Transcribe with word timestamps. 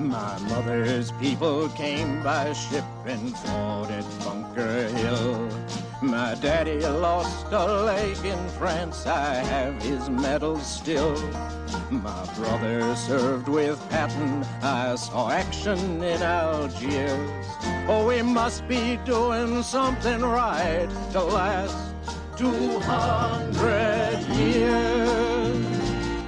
My 0.00 0.38
mother's 0.48 1.12
people 1.12 1.68
came 1.68 2.22
by 2.22 2.54
ship 2.54 2.84
and 3.04 3.36
fought 3.36 3.90
Bunker 4.24 4.88
Hill. 4.88 5.46
My 6.00 6.34
daddy 6.40 6.80
lost 6.80 7.52
a 7.52 7.66
leg 7.84 8.16
in 8.24 8.48
France, 8.58 9.06
I 9.06 9.34
have 9.34 9.82
his 9.82 10.08
medals 10.08 10.66
still. 10.66 11.14
My 11.90 12.24
brother 12.34 12.96
served 12.96 13.48
with 13.48 13.78
Patton, 13.90 14.42
I 14.62 14.94
saw 14.94 15.30
action 15.30 16.02
in 16.02 16.22
Algiers. 16.22 17.46
Oh, 17.86 18.06
we 18.08 18.22
must 18.22 18.66
be 18.66 18.96
doing 19.04 19.62
something 19.62 20.22
right 20.22 20.88
to 21.12 21.22
last 21.22 21.76
200 22.38 24.18
years. 24.34 25.66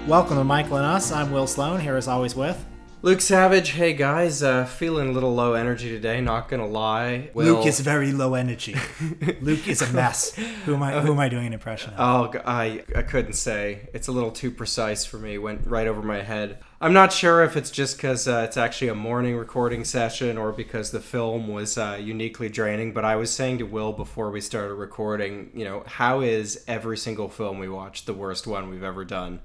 Welcome 0.07 0.37
to 0.37 0.45
Michael 0.45 0.77
and 0.77 0.85
Us. 0.85 1.11
I'm 1.11 1.33
Will 1.33 1.47
Sloan, 1.47 1.81
here 1.81 1.97
as 1.97 2.07
always 2.07 2.37
with. 2.37 2.67
Luke 3.05 3.21
Savage, 3.21 3.71
hey 3.71 3.95
guys, 3.95 4.45
uh, 4.45 4.65
feeling 4.65 5.09
a 5.09 5.13
little 5.13 5.35
low 5.35 5.55
energy 5.55 5.89
today. 5.91 6.21
Not 6.21 6.49
gonna 6.49 6.69
lie. 6.69 7.31
Will- 7.35 7.57
Luke 7.57 7.67
is 7.67 7.81
very 7.81 8.13
low 8.13 8.35
energy. 8.35 8.77
Luke 9.41 9.67
is 9.67 9.83
a 9.83 9.93
mess. 9.93 10.33
Who 10.67 10.75
am 10.75 10.85
I? 10.85 11.01
Who 11.01 11.11
am 11.13 11.19
I 11.19 11.29
doing 11.29 11.47
an 11.49 11.53
impression 11.53 11.95
of? 11.95 12.35
Oh, 12.37 12.41
I 12.45 12.85
I 12.95 13.03
couldn't 13.03 13.33
say. 13.33 13.89
It's 13.93 14.07
a 14.07 14.13
little 14.13 14.31
too 14.31 14.53
precise 14.53 15.05
for 15.05 15.17
me. 15.19 15.37
Went 15.37 15.67
right 15.67 15.89
over 15.89 16.01
my 16.01 16.23
head. 16.23 16.59
I'm 16.83 16.93
not 16.93 17.13
sure 17.13 17.45
if 17.45 17.57
it's 17.57 17.71
just 17.71 17.97
because 17.97 18.27
uh, 18.27 18.45
it's 18.45 18.57
actually 18.57 18.89
a 18.89 18.95
morning 18.97 19.37
recording 19.37 19.85
session 19.85 20.37
or 20.37 20.51
because 20.51 20.91
the 20.91 20.99
film 20.99 21.47
was 21.47 21.79
uh, 21.79 21.97
uniquely 22.03 22.49
draining. 22.49 22.93
But 22.93 23.05
I 23.05 23.15
was 23.15 23.33
saying 23.33 23.59
to 23.59 23.65
Will 23.65 23.93
before 23.93 24.33
we 24.33 24.41
started 24.41 24.75
recording, 24.75 25.53
you 25.55 25.65
know, 25.65 25.85
how 25.87 26.23
is 26.23 26.65
every 26.67 26.99
single 26.99 27.29
film 27.29 27.61
we 27.61 27.69
watch 27.69 28.05
the 28.05 28.13
worst 28.13 28.49
one 28.49 28.69
we've 28.69 28.83
ever 28.83 29.05
done? 29.05 29.39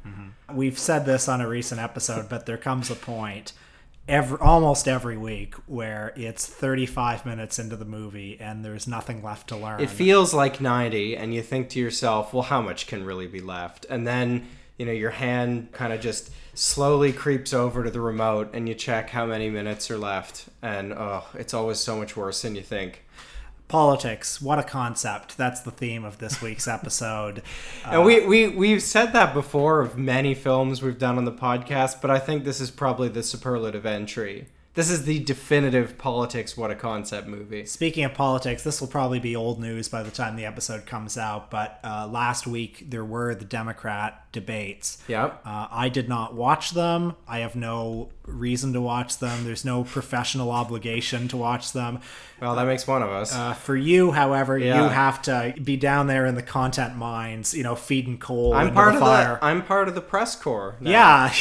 We've 0.51 0.79
said 0.79 1.05
this 1.05 1.29
on 1.29 1.39
a 1.39 1.47
recent 1.47 1.79
episode, 1.79 2.27
but 2.27 2.47
there 2.47 2.57
comes 2.57 2.89
a 2.89 2.95
point 2.95 3.53
every 4.07 4.39
almost 4.39 4.87
every 4.87 5.17
week 5.17 5.53
where 5.67 6.13
it's 6.15 6.47
35 6.47 7.23
minutes 7.23 7.59
into 7.59 7.75
the 7.75 7.85
movie 7.85 8.37
and 8.39 8.65
there's 8.65 8.87
nothing 8.87 9.21
left 9.21 9.49
to 9.49 9.57
learn. 9.57 9.79
It 9.79 9.91
feels 9.91 10.33
like 10.33 10.59
90, 10.59 11.15
and 11.15 11.35
you 11.35 11.43
think 11.43 11.69
to 11.69 11.79
yourself, 11.79 12.33
well, 12.33 12.43
how 12.43 12.63
much 12.63 12.87
can 12.87 13.05
really 13.05 13.27
be 13.27 13.41
left? 13.41 13.85
And 13.91 14.07
then, 14.07 14.47
you 14.77 14.85
know, 14.85 14.91
your 14.91 15.11
hand 15.11 15.71
kind 15.71 15.91
of 15.91 15.99
just 15.99 16.31
slowly 16.53 17.11
creeps 17.13 17.53
over 17.53 17.83
to 17.83 17.91
the 17.91 18.01
remote 18.01 18.49
and 18.53 18.67
you 18.67 18.75
check 18.75 19.09
how 19.09 19.25
many 19.25 19.49
minutes 19.49 19.91
are 19.91 19.97
left. 19.97 20.45
And, 20.61 20.93
oh, 20.93 21.25
it's 21.33 21.53
always 21.53 21.79
so 21.79 21.97
much 21.97 22.15
worse 22.15 22.41
than 22.41 22.55
you 22.55 22.61
think. 22.61 23.03
Politics, 23.67 24.41
what 24.41 24.59
a 24.59 24.63
concept. 24.63 25.37
That's 25.37 25.61
the 25.61 25.71
theme 25.71 26.05
of 26.05 26.19
this 26.19 26.41
week's 26.41 26.67
episode. 26.69 27.41
And 27.85 28.05
we, 28.05 28.25
we, 28.25 28.47
we've 28.47 28.81
said 28.81 29.13
that 29.13 29.33
before 29.33 29.81
of 29.81 29.97
many 29.97 30.33
films 30.33 30.81
we've 30.81 30.97
done 30.97 31.17
on 31.17 31.25
the 31.25 31.33
podcast, 31.33 32.01
but 32.01 32.09
I 32.09 32.19
think 32.19 32.43
this 32.43 32.61
is 32.61 32.71
probably 32.71 33.09
the 33.09 33.23
superlative 33.23 33.85
entry. 33.85 34.47
This 34.77 34.91
is 34.91 35.05
the 35.05 35.17
definitive 35.17 35.97
politics, 35.97 36.55
what 36.55 36.69
a 36.69 36.75
concept 36.75 37.27
movie. 37.27 37.65
Speaking 37.65 38.03
of 38.03 38.13
politics, 38.13 38.61
this 38.61 38.79
will 38.79 38.87
probably 38.87 39.19
be 39.19 39.35
old 39.35 39.59
news 39.59 39.89
by 39.89 40.03
the 40.03 40.11
time 40.11 40.35
the 40.35 40.45
episode 40.45 40.85
comes 40.85 41.17
out, 41.17 41.49
but 41.49 41.79
uh, 41.83 42.07
last 42.07 42.45
week 42.45 42.87
there 42.87 43.03
were 43.03 43.33
the 43.33 43.43
Democrat 43.43 44.26
debates. 44.41 44.97
Yep. 45.07 45.41
Uh, 45.45 45.67
I 45.71 45.89
did 45.89 46.07
not 46.07 46.35
watch 46.35 46.71
them. 46.71 47.15
I 47.27 47.39
have 47.39 47.55
no 47.55 48.09
reason 48.25 48.73
to 48.73 48.81
watch 48.81 49.17
them. 49.19 49.45
There's 49.45 49.63
no 49.65 49.83
professional 49.83 50.51
obligation 50.51 51.27
to 51.29 51.37
watch 51.37 51.71
them. 51.71 51.99
Well, 52.41 52.55
that 52.55 52.67
makes 52.67 52.85
one 52.85 53.01
of 53.01 53.09
us. 53.09 53.33
Uh, 53.33 53.53
for 53.53 53.75
you, 53.75 54.11
however, 54.11 54.57
Yeah. 54.59 54.83
you 54.83 54.89
have 54.89 55.21
to 55.23 55.55
be 55.63 55.75
down 55.77 56.05
there 56.07 56.25
in 56.27 56.35
the 56.35 56.43
content 56.43 56.95
mines, 56.95 57.53
you 57.55 57.63
know, 57.63 57.73
feeding 57.75 58.17
coal 58.19 58.53
I'm 58.53 58.73
part 58.73 58.93
the 58.93 58.99
of 58.99 59.03
fire. 59.03 59.37
the 59.41 59.45
I'm 59.45 59.63
part 59.63 59.87
of 59.87 59.95
the 59.95 60.01
press 60.01 60.35
corps. 60.35 60.75
now. 60.79 60.91
Yeah. 60.91 61.33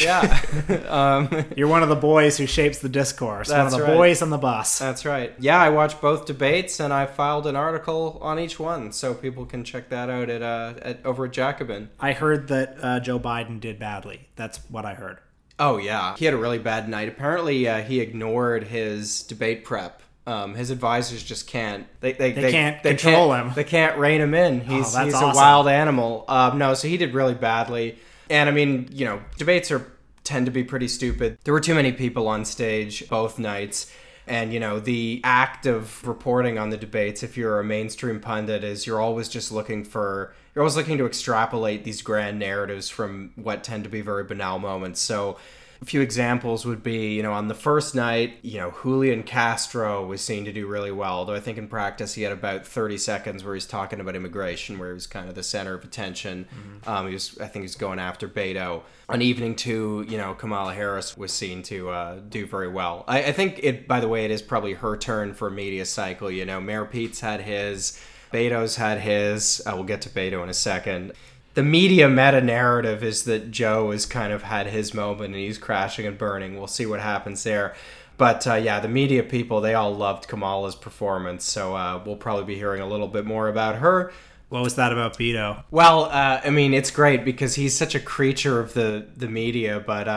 yeah. 0.69 0.75
um, 0.89 1.45
You're 1.55 1.67
one 1.67 1.83
of 1.83 1.89
the 1.89 1.95
boys 1.95 2.37
who 2.37 2.47
shapes 2.47 2.79
the 2.79 2.89
discourse. 2.89 3.49
one 3.49 3.59
of 3.67 3.71
the 3.71 3.83
right. 3.83 3.93
boys 3.95 4.21
on 4.21 4.29
the 4.31 4.37
bus. 4.39 4.79
That's 4.79 5.05
right. 5.05 5.33
Yeah, 5.39 5.59
I 5.61 5.69
watched 5.69 6.01
both 6.01 6.25
debates 6.25 6.79
and 6.79 6.91
I 6.93 7.05
filed 7.05 7.45
an 7.47 7.55
article 7.57 8.17
on 8.21 8.39
each 8.39 8.59
one, 8.59 8.91
so 8.91 9.13
people 9.13 9.45
can 9.45 9.63
check 9.65 9.89
that 9.89 10.09
out 10.09 10.29
at, 10.29 10.41
uh, 10.41 10.73
at 10.81 11.05
over 11.05 11.25
at 11.25 11.31
Jacobin. 11.31 11.89
I 11.99 12.13
heard 12.13 12.47
that 12.47 12.81
uh, 12.87 12.99
Joe 12.99 13.19
Biden 13.19 13.59
did 13.59 13.77
badly. 13.79 14.27
That's 14.35 14.57
what 14.69 14.85
I 14.85 14.93
heard. 14.93 15.19
Oh 15.59 15.77
yeah, 15.77 16.15
he 16.17 16.25
had 16.25 16.33
a 16.33 16.37
really 16.37 16.59
bad 16.59 16.87
night. 16.87 17.09
Apparently, 17.09 17.67
uh, 17.67 17.81
he 17.81 17.99
ignored 17.99 18.65
his 18.65 19.23
debate 19.23 19.63
prep. 19.65 20.01
Um, 20.27 20.55
his 20.55 20.71
advisors 20.71 21.23
just 21.23 21.47
can't. 21.47 21.87
They 22.01 22.11
they, 22.13 22.31
They 22.33 22.51
can't 22.51 22.83
control 22.83 23.29
can't- 23.33 23.47
him. 23.47 23.53
They 23.55 23.63
can't 23.63 23.97
rein 23.97 24.21
him 24.21 24.33
in. 24.33 24.61
He's 24.61 24.93
that's 24.93 25.05
he's 25.05 25.13
awesome. 25.13 25.31
a 25.31 25.35
wild 25.35 25.67
animal. 25.67 26.25
Um, 26.27 26.57
no, 26.57 26.73
so 26.73 26.87
he 26.87 26.97
did 26.97 27.13
really 27.13 27.33
badly. 27.33 27.97
And 28.29 28.49
I 28.49 28.51
mean, 28.51 28.89
you 28.91 29.05
know, 29.05 29.21
debates 29.37 29.71
are 29.71 29.89
tend 30.23 30.45
to 30.45 30.51
be 30.51 30.63
pretty 30.63 30.89
stupid. 30.89 31.37
There 31.45 31.53
were 31.53 31.61
too 31.61 31.73
many 31.75 31.93
people 31.93 32.27
on 32.27 32.43
stage 32.43 33.07
both 33.09 33.39
nights. 33.39 33.89
And 34.27 34.53
you 34.53 34.59
know 34.59 34.79
the 34.79 35.21
act 35.23 35.65
of 35.65 36.05
reporting 36.05 36.57
on 36.57 36.69
the 36.69 36.77
debates, 36.77 37.23
if 37.23 37.37
you're 37.37 37.59
a 37.59 37.63
mainstream 37.63 38.19
pundit, 38.19 38.63
is 38.63 38.85
you're 38.85 38.99
always 38.99 39.29
just 39.29 39.51
looking 39.51 39.83
for 39.83 40.33
you're 40.53 40.63
always 40.63 40.75
looking 40.75 40.97
to 40.97 41.05
extrapolate 41.05 41.83
these 41.83 42.01
grand 42.01 42.39
narratives 42.39 42.89
from 42.89 43.31
what 43.35 43.63
tend 43.63 43.83
to 43.85 43.89
be 43.89 44.01
very 44.01 44.23
banal 44.23 44.59
moments. 44.59 44.99
So 44.99 45.37
a 45.81 45.85
few 45.85 46.01
examples 46.01 46.65
would 46.65 46.81
be, 46.81 47.13
you 47.13 47.23
know, 47.23 47.33
on 47.33 47.47
the 47.47 47.53
first 47.53 47.93
night, 47.93 48.37
you 48.41 48.57
know, 48.57 48.73
Julian 48.81 49.23
Castro 49.23 50.05
was 50.05 50.21
seen 50.21 50.45
to 50.45 50.51
do 50.51 50.65
really 50.65 50.91
well, 50.91 51.25
though 51.25 51.35
I 51.35 51.39
think 51.39 51.57
in 51.57 51.67
practice 51.67 52.13
he 52.15 52.23
had 52.23 52.31
about 52.31 52.65
30 52.65 52.97
seconds 52.97 53.43
where 53.43 53.53
he's 53.53 53.65
talking 53.65 53.99
about 53.99 54.15
immigration, 54.15 54.79
where 54.79 54.89
he 54.89 54.93
was 54.93 55.07
kind 55.07 55.29
of 55.29 55.35
the 55.35 55.43
center 55.43 55.73
of 55.73 55.83
attention. 55.83 56.47
Um, 56.87 57.07
he 57.07 57.13
was, 57.13 57.37
I 57.39 57.47
think 57.47 57.61
he 57.63 57.67
was 57.67 57.75
going 57.75 57.99
after 57.99 58.27
Beto. 58.27 58.81
On 59.09 59.21
evening 59.21 59.55
two, 59.55 60.05
you 60.09 60.17
know, 60.17 60.33
Kamala 60.33 60.73
Harris 60.73 61.15
was 61.15 61.31
seen 61.31 61.61
to 61.63 61.89
uh, 61.89 62.19
do 62.27 62.45
very 62.45 62.67
well. 62.67 63.03
I, 63.07 63.25
I 63.25 63.31
think 63.31 63.59
it, 63.61 63.87
by 63.87 63.99
the 63.99 64.07
way, 64.07 64.25
it 64.25 64.31
is 64.31 64.41
probably 64.41 64.73
her 64.73 64.97
turn 64.97 65.33
for 65.33 65.47
a 65.47 65.51
media 65.51 65.85
cycle. 65.85 66.31
You 66.31 66.45
know, 66.45 66.59
Mayor 66.59 66.85
Pete's 66.85 67.19
had 67.19 67.41
his, 67.41 68.01
Beto's 68.33 68.75
had 68.75 68.99
his. 68.99 69.61
Uh, 69.65 69.71
we'll 69.75 69.83
get 69.83 70.01
to 70.01 70.09
Beto 70.09 70.43
in 70.43 70.49
a 70.49 70.53
second 70.53 71.13
the 71.57 71.63
media 71.63 72.07
meta 72.07 72.39
narrative 72.39 73.03
is 73.03 73.23
that 73.23 73.49
Joe 73.49 73.89
has 73.89 74.05
kind 74.05 74.31
of 74.31 74.43
had 74.43 74.67
his 74.67 74.93
moment 74.93 75.33
and 75.33 75.43
he's 75.43 75.57
crashing 75.57 76.05
and 76.05 76.15
burning. 76.15 76.55
We'll 76.55 76.67
see 76.67 76.85
what 76.85 76.99
happens 76.99 77.43
there. 77.43 77.73
But 78.15 78.45
uh, 78.45 78.53
yeah, 78.53 78.79
the 78.79 78.87
media 78.87 79.23
people, 79.23 79.59
they 79.59 79.73
all 79.73 79.91
loved 79.91 80.27
Kamala's 80.27 80.75
performance. 80.75 81.45
So 81.45 81.75
uh, 81.75 81.99
we'll 82.05 82.15
probably 82.15 82.45
be 82.45 82.53
hearing 82.53 82.79
a 82.79 82.87
little 82.87 83.07
bit 83.07 83.25
more 83.25 83.47
about 83.47 83.77
her. 83.77 84.11
What 84.49 84.61
was 84.61 84.75
that 84.75 84.91
about 84.91 85.17
Beto? 85.17 85.63
Well, 85.71 86.03
uh, 86.03 86.41
I 86.45 86.51
mean, 86.51 86.75
it's 86.75 86.91
great 86.91 87.25
because 87.25 87.55
he's 87.55 87.75
such 87.75 87.95
a 87.95 87.99
creature 87.99 88.59
of 88.59 88.75
the, 88.75 89.07
the 89.17 89.27
media, 89.27 89.79
but. 89.79 90.07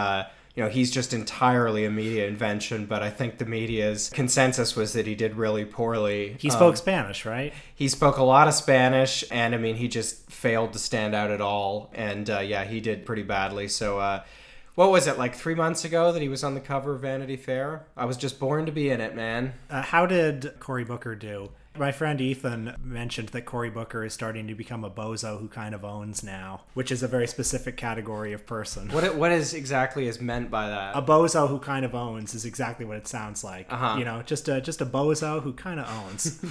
You 0.60 0.66
know, 0.66 0.72
he's 0.72 0.90
just 0.90 1.14
entirely 1.14 1.86
a 1.86 1.90
media 1.90 2.26
invention, 2.26 2.84
but 2.84 3.02
I 3.02 3.08
think 3.08 3.38
the 3.38 3.46
media's 3.46 4.10
consensus 4.10 4.76
was 4.76 4.92
that 4.92 5.06
he 5.06 5.14
did 5.14 5.36
really 5.36 5.64
poorly. 5.64 6.36
He 6.38 6.50
Um, 6.50 6.54
spoke 6.54 6.76
Spanish, 6.76 7.24
right? 7.24 7.54
he 7.74 7.88
spoke 7.88 8.18
a 8.18 8.22
lot 8.22 8.46
of 8.46 8.52
Spanish, 8.52 9.24
and 9.30 9.54
I 9.54 9.56
mean, 9.56 9.76
he 9.76 9.88
just 9.88 10.30
failed 10.30 10.74
to 10.74 10.78
stand 10.78 11.14
out 11.14 11.30
at 11.30 11.40
all. 11.40 11.90
And 11.94 12.28
uh, 12.28 12.40
yeah, 12.40 12.64
he 12.64 12.80
did 12.82 13.06
pretty 13.06 13.22
badly. 13.22 13.68
So, 13.68 14.00
uh, 14.00 14.22
what 14.74 14.90
was 14.90 15.06
it 15.06 15.16
like 15.16 15.34
three 15.34 15.54
months 15.54 15.86
ago 15.86 16.12
that 16.12 16.20
he 16.20 16.28
was 16.28 16.44
on 16.44 16.52
the 16.52 16.60
cover 16.60 16.92
of 16.94 17.00
Vanity 17.00 17.36
Fair? 17.36 17.86
I 17.96 18.04
was 18.04 18.18
just 18.18 18.38
born 18.38 18.66
to 18.66 18.72
be 18.72 18.90
in 18.90 19.00
it, 19.00 19.16
man. 19.16 19.54
Uh, 19.70 19.80
how 19.80 20.04
did 20.04 20.52
Cory 20.60 20.84
Booker 20.84 21.14
do? 21.14 21.52
My 21.78 21.92
friend 21.92 22.20
Ethan 22.20 22.76
mentioned 22.82 23.28
that 23.28 23.42
Cory 23.42 23.70
Booker 23.70 24.04
is 24.04 24.12
starting 24.12 24.48
to 24.48 24.54
become 24.54 24.84
a 24.84 24.90
bozo 24.90 25.38
who 25.38 25.46
kind 25.46 25.74
of 25.74 25.84
owns 25.84 26.22
now, 26.22 26.62
which 26.74 26.90
is 26.90 27.02
a 27.02 27.08
very 27.08 27.28
specific 27.28 27.76
category 27.76 28.32
of 28.32 28.44
person. 28.44 28.88
What 28.88 29.14
what 29.14 29.30
is 29.30 29.54
exactly 29.54 30.08
is 30.08 30.20
meant 30.20 30.50
by 30.50 30.68
that? 30.68 30.96
A 30.96 31.02
bozo 31.02 31.48
who 31.48 31.60
kind 31.60 31.84
of 31.84 31.94
owns 31.94 32.34
is 32.34 32.44
exactly 32.44 32.84
what 32.84 32.96
it 32.96 33.06
sounds 33.06 33.44
like. 33.44 33.72
Uh-huh. 33.72 33.96
You 33.98 34.04
know, 34.04 34.22
just 34.22 34.48
a 34.48 34.60
just 34.60 34.80
a 34.80 34.86
bozo 34.86 35.40
who 35.40 35.52
kind 35.52 35.78
of 35.78 35.88
owns. 35.88 36.44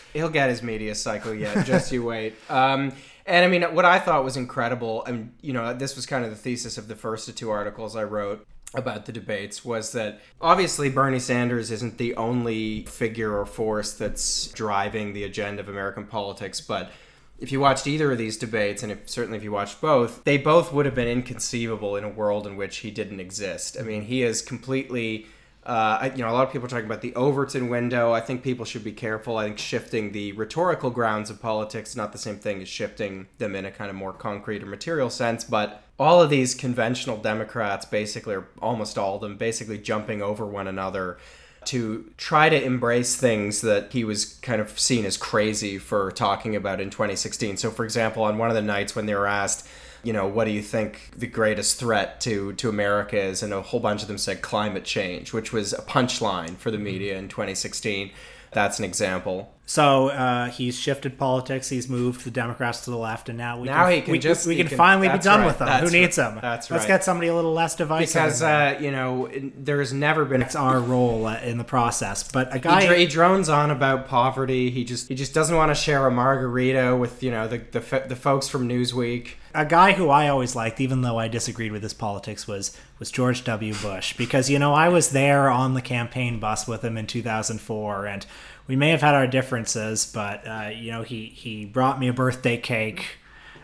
He'll 0.14 0.30
get 0.30 0.48
his 0.48 0.62
media 0.62 0.94
cycle 0.94 1.34
yet. 1.34 1.66
Just 1.66 1.92
you 1.92 2.04
wait. 2.04 2.34
Um, 2.48 2.92
and 3.26 3.44
I 3.44 3.48
mean, 3.48 3.62
what 3.74 3.84
I 3.84 3.98
thought 3.98 4.24
was 4.24 4.36
incredible, 4.36 5.04
and 5.04 5.34
you 5.42 5.52
know, 5.52 5.74
this 5.74 5.96
was 5.96 6.06
kind 6.06 6.24
of 6.24 6.30
the 6.30 6.36
thesis 6.36 6.78
of 6.78 6.88
the 6.88 6.96
first 6.96 7.28
of 7.28 7.34
two 7.34 7.50
articles 7.50 7.94
I 7.94 8.04
wrote 8.04 8.46
about 8.74 9.06
the 9.06 9.12
debates 9.12 9.64
was 9.64 9.92
that 9.92 10.20
obviously 10.40 10.88
Bernie 10.90 11.18
Sanders 11.18 11.70
isn't 11.70 11.98
the 11.98 12.14
only 12.16 12.84
figure 12.84 13.38
or 13.38 13.46
force 13.46 13.92
that's 13.92 14.48
driving 14.48 15.12
the 15.12 15.24
agenda 15.24 15.62
of 15.62 15.68
American 15.68 16.06
politics, 16.06 16.60
but 16.60 16.90
if 17.38 17.52
you 17.52 17.60
watched 17.60 17.86
either 17.86 18.12
of 18.12 18.18
these 18.18 18.36
debates, 18.36 18.82
and 18.82 18.90
if, 18.90 19.08
certainly 19.08 19.38
if 19.38 19.44
you 19.44 19.52
watched 19.52 19.80
both, 19.80 20.24
they 20.24 20.38
both 20.38 20.72
would 20.72 20.86
have 20.86 20.94
been 20.94 21.08
inconceivable 21.08 21.96
in 21.96 22.04
a 22.04 22.08
world 22.08 22.46
in 22.46 22.56
which 22.56 22.78
he 22.78 22.90
didn't 22.90 23.20
exist. 23.20 23.76
I 23.78 23.82
mean, 23.82 24.02
he 24.02 24.22
is 24.22 24.40
completely 24.40 25.26
uh, 25.66 26.10
you 26.14 26.22
know, 26.22 26.30
a 26.30 26.32
lot 26.32 26.46
of 26.46 26.52
people 26.52 26.66
are 26.66 26.70
talking 26.70 26.86
about 26.86 27.00
the 27.00 27.12
Overton 27.16 27.68
window. 27.68 28.12
I 28.12 28.20
think 28.20 28.44
people 28.44 28.64
should 28.64 28.84
be 28.84 28.92
careful. 28.92 29.36
I 29.36 29.46
think 29.46 29.58
shifting 29.58 30.12
the 30.12 30.30
rhetorical 30.32 30.90
grounds 30.90 31.28
of 31.28 31.42
politics 31.42 31.90
is 31.90 31.96
not 31.96 32.12
the 32.12 32.18
same 32.18 32.36
thing 32.36 32.62
as 32.62 32.68
shifting 32.68 33.26
them 33.38 33.56
in 33.56 33.64
a 33.64 33.72
kind 33.72 33.90
of 33.90 33.96
more 33.96 34.12
concrete 34.12 34.62
or 34.62 34.66
material 34.66 35.10
sense. 35.10 35.42
But 35.42 35.82
all 35.98 36.22
of 36.22 36.30
these 36.30 36.54
conventional 36.54 37.16
Democrats, 37.16 37.84
basically, 37.84 38.36
or 38.36 38.46
almost 38.62 38.96
all 38.96 39.16
of 39.16 39.22
them, 39.22 39.36
basically 39.36 39.78
jumping 39.78 40.22
over 40.22 40.46
one 40.46 40.68
another 40.68 41.18
to 41.64 42.12
try 42.16 42.48
to 42.48 42.62
embrace 42.62 43.16
things 43.16 43.60
that 43.62 43.92
he 43.92 44.04
was 44.04 44.36
kind 44.36 44.60
of 44.60 44.78
seen 44.78 45.04
as 45.04 45.16
crazy 45.16 45.78
for 45.78 46.12
talking 46.12 46.54
about 46.54 46.80
in 46.80 46.90
2016. 46.90 47.56
So, 47.56 47.72
for 47.72 47.84
example, 47.84 48.22
on 48.22 48.38
one 48.38 48.50
of 48.50 48.54
the 48.54 48.62
nights 48.62 48.94
when 48.94 49.06
they 49.06 49.16
were 49.16 49.26
asked, 49.26 49.66
you 50.06 50.12
know, 50.12 50.28
what 50.28 50.44
do 50.44 50.52
you 50.52 50.62
think 50.62 51.10
the 51.16 51.26
greatest 51.26 51.80
threat 51.80 52.20
to 52.20 52.52
to 52.54 52.68
America 52.68 53.20
is? 53.20 53.42
And 53.42 53.52
a 53.52 53.60
whole 53.60 53.80
bunch 53.80 54.02
of 54.02 54.08
them 54.08 54.18
said 54.18 54.40
climate 54.40 54.84
change, 54.84 55.32
which 55.32 55.52
was 55.52 55.72
a 55.72 55.82
punchline 55.82 56.56
for 56.56 56.70
the 56.70 56.76
mm-hmm. 56.76 56.84
media 56.84 57.18
in 57.18 57.28
2016. 57.28 58.12
That's 58.52 58.78
an 58.78 58.84
example. 58.84 59.52
So 59.68 60.10
uh, 60.10 60.46
he's 60.50 60.78
shifted 60.78 61.18
politics. 61.18 61.68
He's 61.68 61.88
moved 61.88 62.24
the 62.24 62.30
Democrats 62.30 62.84
to 62.84 62.90
the 62.90 62.96
left, 62.96 63.28
and 63.28 63.36
now 63.36 63.58
we 63.58 63.66
Now 63.66 63.86
can, 63.86 63.92
he 63.94 64.00
can 64.02 64.12
we, 64.12 64.18
just- 64.20 64.46
we 64.46 64.54
can, 64.54 64.68
can- 64.68 64.78
finally 64.78 65.08
be 65.08 65.18
done 65.18 65.40
right, 65.40 65.46
with 65.46 65.58
them. 65.58 65.68
Who 65.84 65.90
needs 65.90 66.16
right, 66.18 66.32
him? 66.34 66.38
that's 66.40 66.70
Let's 66.70 66.86
get 66.86 67.02
somebody 67.02 67.26
a 67.26 67.34
little 67.34 67.52
less 67.52 67.74
divisive. 67.74 68.14
Because 68.14 68.42
uh, 68.42 68.78
you 68.80 68.92
know, 68.92 69.28
there 69.58 69.80
has 69.80 69.92
never 69.92 70.24
been 70.24 70.40
it's 70.40 70.54
our 70.54 70.78
role 70.78 71.26
uh, 71.26 71.40
in 71.40 71.58
the 71.58 71.64
process. 71.64 72.30
But 72.30 72.54
a 72.54 72.60
guy, 72.60 72.94
he, 72.94 73.00
he 73.00 73.06
drones 73.06 73.48
on 73.48 73.72
about 73.72 74.06
poverty. 74.06 74.70
He 74.70 74.84
just 74.84 75.08
he 75.08 75.16
just 75.16 75.34
doesn't 75.34 75.56
want 75.56 75.70
to 75.70 75.74
share 75.74 76.06
a 76.06 76.12
margarita 76.12 76.94
with 76.94 77.24
you 77.24 77.32
know 77.32 77.48
the 77.48 77.58
the, 77.58 78.04
the 78.08 78.16
folks 78.16 78.48
from 78.48 78.68
Newsweek. 78.68 79.30
a 79.52 79.64
guy 79.66 79.94
who 79.94 80.10
I 80.10 80.28
always 80.28 80.54
liked, 80.54 80.80
even 80.80 81.00
though 81.02 81.18
I 81.18 81.26
disagreed 81.26 81.72
with 81.72 81.82
his 81.82 81.92
politics, 81.94 82.46
was 82.46 82.78
was 83.00 83.10
George 83.10 83.42
W. 83.42 83.74
Bush 83.74 84.16
because 84.16 84.48
you 84.48 84.60
know 84.60 84.74
I 84.74 84.88
was 84.90 85.10
there 85.10 85.50
on 85.50 85.74
the 85.74 85.82
campaign 85.82 86.38
bus 86.38 86.68
with 86.68 86.84
him 86.84 86.96
in 86.96 87.08
2004, 87.08 88.06
and 88.06 88.24
we 88.66 88.76
may 88.76 88.90
have 88.90 89.00
had 89.00 89.14
our 89.14 89.26
differences, 89.26 90.10
but 90.12 90.46
uh, 90.46 90.70
you 90.74 90.90
know 90.92 91.02
he 91.02 91.26
he 91.26 91.64
brought 91.64 91.98
me 92.00 92.08
a 92.08 92.12
birthday 92.12 92.56
cake. 92.56 93.18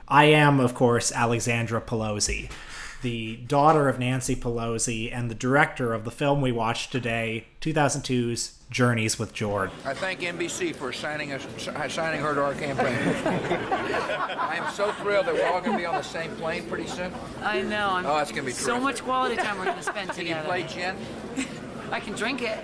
I 0.08 0.25
am, 0.25 0.60
of 0.60 0.75
course, 0.75 1.10
Alexandra 1.12 1.81
Pelosi, 1.81 2.50
the 3.02 3.37
daughter 3.37 3.88
of 3.88 3.99
Nancy 3.99 4.37
Pelosi 4.37 5.10
and 5.14 5.31
the 5.31 5.34
director 5.34 5.94
of 5.94 6.04
the 6.04 6.10
film 6.10 6.40
we 6.43 6.52
watched 6.52 6.93
today, 6.93 7.46
2002's 7.62 8.58
Journeys 8.69 9.19
with 9.19 9.32
George. 9.32 9.70
I 9.87 9.94
thank 9.94 10.20
NBC 10.20 10.75
for 10.75 10.93
signing 10.93 11.32
us, 11.32 11.46
signing 11.93 12.20
her 12.20 12.34
to 12.34 12.43
our 12.43 12.54
campaign. 12.54 12.96
I 14.38 14.56
am 14.56 14.70
so 14.72 14.93
thrilled 14.93 15.26
that 15.26 15.34
we're 15.34 15.46
all 15.46 15.60
going 15.60 15.72
to 15.72 15.78
be 15.78 15.87
on 15.87 15.94
the 15.94 16.02
same 16.02 16.31
plane 16.37 16.66
pretty 16.69 16.87
soon. 16.88 17.12
I 17.43 17.62
know. 17.62 17.90
I'm, 17.90 18.04
Oh, 18.06 18.16
that's 18.16 18.31
gonna 18.32 18.43
be 18.44 18.52
so 18.52 18.78
much 18.81 19.02
quality 19.02 19.37
time 19.37 19.58
we're 19.58 19.66
gonna 19.66 19.82
spend 19.82 20.10
Can 20.10 20.26
you 20.26 20.34
together. 20.34 20.49
play 20.49 20.62
gin? 20.64 20.96
I 21.92 22.00
can 22.00 22.14
drink 22.14 22.40
it. 22.40 22.58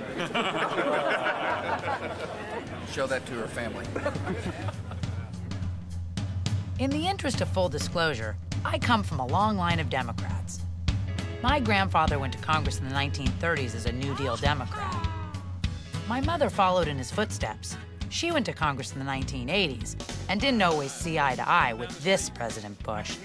Show 2.93 3.07
that 3.07 3.27
to 3.27 3.35
her 3.35 3.47
family. 3.47 3.85
In 6.79 6.89
the 6.89 7.07
interest 7.07 7.43
of 7.43 7.51
full 7.51 7.69
disclosure, 7.69 8.37
I 8.65 8.79
come 8.79 9.03
from 9.03 9.21
a 9.21 9.27
long 9.27 9.59
line 9.59 9.81
of 9.81 9.91
Democrats. 9.91 10.63
My 11.43 11.61
grandfather 11.61 12.19
went 12.19 12.33
to 12.33 12.39
Congress 12.39 12.79
in 12.79 12.89
the 12.89 12.95
1930s 12.95 13.75
as 13.75 13.85
a 13.85 13.93
New 13.93 14.17
Deal 14.17 14.37
Democrat. 14.37 14.97
My 16.09 16.23
mother 16.23 16.49
followed 16.49 16.89
in 16.89 16.97
his 16.97 17.11
footsteps. 17.11 17.77
She 18.09 18.33
went 18.33 18.47
to 18.47 18.55
Congress 18.55 18.95
in 18.95 18.99
the 18.99 19.05
1980s 19.05 19.97
and 20.29 20.41
didn't 20.41 20.63
always 20.63 20.91
see 20.91 21.19
eye 21.19 21.35
to 21.35 21.47
eye 21.47 21.75
with 21.75 22.03
this 22.03 22.31
President 22.31 22.83
Bush. 22.83 23.19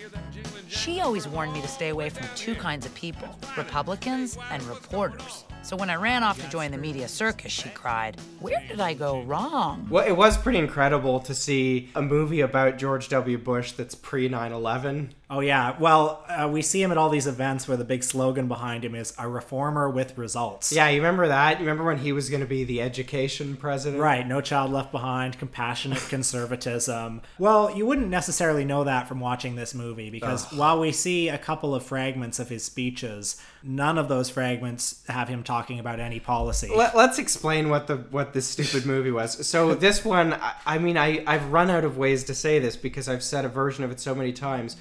She 0.68 1.00
always 1.01 1.28
warned 1.28 1.54
me 1.54 1.62
to 1.62 1.68
stay 1.68 1.90
away 1.90 2.10
from 2.10 2.28
two 2.36 2.56
kinds 2.56 2.86
of 2.86 2.94
people 2.95 3.30
Republicans 3.57 4.38
and 4.51 4.62
reporters. 4.63 5.44
So 5.63 5.78
when 5.78 5.90
I 5.90 5.95
ran 5.95 6.24
off 6.24 6.42
to 6.42 6.50
join 6.50 6.72
the 6.72 6.78
media 6.78 7.07
circus, 7.07 7.50
she 7.50 7.69
cried, 7.69 8.18
Where 8.42 8.62
did 8.68 8.81
I 8.81 8.94
go 8.94 9.22
wrong? 9.22 9.88
Well, 9.90 10.06
it 10.06 10.12
was 10.12 10.38
pretty 10.38 10.60
incredible 10.60 11.22
to 11.22 11.34
see 11.34 11.90
a 11.95 12.01
movie 12.01 12.42
about 12.42 12.78
George 12.78 13.07
W. 13.07 13.38
Bush 13.38 13.72
that's 13.72 13.95
pre 13.95 14.28
9 14.28 14.51
11. 14.51 15.13
Oh 15.30 15.40
yeah, 15.40 15.75
well, 15.80 16.24
uh, 16.30 16.48
we 16.48 16.62
see 16.62 16.84
him 16.84 16.92
at 16.92 16.98
all 16.98 17.10
these 17.10 17.25
events 17.25 17.68
where 17.68 17.75
the 17.75 17.84
big 17.86 18.04
slogan 18.04 18.48
behind 18.48 18.86
him 18.86 18.94
is 18.94 19.16
"A 19.18 19.28
reformer 19.28 19.89
with 19.89 20.16
results." 20.16 20.72
Yeah, 20.72 20.89
you 20.89 20.98
remember 20.98 21.28
that? 21.28 21.60
You 21.60 21.66
remember 21.66 21.86
when 21.86 21.98
he 21.98 22.12
was 22.12 22.30
going 22.30 22.42
to 22.42 22.48
be 22.48 22.63
the 22.63 22.81
education 22.81 23.56
president? 23.56 24.00
Right, 24.00 24.28
no 24.28 24.42
child 24.42 24.72
left 24.72 24.92
behind, 24.92 25.39
compassionate 25.39 26.06
conservatism. 26.10 27.22
Well, 27.39 27.75
you 27.75 27.86
wouldn't 27.86 28.10
necessarily 28.10 28.63
know 28.63 28.84
that 28.84 29.07
from 29.07 29.19
watching 29.19 29.56
this 29.56 29.74
movie 29.74 30.12
because 30.12 30.32
while 30.51 30.80
we 30.80 30.91
see 30.91 31.30
a 31.30 31.38
couple 31.38 31.74
of 31.75 31.83
fragments 31.83 32.39
of 32.39 32.50
his 32.50 32.63
speeches, 32.63 33.41
none 33.62 33.97
of 33.97 34.07
those 34.09 34.30
fragments 34.30 35.03
have 35.07 35.27
him 35.27 35.44
talking 35.44 35.80
about 35.80 36.00
any 36.00 36.19
policy. 36.19 36.69
Let, 36.74 36.95
us 36.95 37.19
explain 37.19 37.69
what 37.69 37.88
the 37.88 37.97
what 38.12 38.33
this 38.33 38.47
stupid 38.47 38.85
movie 38.85 39.12
was. 39.12 39.45
So 39.47 39.75
this 39.88 40.03
one, 40.03 40.33
I, 40.33 40.53
I 40.65 40.77
mean, 40.77 40.97
I 40.97 41.24
I've 41.27 41.51
run 41.51 41.69
out 41.69 41.83
of 41.83 41.97
ways 41.97 42.24
to 42.25 42.35
say 42.35 42.59
this 42.59 42.75
because 42.75 43.07
I've 43.07 43.24
said 43.24 43.45
a 43.45 43.50
version 43.50 43.83
of 43.83 43.91
it 43.91 44.00
so 44.00 44.13
many 44.15 44.33
times. 44.33 44.77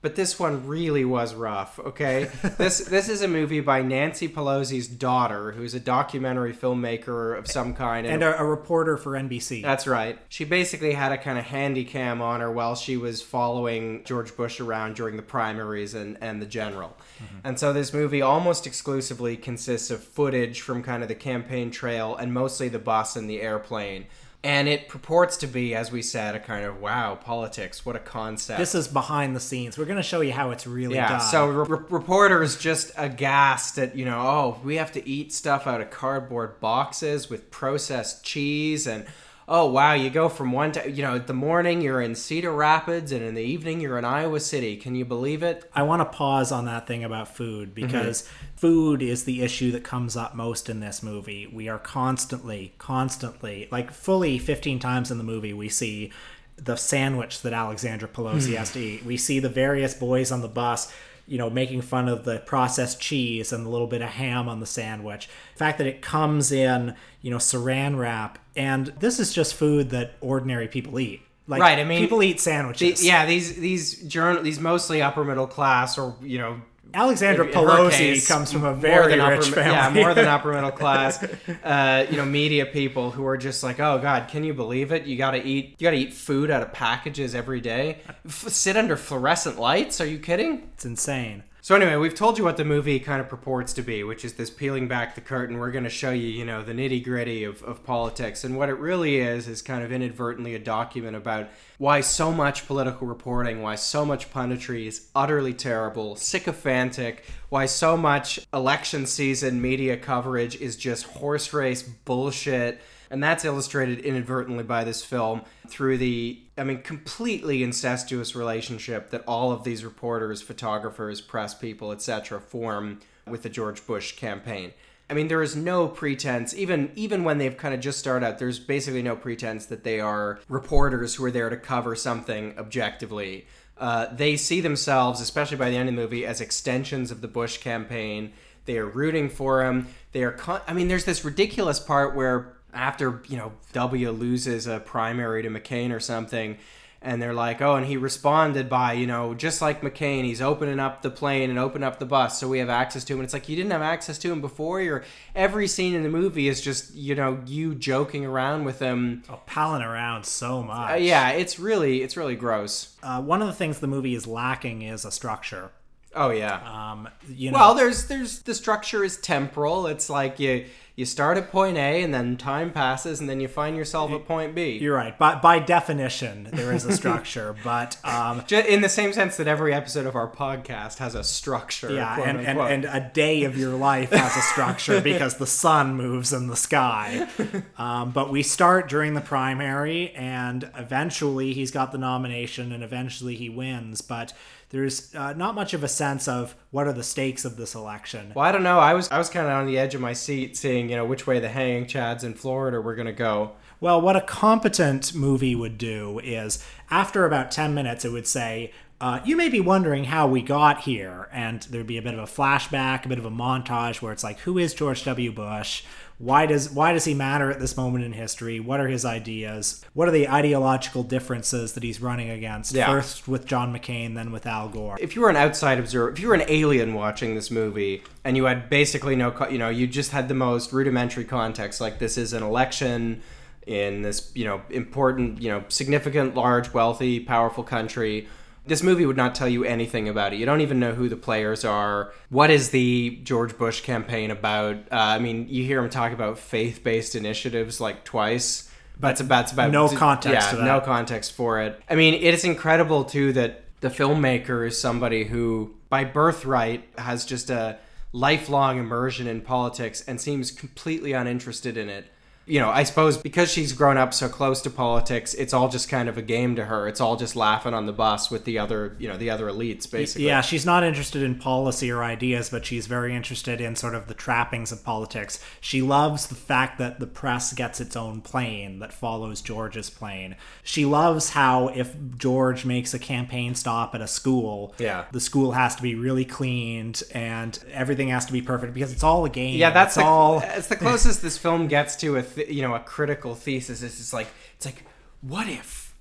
But 0.00 0.14
this 0.14 0.38
one 0.38 0.68
really 0.68 1.04
was 1.04 1.34
rough. 1.34 1.80
Okay, 1.80 2.30
this 2.58 2.78
this 2.78 3.08
is 3.08 3.20
a 3.20 3.28
movie 3.28 3.60
by 3.60 3.82
Nancy 3.82 4.28
Pelosi's 4.28 4.86
daughter, 4.86 5.52
who's 5.52 5.74
a 5.74 5.80
documentary 5.80 6.52
filmmaker 6.52 7.36
of 7.36 7.48
some 7.48 7.74
kind, 7.74 8.06
and 8.06 8.22
a, 8.22 8.38
a 8.38 8.44
reporter 8.44 8.96
for 8.96 9.12
NBC. 9.12 9.62
That's 9.62 9.88
right. 9.88 10.18
She 10.28 10.44
basically 10.44 10.92
had 10.92 11.10
a 11.10 11.18
kind 11.18 11.36
of 11.36 11.46
handy 11.46 11.84
cam 11.84 12.22
on 12.22 12.40
her 12.40 12.50
while 12.50 12.76
she 12.76 12.96
was 12.96 13.22
following 13.22 14.04
George 14.04 14.36
Bush 14.36 14.60
around 14.60 14.94
during 14.94 15.16
the 15.16 15.22
primaries 15.22 15.94
and, 15.94 16.16
and 16.20 16.40
the 16.40 16.46
general. 16.46 16.96
Mm-hmm. 17.22 17.38
And 17.44 17.58
so 17.58 17.72
this 17.72 17.92
movie 17.92 18.22
almost 18.22 18.66
exclusively 18.68 19.36
consists 19.36 19.90
of 19.90 20.02
footage 20.02 20.60
from 20.60 20.82
kind 20.82 21.02
of 21.02 21.08
the 21.08 21.16
campaign 21.16 21.72
trail 21.72 22.14
and 22.14 22.32
mostly 22.32 22.68
the 22.68 22.78
bus 22.78 23.16
and 23.16 23.28
the 23.28 23.40
airplane. 23.42 24.06
And 24.44 24.68
it 24.68 24.88
purports 24.88 25.36
to 25.38 25.48
be, 25.48 25.74
as 25.74 25.90
we 25.90 26.00
said, 26.00 26.36
a 26.36 26.38
kind 26.38 26.64
of 26.64 26.80
wow, 26.80 27.16
politics, 27.16 27.84
what 27.84 27.96
a 27.96 27.98
concept. 27.98 28.58
this 28.60 28.72
is 28.74 28.86
behind 28.86 29.34
the 29.34 29.40
scenes. 29.40 29.76
We're 29.76 29.84
going 29.84 29.96
to 29.96 30.02
show 30.02 30.20
you 30.20 30.32
how 30.32 30.52
it's 30.52 30.64
really 30.64 30.94
Yeah, 30.94 31.08
done. 31.08 31.20
so 31.20 31.48
re- 31.48 31.84
reporters 31.90 32.56
just 32.56 32.92
aghast 32.96 33.78
at, 33.78 33.96
you 33.96 34.04
know, 34.04 34.20
oh, 34.20 34.60
we 34.62 34.76
have 34.76 34.92
to 34.92 35.06
eat 35.08 35.32
stuff 35.32 35.66
out 35.66 35.80
of 35.80 35.90
cardboard 35.90 36.60
boxes 36.60 37.28
with 37.28 37.50
processed 37.50 38.24
cheese 38.24 38.86
and 38.86 39.06
oh 39.48 39.66
wow, 39.66 39.94
you 39.94 40.10
go 40.10 40.28
from 40.28 40.52
one 40.52 40.72
to 40.72 40.90
you 40.90 41.02
know, 41.02 41.18
the 41.18 41.32
morning 41.32 41.80
you're 41.80 42.02
in 42.02 42.14
Cedar 42.14 42.52
Rapids 42.52 43.10
and 43.10 43.22
in 43.22 43.34
the 43.34 43.42
evening 43.42 43.80
you're 43.80 43.98
in 43.98 44.04
Iowa 44.04 44.40
City. 44.40 44.76
Can 44.76 44.94
you 44.94 45.04
believe 45.04 45.42
it? 45.42 45.68
I 45.74 45.82
want 45.82 46.00
to 46.00 46.16
pause 46.16 46.52
on 46.52 46.66
that 46.66 46.86
thing 46.86 47.02
about 47.02 47.34
food 47.34 47.74
mm-hmm. 47.74 47.86
because 47.86 48.28
food 48.56 49.02
is 49.02 49.24
the 49.24 49.42
issue 49.42 49.72
that 49.72 49.84
comes 49.84 50.16
up 50.16 50.34
most 50.34 50.68
in 50.68 50.80
this 50.80 51.02
movie. 51.02 51.46
We 51.46 51.68
are 51.68 51.78
constantly, 51.78 52.74
constantly, 52.78 53.68
like 53.72 53.90
fully 53.90 54.38
15 54.38 54.78
times 54.78 55.10
in 55.10 55.18
the 55.18 55.24
movie, 55.24 55.54
we 55.54 55.70
see 55.70 56.12
the 56.56 56.76
sandwich 56.76 57.40
that 57.42 57.52
Alexandra 57.52 58.08
Pelosi 58.08 58.56
has 58.56 58.72
to 58.72 58.80
hmm. 58.80 58.84
eat. 58.84 59.04
We 59.04 59.16
see 59.16 59.38
the 59.38 59.48
various 59.48 59.94
boys 59.94 60.30
on 60.30 60.42
the 60.42 60.48
bus. 60.48 60.92
You 61.28 61.38
know, 61.38 61.50
making 61.50 61.82
fun 61.82 62.08
of 62.08 62.24
the 62.24 62.38
processed 62.40 63.00
cheese 63.00 63.52
and 63.52 63.64
the 63.66 63.70
little 63.70 63.86
bit 63.86 64.00
of 64.02 64.08
ham 64.08 64.48
on 64.48 64.60
the 64.60 64.66
sandwich. 64.66 65.28
The 65.54 65.58
fact 65.58 65.78
that 65.78 65.86
it 65.86 66.00
comes 66.00 66.50
in, 66.50 66.94
you 67.22 67.30
know, 67.30 67.36
saran 67.36 67.98
wrap, 67.98 68.38
and 68.56 68.86
this 68.98 69.20
is 69.20 69.32
just 69.32 69.54
food 69.54 69.90
that 69.90 70.14
ordinary 70.20 70.68
people 70.68 70.98
eat. 70.98 71.20
Like, 71.46 71.60
Right, 71.60 71.78
I 71.78 71.84
mean, 71.84 72.00
people 72.00 72.22
eat 72.22 72.34
The- 72.38 72.42
sandwiches. 72.42 73.04
yeah, 73.04 73.24
these 73.26 73.56
these 73.56 74.02
journal 74.02 74.42
these 74.42 74.58
mostly 74.60 75.00
upper 75.02 75.24
middle 75.24 75.46
class 75.46 75.96
or 75.98 76.16
you 76.22 76.38
know 76.38 76.60
Alexandra 76.94 77.46
in 77.46 77.52
Pelosi 77.52 77.90
case, 77.90 78.28
comes 78.28 78.50
from 78.50 78.64
a 78.64 78.74
very 78.74 79.12
than 79.12 79.20
upper 79.20 79.36
rich 79.36 79.50
family. 79.50 79.72
Yeah, 79.72 79.90
more 79.90 80.14
than 80.14 80.26
upper 80.26 80.52
middle 80.52 80.70
class. 80.82 81.22
Uh, 81.62 82.06
you 82.10 82.16
know, 82.16 82.24
media 82.24 82.66
people 82.66 83.10
who 83.10 83.26
are 83.26 83.36
just 83.36 83.62
like, 83.62 83.78
oh 83.80 83.98
god, 83.98 84.28
can 84.28 84.44
you 84.44 84.54
believe 84.54 84.92
it? 84.92 85.04
You 85.04 85.16
got 85.16 85.32
to 85.32 85.44
eat, 85.44 85.76
you 85.78 85.84
got 85.84 85.90
to 85.90 85.96
eat 85.98 86.14
food 86.14 86.50
out 86.50 86.62
of 86.62 86.72
packages 86.72 87.34
every 87.34 87.60
day. 87.60 88.00
F- 88.26 88.48
sit 88.48 88.76
under 88.76 88.96
fluorescent 88.96 89.58
lights? 89.58 90.00
Are 90.00 90.06
you 90.06 90.18
kidding? 90.18 90.70
It's 90.74 90.84
insane. 90.84 91.42
So 91.68 91.74
anyway, 91.74 91.96
we've 91.96 92.14
told 92.14 92.38
you 92.38 92.44
what 92.44 92.56
the 92.56 92.64
movie 92.64 92.98
kind 92.98 93.20
of 93.20 93.28
purports 93.28 93.74
to 93.74 93.82
be, 93.82 94.02
which 94.02 94.24
is 94.24 94.32
this 94.32 94.48
peeling 94.48 94.88
back 94.88 95.14
the 95.14 95.20
curtain. 95.20 95.58
We're 95.58 95.70
going 95.70 95.84
to 95.84 95.90
show 95.90 96.12
you, 96.12 96.26
you 96.26 96.46
know, 96.46 96.62
the 96.62 96.72
nitty 96.72 97.04
gritty 97.04 97.44
of, 97.44 97.62
of 97.62 97.84
politics, 97.84 98.42
and 98.42 98.56
what 98.56 98.70
it 98.70 98.78
really 98.78 99.18
is 99.18 99.46
is 99.46 99.60
kind 99.60 99.84
of 99.84 99.92
inadvertently 99.92 100.54
a 100.54 100.58
document 100.58 101.14
about 101.14 101.50
why 101.76 102.00
so 102.00 102.32
much 102.32 102.66
political 102.66 103.06
reporting, 103.06 103.60
why 103.60 103.74
so 103.74 104.06
much 104.06 104.32
punditry 104.32 104.86
is 104.86 105.10
utterly 105.14 105.52
terrible, 105.52 106.16
sycophantic, 106.16 107.26
why 107.50 107.66
so 107.66 107.98
much 107.98 108.40
election 108.54 109.04
season 109.04 109.60
media 109.60 109.98
coverage 109.98 110.56
is 110.56 110.74
just 110.74 111.04
horse 111.04 111.52
race 111.52 111.82
bullshit. 111.82 112.80
And 113.10 113.22
that's 113.22 113.44
illustrated 113.44 114.00
inadvertently 114.00 114.64
by 114.64 114.84
this 114.84 115.04
film 115.04 115.42
through 115.66 115.98
the, 115.98 116.40
I 116.56 116.64
mean, 116.64 116.82
completely 116.82 117.62
incestuous 117.62 118.34
relationship 118.34 119.10
that 119.10 119.24
all 119.26 119.50
of 119.50 119.64
these 119.64 119.84
reporters, 119.84 120.42
photographers, 120.42 121.20
press 121.20 121.54
people, 121.54 121.90
etc., 121.92 122.40
form 122.40 123.00
with 123.26 123.42
the 123.42 123.48
George 123.48 123.86
Bush 123.86 124.16
campaign. 124.16 124.72
I 125.10 125.14
mean, 125.14 125.28
there 125.28 125.42
is 125.42 125.56
no 125.56 125.88
pretense, 125.88 126.54
even 126.54 126.92
even 126.94 127.24
when 127.24 127.38
they've 127.38 127.56
kind 127.56 127.74
of 127.74 127.80
just 127.80 127.98
started 127.98 128.26
out, 128.26 128.38
there's 128.38 128.58
basically 128.58 129.02
no 129.02 129.16
pretense 129.16 129.64
that 129.66 129.82
they 129.82 130.00
are 130.00 130.38
reporters 130.48 131.14
who 131.14 131.24
are 131.24 131.30
there 131.30 131.48
to 131.48 131.56
cover 131.56 131.96
something 131.96 132.54
objectively. 132.58 133.46
Uh, 133.78 134.06
they 134.14 134.36
see 134.36 134.60
themselves, 134.60 135.20
especially 135.20 135.56
by 135.56 135.70
the 135.70 135.76
end 135.76 135.88
of 135.88 135.94
the 135.94 136.00
movie, 136.00 136.26
as 136.26 136.40
extensions 136.40 137.10
of 137.10 137.20
the 137.22 137.28
Bush 137.28 137.58
campaign. 137.58 138.32
They 138.66 138.76
are 138.76 138.86
rooting 138.86 139.30
for 139.30 139.64
him. 139.64 139.86
They 140.12 140.24
are. 140.24 140.32
Con- 140.32 140.60
I 140.66 140.74
mean, 140.74 140.88
there's 140.88 141.06
this 141.06 141.24
ridiculous 141.24 141.80
part 141.80 142.14
where 142.14 142.57
after 142.72 143.22
you 143.28 143.36
know 143.36 143.52
W 143.72 144.10
loses 144.10 144.66
a 144.66 144.80
primary 144.80 145.42
to 145.42 145.48
McCain 145.48 145.92
or 145.92 146.00
something, 146.00 146.58
and 147.00 147.22
they're 147.22 147.34
like, 147.34 147.62
oh, 147.62 147.76
and 147.76 147.86
he 147.86 147.96
responded 147.96 148.68
by, 148.68 148.92
you 148.94 149.06
know, 149.06 149.32
just 149.32 149.62
like 149.62 149.82
McCain, 149.82 150.24
he's 150.24 150.42
opening 150.42 150.80
up 150.80 151.02
the 151.02 151.10
plane 151.10 151.48
and 151.48 151.58
opening 151.58 151.86
up 151.86 152.00
the 152.00 152.06
bus, 152.06 152.40
so 152.40 152.48
we 152.48 152.58
have 152.58 152.68
access 152.68 153.04
to 153.04 153.12
him. 153.12 153.20
And 153.20 153.24
it's 153.24 153.32
like 153.32 153.48
you 153.48 153.54
didn't 153.54 153.70
have 153.70 153.82
access 153.82 154.18
to 154.18 154.32
him 154.32 154.40
before. 154.40 154.80
You're 154.80 155.04
every 155.34 155.68
scene 155.68 155.94
in 155.94 156.02
the 156.02 156.08
movie 156.08 156.48
is 156.48 156.60
just, 156.60 156.94
you 156.94 157.14
know, 157.14 157.40
you 157.46 157.74
joking 157.74 158.24
around 158.24 158.64
with 158.64 158.80
him. 158.80 159.22
Oh, 159.30 159.40
palling 159.46 159.82
around 159.82 160.26
so 160.26 160.62
much. 160.62 160.92
Uh, 160.92 160.96
yeah, 160.96 161.30
it's 161.30 161.58
really, 161.58 162.02
it's 162.02 162.16
really 162.16 162.36
gross. 162.36 162.96
Uh, 163.02 163.22
one 163.22 163.42
of 163.42 163.46
the 163.46 163.54
things 163.54 163.78
the 163.78 163.86
movie 163.86 164.14
is 164.14 164.26
lacking 164.26 164.82
is 164.82 165.04
a 165.04 165.12
structure. 165.12 165.70
Oh 166.14 166.30
yeah. 166.30 166.90
Um, 166.92 167.08
you 167.28 167.50
know, 167.50 167.58
Well, 167.58 167.74
there's 167.74 168.06
there's 168.06 168.40
the 168.40 168.54
structure 168.54 169.04
is 169.04 169.16
temporal. 169.18 169.86
It's 169.86 170.08
like 170.08 170.40
you 170.40 170.66
you 170.96 171.04
start 171.04 171.38
at 171.38 171.52
point 171.52 171.76
A 171.76 172.02
and 172.02 172.12
then 172.12 172.36
time 172.36 172.72
passes 172.72 173.20
and 173.20 173.28
then 173.30 173.38
you 173.38 173.46
find 173.46 173.76
yourself 173.76 174.10
at 174.10 174.26
point 174.26 174.52
B. 174.56 174.78
you're 174.78 174.96
right. 174.96 175.16
By 175.16 175.36
by 175.36 175.60
definition, 175.60 176.48
there 176.52 176.72
is 176.72 176.84
a 176.84 176.92
structure, 176.92 177.54
but 177.62 177.98
um, 178.04 178.42
in 178.50 178.80
the 178.80 178.88
same 178.88 179.12
sense 179.12 179.36
that 179.36 179.46
every 179.46 179.72
episode 179.72 180.06
of 180.06 180.16
our 180.16 180.28
podcast 180.28 180.98
has 180.98 181.14
a 181.14 181.22
structure. 181.22 181.92
yeah, 181.92 182.20
and, 182.20 182.40
and, 182.40 182.58
and 182.58 182.84
a 182.84 183.10
day 183.14 183.44
of 183.44 183.56
your 183.56 183.76
life 183.76 184.10
has 184.10 184.36
a 184.36 184.40
structure 184.40 185.00
because 185.00 185.36
the 185.36 185.46
sun 185.46 185.94
moves 185.94 186.32
in 186.32 186.48
the 186.48 186.56
sky. 186.56 187.28
Um, 187.78 188.10
but 188.10 188.30
we 188.30 188.42
start 188.42 188.88
during 188.88 189.14
the 189.14 189.20
primary, 189.20 190.10
and 190.10 190.68
eventually 190.76 191.52
he's 191.52 191.70
got 191.70 191.92
the 191.92 191.98
nomination, 191.98 192.72
and 192.72 192.82
eventually 192.82 193.36
he 193.36 193.48
wins. 193.48 194.00
But 194.00 194.32
there's 194.70 195.14
uh, 195.14 195.32
not 195.32 195.54
much 195.54 195.72
of 195.74 195.82
a 195.82 195.88
sense 195.88 196.28
of 196.28 196.54
what 196.70 196.86
are 196.86 196.92
the 196.92 197.02
stakes 197.02 197.44
of 197.44 197.56
this 197.56 197.74
election. 197.74 198.32
well, 198.34 198.44
I 198.44 198.52
don't 198.52 198.62
know. 198.62 198.78
I 198.78 198.94
was 198.94 199.10
I 199.10 199.18
was 199.18 199.28
kind 199.30 199.46
of 199.46 199.52
on 199.52 199.66
the 199.66 199.78
edge 199.78 199.94
of 199.94 200.00
my 200.00 200.12
seat, 200.12 200.56
seeing 200.56 200.90
you 200.90 200.96
know 200.96 201.04
which 201.04 201.26
way 201.26 201.40
the 201.40 201.48
hanging 201.48 201.86
chads 201.86 202.22
in 202.24 202.34
Florida 202.34 202.80
were 202.80 202.94
gonna 202.94 203.12
go. 203.12 203.52
Well, 203.80 204.00
what 204.00 204.16
a 204.16 204.20
competent 204.20 205.14
movie 205.14 205.54
would 205.54 205.78
do 205.78 206.18
is 206.24 206.64
after 206.90 207.24
about 207.24 207.52
10 207.52 207.74
minutes, 207.74 208.04
it 208.04 208.10
would 208.10 208.26
say, 208.26 208.72
uh, 209.00 209.20
You 209.24 209.36
may 209.36 209.48
be 209.48 209.60
wondering 209.60 210.04
how 210.04 210.26
we 210.26 210.42
got 210.42 210.80
here. 210.80 211.28
And 211.32 211.62
there'd 211.62 211.86
be 211.86 211.96
a 211.96 212.02
bit 212.02 212.14
of 212.14 212.18
a 212.18 212.24
flashback, 212.24 213.04
a 213.04 213.08
bit 213.08 213.18
of 213.18 213.24
a 213.24 213.30
montage 213.30 214.02
where 214.02 214.12
it's 214.12 214.24
like, 214.24 214.40
Who 214.40 214.58
is 214.58 214.74
George 214.74 215.04
W. 215.04 215.30
Bush? 215.30 215.84
Why 216.18 216.46
does 216.46 216.68
why 216.70 216.92
does 216.92 217.04
he 217.04 217.14
matter 217.14 217.50
at 217.50 217.60
this 217.60 217.76
moment 217.76 218.04
in 218.04 218.12
history? 218.12 218.58
What 218.58 218.80
are 218.80 218.88
his 218.88 219.04
ideas? 219.04 219.84
What 219.94 220.08
are 220.08 220.10
the 220.10 220.28
ideological 220.28 221.04
differences 221.04 221.74
that 221.74 221.84
he's 221.84 222.02
running 222.02 222.28
against? 222.28 222.74
Yeah. 222.74 222.86
First 222.86 223.28
with 223.28 223.46
John 223.46 223.72
McCain, 223.72 224.16
then 224.16 224.32
with 224.32 224.44
Al 224.44 224.68
Gore. 224.68 224.96
If 225.00 225.14
you 225.14 225.22
were 225.22 225.30
an 225.30 225.36
outside 225.36 225.78
observer, 225.78 226.10
if 226.10 226.18
you 226.18 226.28
were 226.28 226.34
an 226.34 226.44
alien 226.48 226.94
watching 226.94 227.36
this 227.36 227.52
movie 227.52 228.02
and 228.24 228.36
you 228.36 228.46
had 228.46 228.68
basically 228.68 229.14
no, 229.14 229.30
co- 229.30 229.48
you 229.48 229.58
know, 229.58 229.68
you 229.68 229.86
just 229.86 230.10
had 230.10 230.26
the 230.26 230.34
most 230.34 230.72
rudimentary 230.72 231.24
context, 231.24 231.80
like 231.80 232.00
this 232.00 232.18
is 232.18 232.32
an 232.32 232.42
election 232.42 233.22
in 233.68 234.02
this, 234.02 234.32
you 234.34 234.44
know, 234.44 234.62
important, 234.70 235.40
you 235.40 235.50
know, 235.50 235.62
significant, 235.68 236.34
large, 236.34 236.72
wealthy, 236.72 237.20
powerful 237.20 237.62
country. 237.62 238.26
This 238.68 238.82
movie 238.82 239.06
would 239.06 239.16
not 239.16 239.34
tell 239.34 239.48
you 239.48 239.64
anything 239.64 240.08
about 240.08 240.32
it. 240.32 240.38
You 240.38 240.46
don't 240.46 240.60
even 240.60 240.78
know 240.78 240.92
who 240.92 241.08
the 241.08 241.16
players 241.16 241.64
are. 241.64 242.12
What 242.28 242.50
is 242.50 242.70
the 242.70 243.18
George 243.22 243.56
Bush 243.56 243.80
campaign 243.80 244.30
about? 244.30 244.76
Uh, 244.92 245.16
I 245.16 245.18
mean, 245.18 245.46
you 245.48 245.64
hear 245.64 245.82
him 245.82 245.90
talk 245.90 246.12
about 246.12 246.38
faith-based 246.38 247.14
initiatives 247.14 247.80
like 247.80 248.04
twice. 248.04 248.70
But 249.00 249.08
that's 249.08 249.20
about, 249.20 249.40
that's 249.42 249.52
about 249.52 249.70
no 249.70 249.88
context 249.88 250.50
Yeah, 250.52 250.56
that. 250.58 250.64
no 250.64 250.80
context 250.80 251.32
for 251.32 251.60
it. 251.60 251.80
I 251.88 251.94
mean, 251.94 252.14
it 252.14 252.34
is 252.34 252.44
incredible 252.44 253.04
too 253.04 253.32
that 253.34 253.64
the 253.80 253.88
filmmaker 253.88 254.66
is 254.66 254.80
somebody 254.80 255.24
who, 255.24 255.74
by 255.88 256.04
birthright, 256.04 256.88
has 256.98 257.24
just 257.24 257.48
a 257.48 257.78
lifelong 258.12 258.78
immersion 258.78 259.26
in 259.26 259.40
politics 259.40 260.02
and 260.08 260.20
seems 260.20 260.50
completely 260.50 261.12
uninterested 261.12 261.76
in 261.76 261.88
it. 261.88 262.06
You 262.48 262.60
know, 262.60 262.70
I 262.70 262.82
suppose 262.84 263.16
because 263.18 263.50
she's 263.52 263.72
grown 263.72 263.96
up 263.98 264.14
so 264.14 264.28
close 264.28 264.62
to 264.62 264.70
politics, 264.70 265.34
it's 265.34 265.52
all 265.52 265.68
just 265.68 265.88
kind 265.88 266.08
of 266.08 266.16
a 266.16 266.22
game 266.22 266.56
to 266.56 266.64
her. 266.64 266.88
It's 266.88 267.00
all 267.00 267.16
just 267.16 267.36
laughing 267.36 267.74
on 267.74 267.86
the 267.86 267.92
bus 267.92 268.30
with 268.30 268.44
the 268.44 268.58
other, 268.58 268.96
you 268.98 269.06
know, 269.08 269.16
the 269.16 269.30
other 269.30 269.46
elites, 269.46 269.90
basically. 269.90 270.26
Yeah, 270.26 270.40
she's 270.40 270.64
not 270.64 270.82
interested 270.82 271.22
in 271.22 271.34
policy 271.36 271.90
or 271.90 272.02
ideas, 272.02 272.48
but 272.50 272.64
she's 272.64 272.86
very 272.86 273.14
interested 273.14 273.60
in 273.60 273.76
sort 273.76 273.94
of 273.94 274.06
the 274.08 274.14
trappings 274.14 274.72
of 274.72 274.82
politics. 274.82 275.38
She 275.60 275.82
loves 275.82 276.26
the 276.28 276.34
fact 276.34 276.78
that 276.78 277.00
the 277.00 277.06
press 277.06 277.52
gets 277.52 277.80
its 277.80 277.96
own 277.96 278.20
plane 278.22 278.78
that 278.78 278.92
follows 278.92 279.40
George's 279.42 279.90
plane. 279.90 280.34
She 280.62 280.84
loves 280.84 281.30
how 281.30 281.68
if 281.68 281.94
George 282.16 282.64
makes 282.64 282.94
a 282.94 282.98
campaign 282.98 283.54
stop 283.54 283.94
at 283.94 284.00
a 284.00 284.06
school, 284.08 284.74
Yeah. 284.78 285.04
the 285.12 285.20
school 285.20 285.52
has 285.52 285.76
to 285.76 285.82
be 285.82 285.94
really 285.94 286.24
cleaned 286.24 287.02
and 287.12 287.58
everything 287.72 288.08
has 288.08 288.24
to 288.26 288.32
be 288.32 288.40
perfect 288.42 288.72
because 288.74 288.92
it's 288.92 289.02
all 289.04 289.24
a 289.24 289.30
game. 289.30 289.58
Yeah, 289.58 289.70
that's 289.70 289.96
the, 289.96 290.04
all. 290.04 290.42
It's 290.58 290.68
the 290.68 290.76
closest 290.76 291.20
this 291.22 291.36
film 291.36 291.68
gets 291.68 291.94
to 291.96 292.16
a 292.16 292.22
th- 292.22 292.37
you 292.48 292.62
know 292.62 292.74
a 292.74 292.80
critical 292.80 293.34
thesis. 293.34 293.82
It's 293.82 293.98
just 293.98 294.12
like 294.12 294.28
it's 294.56 294.66
like 294.66 294.84
what 295.20 295.48
if 295.48 295.94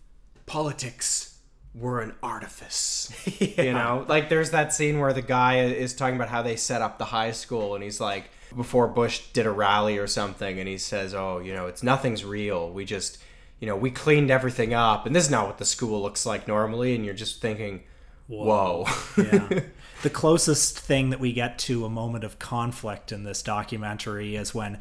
politics 0.45 1.39
were 1.73 2.01
an 2.01 2.13
artifice? 2.23 3.11
You 3.57 3.73
know, 3.73 4.05
like 4.07 4.29
there's 4.29 4.51
that 4.51 4.73
scene 4.73 4.99
where 4.99 5.13
the 5.13 5.21
guy 5.21 5.65
is 5.65 5.93
talking 5.93 6.15
about 6.15 6.29
how 6.29 6.41
they 6.41 6.55
set 6.55 6.81
up 6.81 6.97
the 6.97 7.05
high 7.05 7.31
school, 7.31 7.75
and 7.75 7.83
he's 7.83 7.99
like 7.99 8.29
before 8.55 8.87
Bush 8.87 9.21
did 9.33 9.45
a 9.45 9.51
rally 9.51 9.97
or 9.97 10.07
something, 10.07 10.59
and 10.59 10.67
he 10.67 10.77
says, 10.77 11.13
"Oh, 11.13 11.39
you 11.39 11.53
know, 11.53 11.67
it's 11.67 11.83
nothing's 11.83 12.23
real. 12.23 12.69
We 12.71 12.85
just." 12.85 13.19
You 13.59 13.65
know, 13.65 13.75
we 13.75 13.89
cleaned 13.89 14.29
everything 14.29 14.75
up, 14.75 15.07
and 15.07 15.15
this 15.15 15.23
is 15.23 15.31
not 15.31 15.47
what 15.47 15.57
the 15.57 15.65
school 15.65 15.99
looks 16.03 16.27
like 16.27 16.47
normally. 16.47 16.93
And 16.93 17.03
you're 17.03 17.15
just 17.15 17.41
thinking, 17.41 17.81
"Whoa, 18.27 18.85
yeah. 19.17 19.61
The 20.03 20.09
closest 20.11 20.79
thing 20.79 21.09
that 21.09 21.19
we 21.19 21.33
get 21.33 21.57
to 21.59 21.83
a 21.83 21.89
moment 21.89 22.23
of 22.23 22.37
conflict 22.37 23.11
in 23.11 23.23
this 23.23 23.41
documentary 23.41 24.35
is 24.35 24.53
when 24.53 24.77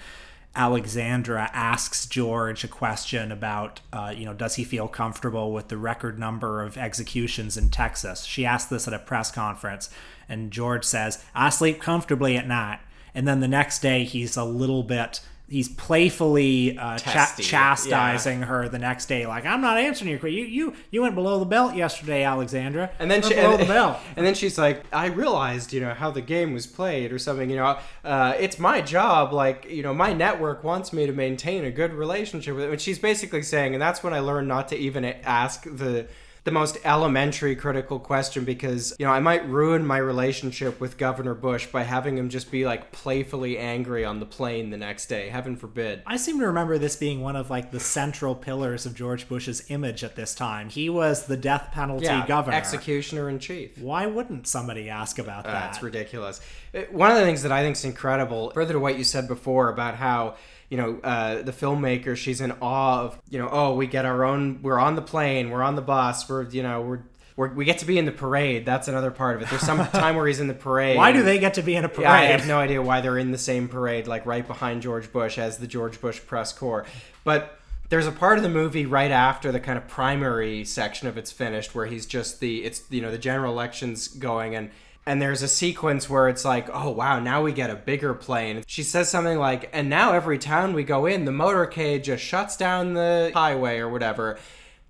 Alexandra 0.56 1.50
asks 1.52 2.06
George 2.06 2.64
a 2.64 2.68
question 2.68 3.30
about, 3.30 3.80
uh, 3.92 4.12
you 4.16 4.24
know, 4.24 4.32
does 4.32 4.54
he 4.54 4.64
feel 4.64 4.88
comfortable 4.88 5.52
with 5.52 5.68
the 5.68 5.76
record 5.76 6.18
number 6.18 6.62
of 6.62 6.78
executions 6.78 7.56
in 7.56 7.68
Texas? 7.68 8.24
She 8.24 8.46
asked 8.46 8.70
this 8.70 8.88
at 8.88 8.94
a 8.94 8.98
press 8.98 9.30
conference, 9.30 9.90
and 10.28 10.50
George 10.50 10.84
says, 10.84 11.22
I 11.34 11.50
sleep 11.50 11.80
comfortably 11.80 12.36
at 12.36 12.48
night. 12.48 12.80
And 13.14 13.28
then 13.28 13.40
the 13.40 13.48
next 13.48 13.80
day, 13.80 14.04
he's 14.04 14.36
a 14.36 14.44
little 14.44 14.82
bit. 14.82 15.20
He's 15.48 15.68
playfully 15.68 16.76
uh, 16.76 16.98
Testy, 16.98 17.44
chastising 17.44 18.42
her 18.42 18.68
the 18.68 18.80
next 18.80 19.06
day, 19.06 19.26
like 19.26 19.46
I'm 19.46 19.60
not 19.60 19.78
answering 19.78 20.10
your 20.10 20.18
question. 20.18 20.38
You 20.38 20.44
you 20.44 20.74
you 20.90 21.02
went 21.02 21.14
below 21.14 21.38
the 21.38 21.44
belt 21.44 21.76
yesterday, 21.76 22.24
Alexandra. 22.24 22.90
And 22.98 23.08
then 23.08 23.22
she, 23.22 23.34
below 23.34 23.52
and, 23.52 23.62
the 23.62 23.66
belt. 23.66 23.98
and 24.16 24.26
then 24.26 24.34
she's 24.34 24.58
like, 24.58 24.82
I 24.92 25.06
realized, 25.06 25.72
you 25.72 25.80
know, 25.80 25.94
how 25.94 26.10
the 26.10 26.20
game 26.20 26.52
was 26.52 26.66
played 26.66 27.12
or 27.12 27.18
something. 27.20 27.48
You 27.48 27.56
know, 27.56 27.78
uh, 28.04 28.34
it's 28.40 28.58
my 28.58 28.80
job. 28.80 29.32
Like, 29.32 29.66
you 29.70 29.84
know, 29.84 29.94
my 29.94 30.12
network 30.12 30.64
wants 30.64 30.92
me 30.92 31.06
to 31.06 31.12
maintain 31.12 31.64
a 31.64 31.70
good 31.70 31.92
relationship 31.92 32.56
with 32.56 32.64
it. 32.64 32.70
And 32.72 32.80
she's 32.80 32.98
basically 32.98 33.42
saying, 33.42 33.72
and 33.72 33.80
that's 33.80 34.02
when 34.02 34.12
I 34.12 34.18
learned 34.18 34.48
not 34.48 34.66
to 34.68 34.76
even 34.76 35.04
ask 35.04 35.62
the 35.62 36.08
the 36.46 36.52
most 36.52 36.78
elementary 36.84 37.56
critical 37.56 37.98
question 37.98 38.44
because 38.44 38.94
you 39.00 39.04
know 39.04 39.10
I 39.10 39.18
might 39.18 39.46
ruin 39.48 39.84
my 39.84 39.98
relationship 39.98 40.80
with 40.80 40.96
Governor 40.96 41.34
Bush 41.34 41.66
by 41.66 41.82
having 41.82 42.16
him 42.16 42.28
just 42.28 42.52
be 42.52 42.64
like 42.64 42.92
playfully 42.92 43.58
angry 43.58 44.04
on 44.04 44.20
the 44.20 44.26
plane 44.26 44.70
the 44.70 44.76
next 44.76 45.06
day. 45.06 45.28
Heaven 45.28 45.56
forbid. 45.56 46.02
I 46.06 46.16
seem 46.16 46.38
to 46.38 46.46
remember 46.46 46.78
this 46.78 46.94
being 46.94 47.20
one 47.20 47.34
of 47.34 47.50
like 47.50 47.72
the 47.72 47.80
central 47.80 48.36
pillars 48.36 48.86
of 48.86 48.94
George 48.94 49.28
Bush's 49.28 49.68
image 49.72 50.04
at 50.04 50.14
this 50.14 50.36
time. 50.36 50.68
He 50.68 50.88
was 50.88 51.26
the 51.26 51.36
death 51.36 51.70
penalty 51.72 52.04
Yeah, 52.06 52.24
governor. 52.24 52.56
executioner 52.56 53.28
in 53.28 53.40
chief. 53.40 53.76
Why 53.78 54.06
wouldn't 54.06 54.46
somebody 54.46 54.88
ask 54.88 55.18
about 55.18 55.44
that? 55.44 55.52
That's 55.52 55.82
ridiculous. 55.82 56.40
Uh, 56.72 56.82
One 56.92 57.10
of 57.10 57.16
the 57.16 57.24
things 57.24 57.42
that 57.42 57.50
I 57.50 57.62
think 57.62 57.74
is 57.74 57.84
incredible, 57.84 58.50
further 58.50 58.74
to 58.74 58.78
what 58.78 58.96
you 58.96 59.02
said 59.02 59.26
before 59.26 59.68
about 59.68 59.96
how 59.96 60.36
you 60.70 60.76
know 60.76 60.98
uh, 61.02 61.42
the 61.42 61.52
filmmaker, 61.52 62.16
she's 62.16 62.40
in 62.40 62.52
awe 62.60 63.02
of 63.02 63.20
you 63.28 63.38
know, 63.38 63.48
oh, 63.50 63.74
we 63.74 63.86
get 63.86 64.04
our 64.04 64.24
own, 64.24 64.60
we're 64.62 64.78
on 64.78 64.96
the 64.96 65.02
plane, 65.02 65.50
we're 65.50 65.62
on 65.62 65.76
the 65.76 65.82
bus, 65.82 66.28
we're 66.28 66.44
you 66.48 66.62
know, 66.62 66.80
we're. 66.82 67.00
We're, 67.38 67.52
we 67.52 67.66
get 67.66 67.80
to 67.80 67.84
be 67.84 67.98
in 67.98 68.06
the 68.06 68.12
parade. 68.12 68.64
That's 68.64 68.88
another 68.88 69.10
part 69.10 69.36
of 69.36 69.42
it. 69.42 69.50
There's 69.50 69.60
some 69.60 69.86
time 69.92 70.16
where 70.16 70.26
he's 70.26 70.40
in 70.40 70.46
the 70.46 70.54
parade. 70.54 70.96
Why 70.96 71.12
do 71.12 71.22
they 71.22 71.38
get 71.38 71.52
to 71.54 71.62
be 71.62 71.76
in 71.76 71.84
a 71.84 71.88
parade? 71.90 72.06
I 72.06 72.24
have 72.24 72.48
no 72.48 72.58
idea 72.58 72.80
why 72.80 73.02
they're 73.02 73.18
in 73.18 73.30
the 73.30 73.36
same 73.36 73.68
parade, 73.68 74.06
like 74.06 74.24
right 74.24 74.46
behind 74.46 74.80
George 74.80 75.12
Bush 75.12 75.36
as 75.36 75.58
the 75.58 75.66
George 75.66 76.00
Bush 76.00 76.18
press 76.24 76.54
corps. 76.54 76.86
But 77.24 77.58
there's 77.88 78.06
a 78.06 78.12
part 78.12 78.38
of 78.38 78.42
the 78.42 78.48
movie 78.48 78.86
right 78.86 79.10
after 79.10 79.52
the 79.52 79.60
kind 79.60 79.78
of 79.78 79.86
primary 79.86 80.64
section 80.64 81.08
of 81.08 81.16
it's 81.16 81.30
finished 81.30 81.74
where 81.74 81.86
he's 81.86 82.06
just 82.06 82.40
the 82.40 82.64
it's 82.64 82.82
you 82.90 83.00
know 83.00 83.10
the 83.10 83.18
general 83.18 83.52
elections 83.52 84.08
going 84.08 84.54
and 84.54 84.70
and 85.06 85.22
there's 85.22 85.42
a 85.42 85.48
sequence 85.48 86.10
where 86.10 86.28
it's 86.28 86.44
like, 86.44 86.68
oh 86.72 86.90
wow, 86.90 87.20
now 87.20 87.42
we 87.42 87.52
get 87.52 87.70
a 87.70 87.76
bigger 87.76 88.12
plane. 88.12 88.64
She 88.66 88.82
says 88.82 89.08
something 89.08 89.38
like, 89.38 89.70
and 89.72 89.88
now 89.88 90.12
every 90.12 90.38
town 90.38 90.74
we 90.74 90.82
go 90.82 91.06
in, 91.06 91.24
the 91.24 91.32
motorcade 91.32 92.02
just 92.02 92.24
shuts 92.24 92.56
down 92.56 92.94
the 92.94 93.30
highway 93.32 93.78
or 93.78 93.88
whatever. 93.88 94.36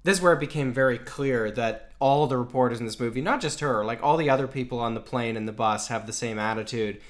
This 0.05 0.19
is 0.19 0.23
where 0.23 0.33
it 0.33 0.41
became 0.41 0.73
very 0.73 0.99
clear 0.99 1.51
that 1.51 1.91
all 1.99 2.27
the 2.27 2.39
reporters 2.39 2.81
in 2.81 2.87
this 2.87 2.99
movie, 2.99 3.21
not 3.21 3.41
just 3.41 3.61
her, 3.61 3.85
like 3.85 4.03
all 4.03 4.17
the 4.17 4.31
other 4.31 4.47
people 4.47 4.79
on 4.79 4.95
the 4.95 5.01
plane 5.01 5.37
and 5.37 5.47
the 5.47 5.53
bus, 5.53 5.89
have 5.89 6.07
the 6.07 6.13
same 6.13 6.39
attitude. 6.39 7.01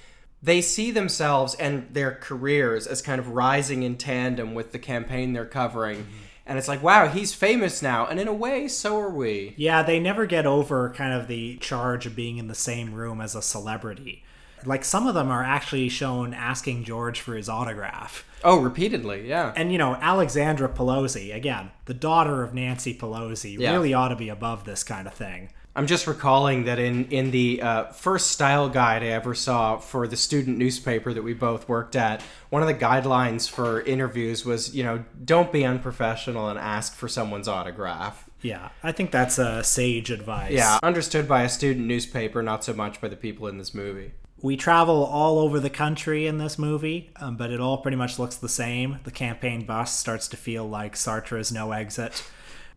They 0.43 0.61
see 0.61 0.91
themselves 0.91 1.55
and 1.55 1.93
their 1.93 2.13
careers 2.13 2.87
as 2.87 3.03
kind 3.03 3.21
of 3.21 3.29
rising 3.29 3.83
in 3.83 3.97
tandem 3.97 4.55
with 4.55 4.73
the 4.73 4.79
campaign 4.79 5.33
they're 5.33 5.47
covering. 5.47 5.99
Mm-hmm. 5.99 6.13
And 6.47 6.59
it's 6.59 6.69
like, 6.69 6.83
wow, 6.83 7.09
he's 7.09 7.35
famous 7.35 7.83
now. 7.83 8.07
And 8.07 8.21
in 8.21 8.29
a 8.29 8.33
way, 8.33 8.69
so 8.69 8.99
are 9.01 9.11
we. 9.11 9.55
Yeah, 9.57 9.83
they 9.83 9.99
never 9.99 10.27
get 10.27 10.47
over 10.47 10.91
kind 10.91 11.13
of 11.13 11.27
the 11.27 11.57
charge 11.57 12.07
of 12.07 12.15
being 12.15 12.39
in 12.39 12.47
the 12.47 12.55
same 12.55 12.95
room 12.95 13.21
as 13.21 13.35
a 13.35 13.43
celebrity. 13.43 14.23
Like 14.65 14.85
some 14.85 15.07
of 15.07 15.15
them 15.15 15.29
are 15.31 15.43
actually 15.43 15.89
shown 15.89 16.33
asking 16.33 16.85
George 16.85 17.21
for 17.21 17.35
his 17.35 17.49
autograph. 17.49 18.25
Oh, 18.45 18.61
repeatedly, 18.61 19.29
yeah. 19.29 19.53
And 19.57 19.73
you 19.73 19.79
know, 19.79 19.97
Alexandra 19.97 20.69
Pelosi, 20.69 21.35
again, 21.35 21.71
the 21.87 21.95
daughter 21.95 22.43
of 22.43 22.55
Nancy 22.55 22.95
Pelosi, 22.95 23.59
Yeah. 23.59 23.73
really 23.73 23.93
ought 23.93 24.09
to 24.09 24.17
be 24.17 24.29
above 24.29 24.65
this 24.65 24.83
kind 24.85 25.07
of 25.07 25.15
thing. 25.15 25.51
I'm 25.77 25.87
just 25.87 26.07
recalling 26.07 26.65
that 26.65 26.79
in 26.79 27.05
in 27.11 27.31
the 27.31 27.61
uh, 27.61 27.85
first 27.89 28.31
style 28.31 28.71
guide 28.71 29.03
I 29.03 29.09
ever 29.09 29.35
saw 29.35 29.77
for 29.77 30.09
the 30.09 30.17
student 30.17 30.57
newspaper 30.57 31.13
that 31.13 31.23
we 31.23 31.35
both 31.35 31.69
worked 31.69 31.95
at, 31.95 32.23
one 32.49 32.63
of 32.63 32.69
the 32.69 32.75
guidelines 32.75 33.49
for 33.49 33.83
interviews 33.83 34.47
was, 34.47 34.75
you 34.75 34.83
know, 34.83 35.05
don't 35.23 35.53
be 35.53 35.67
unprofessional 35.67 36.49
and 36.49 36.59
ask 36.59 36.95
for 36.95 37.09
someone's 37.09 37.47
autograph. 37.47 38.29
Yeah, 38.41 38.71
I 38.83 38.93
think 38.93 39.11
that's 39.11 39.39
uh, 39.39 39.63
sage 39.63 40.11
advice. 40.11 40.53
Yeah, 40.53 40.79
understood 40.83 41.29
by 41.29 41.43
a 41.43 41.49
student 41.49 41.87
newspaper, 41.87 42.43
not 42.43 42.65
so 42.65 42.73
much 42.73 42.99
by 43.01 43.09
the 43.09 43.17
people 43.17 43.47
in 43.47 43.59
this 43.59 43.75
movie. 43.75 44.13
We 44.41 44.57
travel 44.57 45.05
all 45.05 45.39
over 45.39 45.61
the 45.61 45.71
country 45.71 46.27
in 46.27 46.39
this 46.39 46.59
movie, 46.59 47.11
um, 47.17 47.37
but 47.37 47.51
it 47.51 47.61
all 47.61 47.79
pretty 47.79 47.97
much 47.97 48.19
looks 48.19 48.37
the 48.37 48.49
same. 48.49 49.01
The 49.05 49.11
campaign 49.11 49.67
bus 49.67 49.93
starts 49.93 50.27
to 50.29 50.39
feel 50.39 50.67
like 50.67 50.97
Sartre's 50.97 51.53
No 51.53 51.73
Exit. 51.73 52.23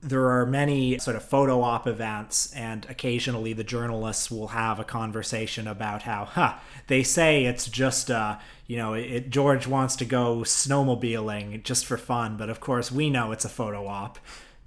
There 0.01 0.29
are 0.29 0.45
many 0.45 0.97
sort 0.99 1.17
of 1.17 1.23
photo 1.23 1.61
op 1.61 1.85
events, 1.85 2.53
and 2.53 2.85
occasionally 2.89 3.53
the 3.53 3.65
journalists 3.65 4.31
will 4.31 4.47
have 4.47 4.79
a 4.79 4.85
conversation 4.85 5.67
about 5.67 6.03
how, 6.03 6.25
huh, 6.25 6.53
they 6.87 7.03
say 7.03 7.45
it's 7.45 7.67
just, 7.67 8.09
uh, 8.09 8.37
you 8.65 8.77
know, 8.77 8.93
it, 8.93 9.29
George 9.29 9.67
wants 9.67 9.97
to 9.97 10.05
go 10.05 10.37
snowmobiling 10.37 11.63
just 11.63 11.85
for 11.85 11.97
fun, 11.97 12.37
but 12.37 12.49
of 12.49 12.59
course 12.59 12.91
we 12.91 13.09
know 13.09 13.31
it's 13.33 13.45
a 13.45 13.49
photo 13.49 13.87
op. 13.87 14.19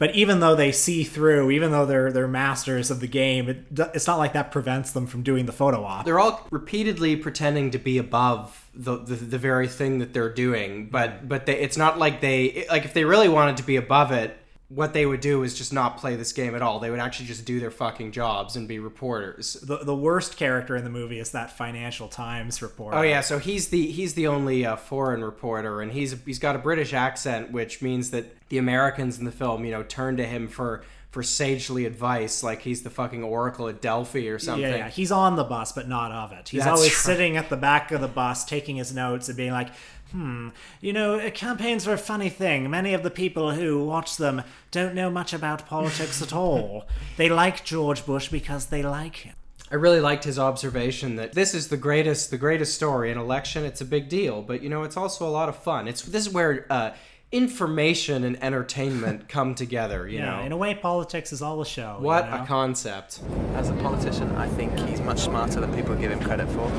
But 0.03 0.17
even 0.17 0.41
though 0.41 0.57
they 0.57 0.73
see 0.73 1.05
through, 1.05 1.53
even 1.53 1.71
though 1.71 1.87
they're 1.87 2.11
they're 2.11 2.27
masters 2.27 2.91
of 2.91 2.99
the 2.99 3.07
game, 3.07 3.49
it, 3.49 3.67
it's 3.95 4.09
not 4.09 4.19
like 4.19 4.33
that 4.33 4.51
prevents 4.51 4.91
them 4.91 5.07
from 5.07 5.23
doing 5.23 5.47
the 5.47 5.53
photo 5.53 5.85
op. 5.85 6.05
They're 6.05 6.19
all 6.19 6.45
repeatedly 6.51 7.15
pretending 7.15 7.71
to 7.71 7.79
be 7.79 7.99
above 7.99 8.69
the 8.75 8.97
the, 8.97 9.15
the 9.15 9.39
very 9.39 9.69
thing 9.69 10.01
that 10.01 10.13
they're 10.13 10.33
doing, 10.33 10.89
but 10.91 11.29
but 11.29 11.47
they, 11.47 11.57
it's 11.57 11.77
not 11.77 12.01
like 12.01 12.21
they 12.21 12.67
like 12.69 12.85
if 12.85 12.95
they 12.95 13.05
really 13.05 13.29
wanted 13.29 13.59
to 13.59 13.63
be 13.63 13.77
above 13.77 14.11
it, 14.11 14.37
what 14.75 14.95
they 14.95 15.05
would 15.05 15.21
do 15.21 15.43
is 15.43 15.57
just 15.57 15.73
not 15.73 15.99
play 15.99 16.17
this 16.17 16.33
game 16.33 16.55
at 16.55 16.63
all. 16.63 16.79
They 16.79 16.91
would 16.91 16.99
actually 16.99 17.27
just 17.27 17.45
do 17.45 17.61
their 17.61 17.71
fucking 17.71 18.13
jobs 18.13 18.57
and 18.57 18.67
be 18.67 18.79
reporters. 18.79 19.55
the, 19.55 19.79
the 19.79 19.95
worst 19.95 20.37
character 20.37 20.77
in 20.77 20.85
the 20.85 20.91
movie 20.91 21.19
is 21.19 21.33
that 21.33 21.57
Financial 21.57 22.09
Times 22.09 22.63
reporter. 22.63 22.97
Oh 22.97 23.03
yeah, 23.03 23.21
so 23.21 23.39
he's 23.39 23.69
the 23.69 23.87
he's 23.91 24.15
the 24.15 24.27
only 24.29 24.65
uh, 24.65 24.77
foreign 24.77 25.23
reporter, 25.23 25.83
and 25.83 25.93
he's 25.93 26.17
he's 26.25 26.39
got 26.39 26.57
a 26.57 26.59
British 26.59 26.93
accent, 26.95 27.53
which 27.53 27.83
means 27.83 28.11
that 28.11 28.49
the 28.49 28.59
Americans 28.59 29.19
in 29.19 29.25
the 29.25 29.33
film, 29.33 29.65
you 29.65 29.71
know, 29.71 29.83
turn 29.83 30.17
to 30.17 30.25
him 30.25 30.49
for 30.49 30.85
for 31.11 31.23
sagely 31.23 31.85
advice, 31.85 32.43
like 32.43 32.63
he's 32.63 32.83
the 32.83 32.91
fucking 32.91 33.23
oracle 33.23 33.69
at 33.69 33.83
Delphi 33.83 34.29
or 34.29 34.39
something. 34.39 34.63
Yeah, 34.63 34.77
yeah, 34.77 34.89
he's 34.89 35.13
on 35.13 35.37
the 35.37 35.45
bus, 35.45 35.73
but 35.73 35.87
not 35.87 36.11
of 36.11 36.33
it. 36.33 36.49
He's 36.49 36.65
That's 36.65 36.79
always 36.79 36.91
right. 36.91 36.97
sitting 36.97 37.37
at 37.37 37.51
the 37.51 37.57
back 37.59 37.93
of 37.93 38.01
the 38.01 38.09
bus, 38.09 38.47
taking 38.47 38.77
his 38.77 38.95
notes 38.95 39.29
and 39.29 39.37
being 39.37 39.53
like, 39.53 39.69
"Hmm, 40.13 40.49
you 40.81 40.93
know, 40.93 41.15
uh, 41.19 41.31
campaigns 41.31 41.87
are 41.89 41.95
a 41.95 41.99
funny 41.99 42.29
thing. 42.29 42.71
Many 42.71 42.95
of 42.95 43.03
the 43.03 43.11
people 43.11 43.53
who 43.53 43.85
watch 43.85 44.17
them 44.17 44.43
don't 44.71 44.95
know 44.95 45.11
much 45.11 45.33
about 45.33 45.67
politics 45.67 46.23
at 46.23 46.33
all. 46.33 46.85
They 47.17 47.29
like 47.29 47.65
George 47.65 48.07
Bush 48.07 48.29
because 48.29 48.67
they 48.67 48.83
like 48.83 49.17
him." 49.17 49.35
I 49.71 49.77
really 49.77 50.01
liked 50.01 50.25
his 50.25 50.39
observation 50.39 51.17
that 51.17 51.33
this 51.33 51.55
is 51.55 51.69
the 51.69 51.79
greatest 51.79 52.31
the 52.31 52.37
greatest 52.39 52.75
story. 52.75 53.11
An 53.11 53.19
election, 53.19 53.65
it's 53.65 53.81
a 53.81 53.87
big 53.87 54.09
deal, 54.11 54.43
but 54.43 54.63
you 54.63 54.69
know, 54.69 54.83
it's 54.83 54.97
also 54.99 55.27
a 55.27 55.31
lot 55.31 55.49
of 55.49 55.57
fun. 55.57 55.89
It's 55.89 56.03
this 56.03 56.27
is 56.27 56.33
where 56.33 56.67
uh, 56.71 56.91
information 57.33 58.25
and 58.25 58.43
entertainment 58.43 59.29
come 59.37 59.55
together. 59.55 60.07
You 60.07 60.19
Yeah, 60.19 60.37
know, 60.37 60.43
in 60.47 60.53
a 60.53 60.57
way, 60.59 60.75
politics 60.75 61.33
is 61.33 61.41
all 61.41 61.61
a 61.63 61.67
show. 61.67 61.97
you 62.01 62.05
what 62.07 62.29
know? 62.29 62.43
a 62.43 62.47
concept. 62.47 63.21
As 63.55 63.71
a 63.71 63.75
politician, 63.75 64.31
I 64.37 64.47
think 64.47 64.79
he's 64.81 65.01
much 65.01 65.21
smarter 65.21 65.61
than 65.61 65.75
people 65.75 65.95
give 65.97 66.11
him 66.13 66.21
credit 66.21 66.49
for. 66.51 66.71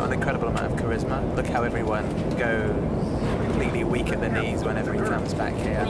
Got 0.00 0.06
an 0.06 0.14
incredible 0.14 0.48
amount 0.48 0.72
of 0.72 0.78
charisma. 0.78 1.36
Look 1.36 1.46
how 1.46 1.62
everyone 1.62 2.08
go 2.38 2.72
completely 3.44 3.84
weak 3.84 4.08
at 4.08 4.20
the 4.20 4.30
knees 4.30 4.64
whenever 4.64 4.94
he 4.94 5.00
comes 5.00 5.34
back 5.34 5.52
here. 5.52 5.84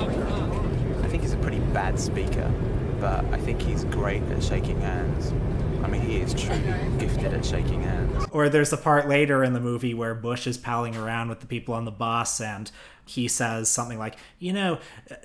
I 1.05 1.07
think 1.07 1.23
he's 1.23 1.33
a 1.33 1.37
pretty 1.37 1.61
bad 1.61 1.97
speaker, 1.97 2.53
but 2.99 3.25
I 3.27 3.39
think 3.39 3.63
he's 3.63 3.85
great 3.85 4.25
at 4.25 4.43
shaking 4.43 4.81
hands. 4.81 5.33
I 5.85 5.87
mean, 5.87 6.01
he 6.01 6.17
is 6.17 6.35
truly 6.35 6.61
gifted 6.99 7.33
at 7.33 7.45
shaking 7.45 7.85
hands. 7.85 8.27
Or 8.33 8.49
there's 8.49 8.73
a 8.73 8.77
part 8.77 9.09
later 9.09 9.45
in 9.45 9.53
the 9.53 9.61
movie 9.61 9.95
where 9.95 10.17
Bush 10.17 10.49
is 10.49 10.59
palling 10.59 10.97
around 10.97 11.29
with 11.29 11.39
the 11.39 11.47
people 11.47 11.75
on 11.75 11.85
the 11.85 11.93
bus 11.93 12.41
and 12.41 12.69
he 13.07 13.29
says 13.29 13.69
something 13.69 13.99
like, 13.99 14.17
You 14.41 14.53
know, 14.53 14.79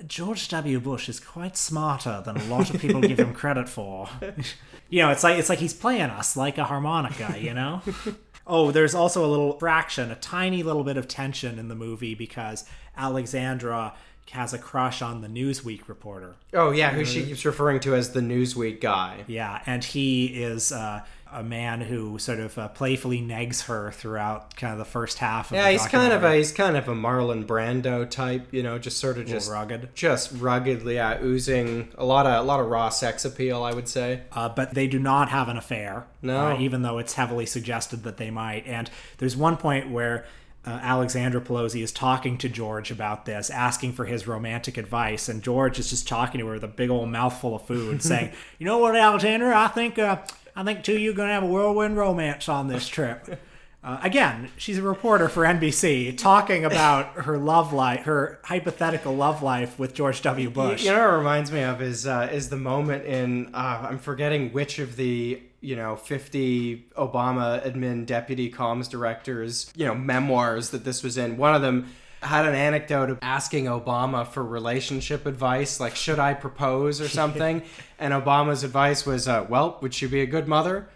George 0.06 0.48
W. 0.48 0.78
Bush 0.78 1.08
is 1.08 1.18
quite 1.18 1.56
smarter 1.56 2.22
than 2.24 2.36
a 2.36 2.44
lot 2.44 2.72
of 2.72 2.80
people 2.80 3.00
give 3.00 3.18
him 3.18 3.34
credit 3.42 3.68
for. 3.68 4.08
you 4.88 5.02
know, 5.02 5.10
it's 5.10 5.24
like 5.24 5.38
it's 5.38 5.48
like 5.48 5.58
he's 5.58 5.74
playing 5.74 6.02
us 6.02 6.36
like 6.36 6.58
a 6.58 6.64
harmonica, 6.64 7.36
you 7.38 7.52
know? 7.52 7.82
oh, 8.46 8.70
there's 8.70 8.94
also 8.94 9.24
a 9.24 9.28
little 9.28 9.58
fraction, 9.58 10.10
a 10.10 10.16
tiny 10.16 10.62
little 10.62 10.84
bit 10.84 10.96
of 10.96 11.08
tension 11.08 11.58
in 11.58 11.68
the 11.68 11.74
movie 11.74 12.14
because 12.14 12.64
Alexandra 12.96 13.94
has 14.30 14.52
a 14.52 14.58
crush 14.58 15.02
on 15.02 15.20
the 15.20 15.28
Newsweek 15.28 15.88
reporter. 15.88 16.34
Oh 16.52 16.70
yeah, 16.70 16.90
who 16.90 17.04
she 17.04 17.24
keeps 17.24 17.44
referring 17.44 17.80
to 17.80 17.94
as 17.94 18.12
the 18.12 18.20
Newsweek 18.20 18.80
guy. 18.80 19.24
Yeah, 19.26 19.62
and 19.66 19.84
he 19.84 20.26
is 20.42 20.72
uh, 20.72 21.02
a 21.32 21.42
man 21.42 21.80
who 21.80 22.18
sort 22.18 22.38
of 22.38 22.56
uh, 22.56 22.68
playfully 22.68 23.20
negs 23.20 23.64
her 23.64 23.90
throughout 23.90 24.54
kind 24.56 24.72
of 24.72 24.78
the 24.78 24.84
first 24.84 25.18
half. 25.18 25.50
Of 25.50 25.56
Yeah, 25.56 25.64
the 25.64 25.72
he's 25.72 25.86
kind 25.86 26.12
of 26.12 26.22
a 26.22 26.34
he's 26.34 26.52
kind 26.52 26.76
of 26.76 26.88
a 26.88 26.94
Marlon 26.94 27.44
Brando 27.44 28.08
type, 28.08 28.46
you 28.52 28.62
know, 28.62 28.78
just 28.78 28.98
sort 28.98 29.18
of 29.18 29.26
just 29.26 29.50
rugged. 29.50 29.94
just 29.94 30.32
ruggedly 30.32 30.94
yeah, 30.94 31.18
oozing 31.22 31.88
a 31.98 32.04
lot 32.04 32.26
of 32.26 32.44
a 32.44 32.46
lot 32.46 32.60
of 32.60 32.66
raw 32.66 32.88
sex 32.88 33.24
appeal, 33.24 33.62
I 33.62 33.72
would 33.72 33.88
say. 33.88 34.22
Uh, 34.32 34.48
but 34.48 34.74
they 34.74 34.86
do 34.86 34.98
not 34.98 35.28
have 35.30 35.48
an 35.48 35.56
affair. 35.56 36.06
No. 36.22 36.48
uh, 36.48 36.58
even 36.58 36.82
though 36.82 36.98
it's 36.98 37.14
heavily 37.14 37.46
suggested 37.46 38.02
that 38.04 38.16
they 38.16 38.30
might. 38.30 38.66
And 38.66 38.90
there's 39.18 39.36
one 39.36 39.56
point 39.56 39.90
where. 39.90 40.24
Uh, 40.68 40.80
Alexandra 40.82 41.40
Pelosi 41.40 41.80
is 41.80 41.92
talking 41.92 42.36
to 42.38 42.48
George 42.48 42.90
about 42.90 43.24
this, 43.24 43.50
asking 43.50 43.92
for 43.92 44.04
his 44.04 44.26
romantic 44.26 44.76
advice, 44.76 45.28
and 45.28 45.40
George 45.40 45.78
is 45.78 45.90
just 45.90 46.08
talking 46.08 46.40
to 46.40 46.46
her 46.48 46.54
with 46.54 46.64
a 46.64 46.66
big 46.66 46.90
old 46.90 47.08
mouthful 47.08 47.54
of 47.54 47.64
food, 47.68 48.02
saying, 48.02 48.32
"You 48.58 48.66
know 48.66 48.78
what, 48.78 48.96
Alexandra? 48.96 49.56
I 49.56 49.68
think 49.68 49.96
uh, 49.96 50.16
I 50.56 50.64
think 50.64 50.82
two 50.82 50.94
of 50.94 51.00
you 51.00 51.10
are 51.10 51.14
going 51.14 51.28
to 51.28 51.34
have 51.34 51.44
a 51.44 51.46
whirlwind 51.46 51.96
romance 51.96 52.48
on 52.48 52.68
this 52.68 52.88
trip." 52.88 53.40
Uh, 53.86 54.00
again, 54.02 54.50
she's 54.56 54.78
a 54.78 54.82
reporter 54.82 55.28
for 55.28 55.44
NBC 55.44 56.18
talking 56.18 56.64
about 56.64 57.12
her 57.12 57.38
love 57.38 57.72
life, 57.72 58.02
her 58.02 58.40
hypothetical 58.42 59.14
love 59.14 59.44
life 59.44 59.78
with 59.78 59.94
George 59.94 60.22
W. 60.22 60.50
Bush. 60.50 60.84
You 60.84 60.90
know 60.90 60.98
what 60.98 61.14
it 61.14 61.18
reminds 61.18 61.52
me 61.52 61.62
of 61.62 61.80
is 61.80 62.04
uh, 62.04 62.28
is 62.32 62.48
the 62.48 62.56
moment 62.56 63.04
in 63.04 63.54
uh, 63.54 63.86
I'm 63.88 64.00
forgetting 64.00 64.52
which 64.52 64.80
of 64.80 64.96
the 64.96 65.40
you 65.60 65.76
know 65.76 65.94
50 65.94 66.86
Obama 66.96 67.64
admin 67.64 68.06
deputy 68.06 68.50
comms 68.50 68.90
directors 68.90 69.72
you 69.76 69.86
know 69.86 69.94
memoirs 69.94 70.70
that 70.70 70.82
this 70.82 71.04
was 71.04 71.16
in. 71.16 71.36
One 71.36 71.54
of 71.54 71.62
them 71.62 71.86
had 72.26 72.46
an 72.46 72.54
anecdote 72.54 73.10
of 73.10 73.18
asking 73.22 73.64
Obama 73.66 74.26
for 74.26 74.44
relationship 74.44 75.26
advice, 75.26 75.80
like 75.80 75.96
should 75.96 76.18
I 76.18 76.34
propose 76.34 77.00
or 77.00 77.08
something, 77.08 77.62
and 77.98 78.12
Obama's 78.12 78.64
advice 78.64 79.06
was, 79.06 79.26
uh, 79.28 79.46
well, 79.48 79.78
would 79.82 79.94
she 79.94 80.06
be 80.06 80.20
a 80.20 80.26
good 80.26 80.46
mother? 80.48 80.88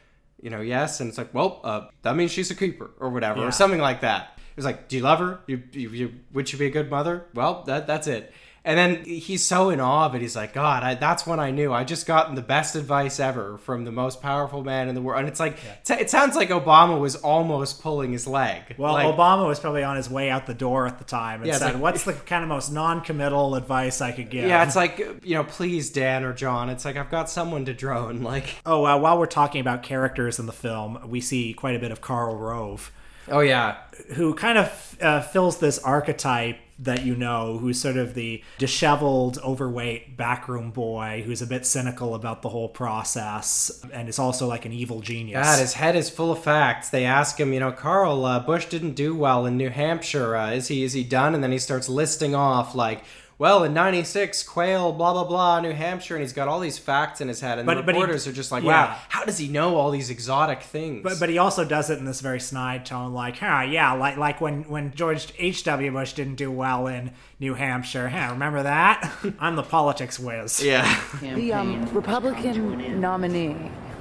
You 0.42 0.50
know, 0.50 0.60
yes, 0.60 1.00
and 1.00 1.08
it's 1.08 1.18
like, 1.18 1.34
well, 1.34 1.60
uh, 1.64 1.86
that 2.02 2.16
means 2.16 2.30
she's 2.30 2.50
a 2.50 2.54
keeper 2.54 2.90
or 2.98 3.10
whatever, 3.10 3.40
Yeah. 3.40 3.46
or 3.48 3.52
something 3.52 3.80
like 3.80 4.00
that. 4.00 4.38
It 4.50 4.56
was 4.56 4.64
like, 4.64 4.88
do 4.88 4.96
you 4.96 5.02
love 5.02 5.18
her? 5.20 5.40
You, 5.46 5.62
you, 5.72 5.88
you, 5.90 6.12
would 6.32 6.48
she 6.48 6.56
be 6.56 6.66
a 6.66 6.70
good 6.70 6.90
mother? 6.90 7.26
Well, 7.34 7.62
that 7.66 7.86
that's 7.86 8.06
it. 8.06 8.32
And 8.62 8.76
then 8.76 9.04
he's 9.04 9.42
so 9.42 9.70
in 9.70 9.80
awe 9.80 10.04
of 10.06 10.14
it. 10.14 10.20
He's 10.20 10.36
like, 10.36 10.52
God, 10.52 10.82
I, 10.82 10.94
that's 10.94 11.26
when 11.26 11.40
I 11.40 11.50
knew. 11.50 11.72
I 11.72 11.82
just 11.84 12.06
gotten 12.06 12.34
the 12.34 12.42
best 12.42 12.76
advice 12.76 13.18
ever 13.18 13.56
from 13.56 13.84
the 13.86 13.90
most 13.90 14.20
powerful 14.20 14.62
man 14.62 14.88
in 14.88 14.94
the 14.94 15.00
world. 15.00 15.20
And 15.20 15.28
it's 15.28 15.40
like, 15.40 15.56
t- 15.82 15.94
it 15.94 16.10
sounds 16.10 16.36
like 16.36 16.50
Obama 16.50 17.00
was 17.00 17.16
almost 17.16 17.80
pulling 17.80 18.12
his 18.12 18.26
leg. 18.26 18.74
well, 18.76 18.92
like, 18.92 19.06
Obama 19.06 19.46
was 19.46 19.58
probably 19.58 19.82
on 19.82 19.96
his 19.96 20.10
way 20.10 20.28
out 20.28 20.46
the 20.46 20.52
door 20.52 20.86
at 20.86 20.98
the 20.98 21.04
time 21.04 21.40
and 21.40 21.48
Yeah, 21.48 21.56
said, 21.56 21.72
like- 21.74 21.82
"What's 21.82 22.04
the 22.04 22.12
kind 22.12 22.42
of 22.42 22.50
most 22.50 22.70
non-committal 22.70 23.54
advice 23.54 24.02
I 24.02 24.12
could 24.12 24.28
give?" 24.28 24.46
Yeah, 24.46 24.62
it's 24.64 24.76
like, 24.76 24.98
you 25.22 25.34
know, 25.36 25.44
please, 25.44 25.88
Dan 25.90 26.22
or 26.24 26.34
John. 26.34 26.68
It's 26.68 26.84
like, 26.84 26.96
I've 26.96 27.10
got 27.10 27.30
someone 27.30 27.64
to 27.64 27.72
drone. 27.72 28.22
Like, 28.22 28.56
oh, 28.66 28.84
uh, 28.84 28.98
while 28.98 29.18
we're 29.18 29.24
talking 29.26 29.62
about 29.62 29.82
characters 29.82 30.38
in 30.38 30.44
the 30.44 30.52
film, 30.52 31.00
we 31.08 31.22
see 31.22 31.54
quite 31.54 31.76
a 31.76 31.78
bit 31.78 31.92
of 31.92 32.02
Karl 32.02 32.36
Rove, 32.36 32.92
oh, 33.28 33.40
yeah. 33.40 33.76
who 34.14 34.34
kind 34.34 34.58
of 34.58 34.96
uh, 35.00 35.20
fills 35.20 35.58
this 35.58 35.78
archetype 35.78 36.58
that 36.80 37.04
you 37.04 37.14
know, 37.14 37.58
who's 37.58 37.78
sort 37.78 37.96
of 37.96 38.14
the 38.14 38.42
disheveled, 38.58 39.38
overweight 39.44 40.16
backroom 40.16 40.70
boy 40.70 41.22
who's 41.26 41.42
a 41.42 41.46
bit 41.46 41.66
cynical 41.66 42.14
about 42.14 42.40
the 42.40 42.48
whole 42.48 42.68
process 42.68 43.84
and 43.92 44.08
is 44.08 44.18
also 44.18 44.46
like 44.46 44.64
an 44.64 44.72
evil 44.72 45.00
genius. 45.00 45.44
God, 45.44 45.58
his 45.58 45.74
head 45.74 45.94
is 45.94 46.08
full 46.08 46.32
of 46.32 46.42
facts. 46.42 46.88
They 46.88 47.04
ask 47.04 47.38
him, 47.38 47.52
you 47.52 47.60
know, 47.60 47.70
Karl, 47.70 48.24
uh, 48.24 48.40
Bush 48.40 48.64
didn't 48.66 48.94
do 48.94 49.14
well 49.14 49.44
in 49.44 49.58
New 49.58 49.68
Hampshire. 49.68 50.34
Uh, 50.34 50.52
is 50.52 50.68
he 50.68 50.82
is 50.82 50.94
he 50.94 51.04
done? 51.04 51.34
And 51.34 51.44
then 51.44 51.52
he 51.52 51.58
starts 51.58 51.88
listing 51.88 52.34
off 52.34 52.74
like, 52.74 53.04
well, 53.40 53.64
in 53.64 53.72
'96, 53.74 54.42
Quayle, 54.44 54.92
blah 54.92 55.12
blah 55.14 55.24
blah, 55.24 55.60
New 55.60 55.72
Hampshire, 55.72 56.14
and 56.14 56.22
he's 56.22 56.34
got 56.34 56.46
all 56.46 56.60
these 56.60 56.78
facts 56.78 57.20
in 57.22 57.26
his 57.28 57.40
head. 57.40 57.58
And 57.58 57.66
But- 57.66 57.76
the 57.78 57.82
but 57.82 57.94
he- 57.94 58.00
reporters 58.02 58.26
are 58.28 58.32
just 58.32 58.52
like, 58.52 58.62
yeah. 58.62 58.68
wow, 58.88 58.96
how 59.08 59.24
does 59.24 59.38
he 59.38 59.48
know 59.48 59.76
all 59.76 59.90
these 59.90 60.10
exotic 60.10 60.60
things? 60.62 61.02
But, 61.02 61.18
but 61.18 61.28
he 61.30 61.38
also 61.38 61.64
does 61.64 61.88
it 61.88 61.98
in 61.98 62.04
this 62.04 62.20
very 62.20 62.38
snide 62.38 62.84
tone, 62.84 63.14
like, 63.14 63.38
huh, 63.38 63.62
yeah, 63.68 63.92
like 63.94 64.16
like 64.18 64.40
when, 64.40 64.64
when 64.68 64.92
George 64.94 65.32
H.W. 65.38 65.90
Bush 65.90 66.12
didn't 66.12 66.34
do 66.36 66.50
well 66.52 66.86
in 66.86 67.12
New 67.40 67.54
Hampshire. 67.54 68.10
Huh, 68.10 68.28
remember 68.32 68.62
that? 68.62 69.10
I'm 69.40 69.56
the 69.56 69.62
politics 69.62 70.20
whiz. 70.20 70.62
yeah, 70.62 71.00
The 71.22 71.52
um, 71.54 71.86
Republican 71.94 73.00
nominee 73.00 73.56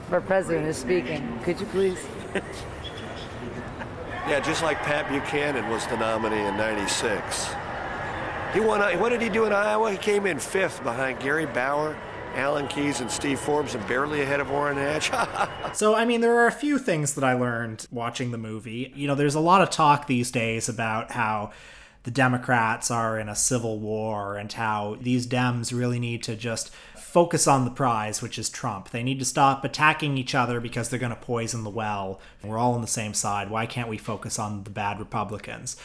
for 0.10 0.20
president 0.22 0.68
is 0.68 0.76
speaking. 0.78 1.40
Could 1.44 1.60
you 1.60 1.66
please? 1.68 1.98
Yeah, 4.28 4.40
just 4.40 4.62
like 4.62 4.78
Pat 4.84 5.10
Buchanan 5.10 5.70
was 5.70 5.88
the 5.88 5.98
nominee 5.98 6.46
in 6.46 6.56
'96. 6.56 7.50
He 8.54 8.60
won. 8.60 8.82
uh, 8.82 8.92
What 8.98 9.10
did 9.10 9.22
he 9.22 9.30
do 9.30 9.46
in 9.46 9.54
Iowa? 9.54 9.92
He 9.92 9.98
came 9.98 10.26
in 10.26 10.40
fifth 10.40 10.82
behind 10.84 11.20
Gary 11.20 11.46
Bauer, 11.46 11.96
Alan 12.34 12.68
Keyes, 12.68 13.00
and 13.00 13.10
Steve 13.12 13.40
Forbes, 13.40 13.76
and 13.76 13.88
barely 13.88 14.22
ahead 14.22 14.40
of 14.40 14.50
Orrin 14.52 14.78
Hatch. 14.78 15.12
So, 15.76 15.94
I 15.96 16.04
mean, 16.06 16.22
there 16.22 16.36
are 16.40 16.48
a 16.48 16.52
few 16.52 16.80
things 16.80 17.14
that 17.14 17.24
I 17.24 17.34
learned 17.34 17.86
watching 17.92 18.32
the 18.32 18.38
movie. 18.40 18.92
You 18.96 19.08
know, 19.08 19.14
there's 19.16 19.36
a 19.36 19.40
lot 19.40 19.62
of 19.62 19.70
talk 19.70 20.08
these 20.08 20.32
days 20.32 20.68
about 20.68 21.12
how 21.12 21.52
the 22.04 22.12
Democrats 22.12 22.90
are 22.90 23.20
in 23.20 23.30
a 23.30 23.36
civil 23.36 23.78
war 23.80 24.36
and 24.38 24.52
how 24.52 24.98
these 25.00 25.28
Dems 25.28 25.72
really 25.78 26.00
need 26.00 26.24
to 26.24 26.36
just 26.36 26.72
focus 26.98 27.48
on 27.48 27.66
the 27.66 27.72
prize, 27.72 28.22
which 28.22 28.40
is 28.40 28.50
Trump. 28.50 28.90
They 28.90 29.04
need 29.04 29.20
to 29.20 29.26
stop 29.26 29.64
attacking 29.64 30.18
each 30.18 30.34
other 30.34 30.60
because 30.60 30.90
they're 30.90 31.00
going 31.00 31.12
to 31.12 31.16
poison 31.22 31.64
the 31.64 31.70
well. 31.70 32.20
We're 32.44 32.58
all 32.58 32.74
on 32.74 32.82
the 32.82 32.88
same 32.88 33.14
side. 33.14 33.50
Why 33.52 33.68
can't 33.68 33.90
we 33.90 33.98
focus 34.00 34.40
on 34.40 34.64
the 34.64 34.70
bad 34.72 34.98
Republicans? 35.00 35.78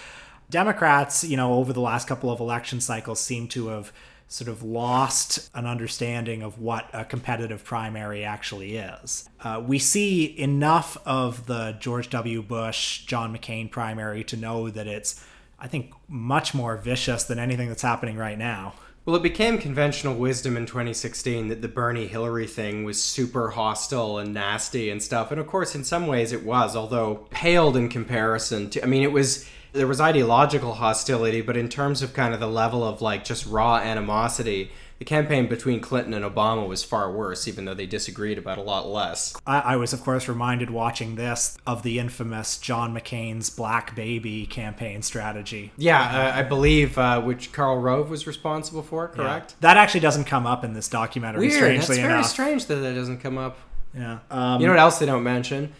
Democrats, 0.50 1.24
you 1.24 1.36
know, 1.36 1.54
over 1.54 1.72
the 1.72 1.80
last 1.80 2.06
couple 2.06 2.30
of 2.30 2.40
election 2.40 2.80
cycles 2.80 3.20
seem 3.20 3.48
to 3.48 3.68
have 3.68 3.92
sort 4.28 4.48
of 4.48 4.62
lost 4.62 5.50
an 5.54 5.66
understanding 5.66 6.42
of 6.42 6.58
what 6.58 6.88
a 6.92 7.04
competitive 7.04 7.64
primary 7.64 8.24
actually 8.24 8.76
is. 8.76 9.28
Uh, 9.42 9.62
we 9.64 9.78
see 9.78 10.38
enough 10.38 10.96
of 11.06 11.46
the 11.46 11.76
George 11.78 12.10
W. 12.10 12.42
Bush, 12.42 13.04
John 13.04 13.36
McCain 13.36 13.70
primary 13.70 14.24
to 14.24 14.36
know 14.36 14.70
that 14.70 14.86
it's, 14.86 15.24
I 15.58 15.68
think, 15.68 15.92
much 16.08 16.54
more 16.54 16.76
vicious 16.76 17.24
than 17.24 17.38
anything 17.38 17.68
that's 17.68 17.82
happening 17.82 18.16
right 18.16 18.38
now. 18.38 18.74
Well, 19.06 19.16
it 19.16 19.22
became 19.22 19.58
conventional 19.58 20.14
wisdom 20.14 20.56
in 20.56 20.64
2016 20.64 21.48
that 21.48 21.60
the 21.60 21.68
Bernie 21.68 22.06
Hillary 22.06 22.46
thing 22.46 22.84
was 22.84 23.02
super 23.02 23.50
hostile 23.50 24.16
and 24.16 24.32
nasty 24.32 24.88
and 24.88 25.02
stuff. 25.02 25.30
And 25.30 25.38
of 25.38 25.46
course, 25.46 25.74
in 25.74 25.84
some 25.84 26.06
ways 26.06 26.32
it 26.32 26.42
was, 26.42 26.74
although 26.74 27.26
paled 27.28 27.76
in 27.76 27.90
comparison 27.90 28.70
to, 28.70 28.82
I 28.82 28.86
mean, 28.86 29.02
it 29.02 29.12
was, 29.12 29.46
there 29.74 29.88
was 29.88 30.00
ideological 30.00 30.74
hostility, 30.74 31.40
but 31.40 31.56
in 31.56 31.68
terms 31.68 32.00
of 32.00 32.14
kind 32.14 32.32
of 32.32 32.40
the 32.40 32.46
level 32.46 32.84
of 32.84 33.02
like 33.02 33.24
just 33.24 33.44
raw 33.44 33.76
animosity, 33.76 34.70
the 35.00 35.04
campaign 35.04 35.48
between 35.48 35.80
Clinton 35.80 36.14
and 36.14 36.24
Obama 36.24 36.66
was 36.66 36.84
far 36.84 37.10
worse, 37.10 37.48
even 37.48 37.64
though 37.64 37.74
they 37.74 37.84
disagreed 37.84 38.38
about 38.38 38.56
a 38.56 38.62
lot 38.62 38.86
less. 38.86 39.34
I, 39.44 39.58
I 39.60 39.76
was, 39.76 39.92
of 39.92 40.02
course, 40.02 40.28
reminded 40.28 40.70
watching 40.70 41.16
this 41.16 41.58
of 41.66 41.82
the 41.82 41.98
infamous 41.98 42.56
John 42.58 42.94
McCain's 42.94 43.50
Black 43.50 43.96
Baby 43.96 44.46
campaign 44.46 45.02
strategy. 45.02 45.72
Yeah, 45.76 46.00
uh, 46.00 46.38
I 46.38 46.42
believe 46.44 46.96
uh, 46.96 47.20
which 47.20 47.52
Karl 47.52 47.78
Rove 47.80 48.08
was 48.10 48.28
responsible 48.28 48.82
for, 48.82 49.08
correct? 49.08 49.60
That 49.60 49.76
actually 49.76 50.00
doesn't 50.00 50.24
come 50.24 50.46
up 50.46 50.62
in 50.62 50.74
this 50.74 50.88
documentary, 50.88 51.48
Weird. 51.48 51.54
strangely 51.54 51.96
That's 51.96 52.08
very 52.08 52.22
strange 52.22 52.66
that 52.66 52.76
that 52.76 52.94
doesn't 52.94 53.18
come 53.18 53.38
up. 53.38 53.58
Yeah. 53.92 54.20
Um, 54.30 54.60
You 54.60 54.68
know 54.68 54.72
what 54.72 54.80
else 54.80 54.98
they 55.00 55.06
don't 55.06 55.24
mention? 55.24 55.72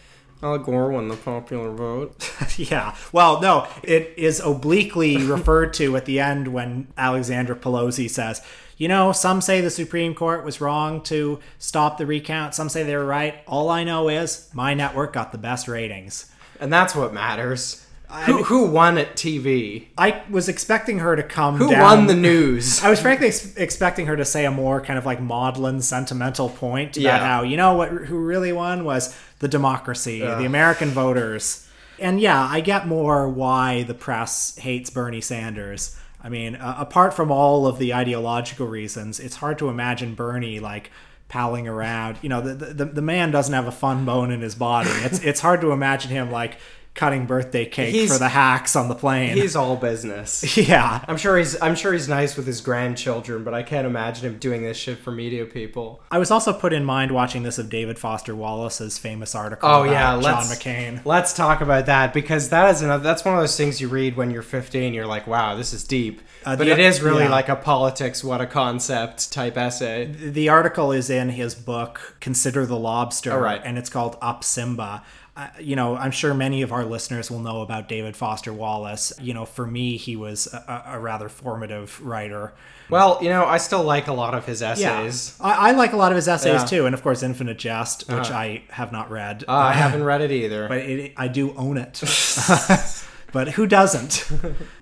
Al 0.42 0.58
Gore 0.58 0.90
won 0.90 1.08
the 1.08 1.16
popular 1.16 1.70
vote. 1.70 2.30
yeah. 2.58 2.94
Well, 3.12 3.40
no, 3.40 3.66
it 3.82 4.12
is 4.16 4.40
obliquely 4.40 5.16
referred 5.24 5.72
to 5.74 5.96
at 5.96 6.04
the 6.04 6.20
end 6.20 6.48
when 6.48 6.88
Alexandra 6.98 7.56
Pelosi 7.56 8.10
says, 8.10 8.42
you 8.76 8.88
know, 8.88 9.12
some 9.12 9.40
say 9.40 9.60
the 9.60 9.70
Supreme 9.70 10.14
Court 10.14 10.44
was 10.44 10.60
wrong 10.60 11.00
to 11.04 11.38
stop 11.58 11.96
the 11.96 12.06
recount. 12.06 12.54
Some 12.54 12.68
say 12.68 12.82
they 12.82 12.96
were 12.96 13.04
right. 13.04 13.36
All 13.46 13.70
I 13.70 13.84
know 13.84 14.08
is 14.08 14.50
my 14.52 14.74
network 14.74 15.12
got 15.12 15.32
the 15.32 15.38
best 15.38 15.68
ratings. 15.68 16.30
And 16.60 16.72
that's 16.72 16.94
what 16.94 17.14
matters. 17.14 17.83
Who, 18.26 18.44
who 18.44 18.66
won 18.66 18.96
at 18.98 19.16
TV? 19.16 19.86
I 19.98 20.22
was 20.30 20.48
expecting 20.48 21.00
her 21.00 21.16
to 21.16 21.22
come 21.22 21.56
Who 21.56 21.70
down- 21.70 21.80
won 21.82 22.06
the 22.06 22.14
news? 22.14 22.80
I 22.84 22.90
was 22.90 23.00
frankly 23.00 23.28
ex- 23.28 23.56
expecting 23.56 24.06
her 24.06 24.16
to 24.16 24.24
say 24.24 24.44
a 24.44 24.50
more 24.50 24.80
kind 24.80 24.98
of 24.98 25.04
like 25.06 25.20
maudlin, 25.20 25.80
sentimental 25.80 26.48
point 26.48 26.96
about 26.96 27.02
Yeah. 27.02 27.18
how 27.26 27.42
you 27.42 27.56
know 27.56 27.74
what 27.74 27.88
who 27.90 28.18
really 28.18 28.52
won 28.52 28.84
was 28.84 29.16
the 29.40 29.48
democracy, 29.48 30.20
the 30.20 30.44
American 30.44 30.90
voters. 30.90 31.66
And 31.98 32.20
yeah, 32.20 32.46
I 32.50 32.60
get 32.60 32.86
more 32.86 33.28
why 33.28 33.82
the 33.84 33.94
press 33.94 34.56
hates 34.56 34.90
Bernie 34.90 35.20
Sanders. 35.20 35.96
I 36.22 36.28
mean, 36.28 36.56
uh, 36.56 36.74
apart 36.78 37.14
from 37.14 37.30
all 37.30 37.66
of 37.66 37.78
the 37.78 37.92
ideological 37.94 38.66
reasons, 38.66 39.20
it's 39.20 39.36
hard 39.36 39.58
to 39.58 39.68
imagine 39.68 40.14
Bernie 40.14 40.58
like 40.60 40.90
palling 41.28 41.68
around. 41.68 42.16
You 42.22 42.28
know, 42.30 42.40
the 42.40 42.54
the, 42.72 42.84
the 42.86 43.02
man 43.02 43.30
doesn't 43.30 43.52
have 43.54 43.66
a 43.66 43.72
fun 43.72 44.04
bone 44.04 44.30
in 44.30 44.40
his 44.40 44.54
body. 44.54 44.90
It's 44.90 45.18
it's 45.20 45.40
hard 45.40 45.60
to 45.60 45.70
imagine 45.72 46.10
him 46.10 46.30
like 46.30 46.56
cutting 46.94 47.26
birthday 47.26 47.66
cake 47.66 47.92
He's- 47.92 48.12
for 48.12 48.18
the 48.18 48.28
hacks 48.28 48.76
on 48.76 48.88
the 48.88 48.94
plane. 48.94 49.36
He's 49.36 49.56
all 49.56 49.74
business. 49.76 50.56
yeah. 50.68 51.04
I'm 51.08 51.16
sure 51.16 51.36
he's 51.36 51.60
I'm 51.60 51.74
sure 51.74 51.92
he's 51.92 52.08
nice 52.08 52.36
with 52.36 52.46
his 52.46 52.60
grandchildren, 52.60 53.42
but 53.42 53.52
I 53.52 53.62
can't 53.64 53.86
imagine 53.86 54.24
him 54.26 54.38
doing 54.38 54.62
this 54.62 54.76
shit 54.76 54.98
for 54.98 55.10
media 55.10 55.44
people. 55.44 56.00
I 56.10 56.18
was 56.18 56.30
also 56.30 56.52
put 56.52 56.72
in 56.72 56.84
mind 56.84 57.10
watching 57.10 57.42
this 57.42 57.58
of 57.58 57.68
David 57.68 57.98
Foster 57.98 58.34
Wallace's 58.36 58.96
famous 58.96 59.34
article 59.34 59.68
Oh 59.68 59.82
yeah, 59.82 60.12
John 60.12 60.22
let's 60.22 60.54
McCain. 60.54 61.00
let's 61.04 61.32
talk 61.32 61.60
about 61.60 61.86
that 61.86 62.12
because 62.14 62.50
that 62.50 62.70
is 62.74 62.80
another. 62.82 63.02
That's 63.02 63.24
one 63.24 63.34
of 63.34 63.40
those 63.40 63.56
things 63.56 63.80
you 63.80 63.88
read 63.88 64.16
when 64.16 64.30
you're 64.30 64.42
15. 64.42 64.94
You're 64.94 65.06
like, 65.06 65.26
wow, 65.26 65.56
this 65.56 65.72
is 65.72 65.82
deep. 65.84 66.22
Uh, 66.44 66.54
but 66.56 66.64
the- 66.66 66.72
it 66.72 66.78
is 66.78 67.00
really 67.00 67.24
yeah. 67.24 67.30
like 67.30 67.48
a 67.48 67.56
politics, 67.56 68.22
what 68.22 68.40
a 68.40 68.46
concept 68.46 69.32
type 69.32 69.56
essay. 69.56 70.04
The 70.04 70.48
article 70.48 70.92
is 70.92 71.10
in 71.10 71.30
his 71.30 71.54
book 71.56 72.16
Consider 72.20 72.66
the 72.66 72.78
Lobster, 72.78 73.32
Oh, 73.32 73.38
right. 73.38 73.60
and 73.64 73.78
it's 73.78 73.90
called 73.90 74.16
Up 74.22 74.44
Simba. 74.44 75.02
Uh, 75.36 75.48
you 75.58 75.74
know, 75.74 75.96
I'm 75.96 76.12
sure 76.12 76.32
many 76.32 76.62
of 76.62 76.72
our 76.72 76.84
listeners 76.84 77.28
will 77.28 77.40
know 77.40 77.60
about 77.62 77.88
David 77.88 78.16
Foster 78.16 78.52
Wallace. 78.52 79.12
You 79.20 79.34
know, 79.34 79.44
for 79.44 79.66
me, 79.66 79.96
he 79.96 80.14
was 80.14 80.46
a, 80.52 80.84
a 80.92 80.98
rather 81.00 81.28
formative 81.28 82.00
writer. 82.04 82.52
Well, 82.88 83.18
you 83.20 83.30
know, 83.30 83.44
I 83.44 83.58
still 83.58 83.82
like 83.82 84.06
a 84.06 84.12
lot 84.12 84.34
of 84.34 84.46
his 84.46 84.62
essays. 84.62 85.36
I, 85.40 85.70
I 85.70 85.72
like 85.72 85.92
a 85.92 85.96
lot 85.96 86.12
of 86.12 86.16
his 86.16 86.28
essays 86.28 86.60
Yeah. 86.60 86.64
too, 86.66 86.86
and 86.86 86.94
of 86.94 87.02
course, 87.02 87.22
Infinite 87.24 87.58
Jest, 87.58 88.06
which 88.08 88.28
Uh-huh. 88.30 88.34
I 88.38 88.62
have 88.70 88.92
not 88.92 89.10
read. 89.10 89.42
Uh, 89.48 89.52
I 89.52 89.72
haven't 89.72 90.04
read 90.04 90.20
it 90.20 90.30
either. 90.30 90.68
but 90.68 90.78
it, 90.78 91.12
I 91.16 91.26
do 91.26 91.52
own 91.56 91.78
it. 91.78 92.00
but 93.32 93.48
who 93.52 93.66
doesn't? 93.66 94.30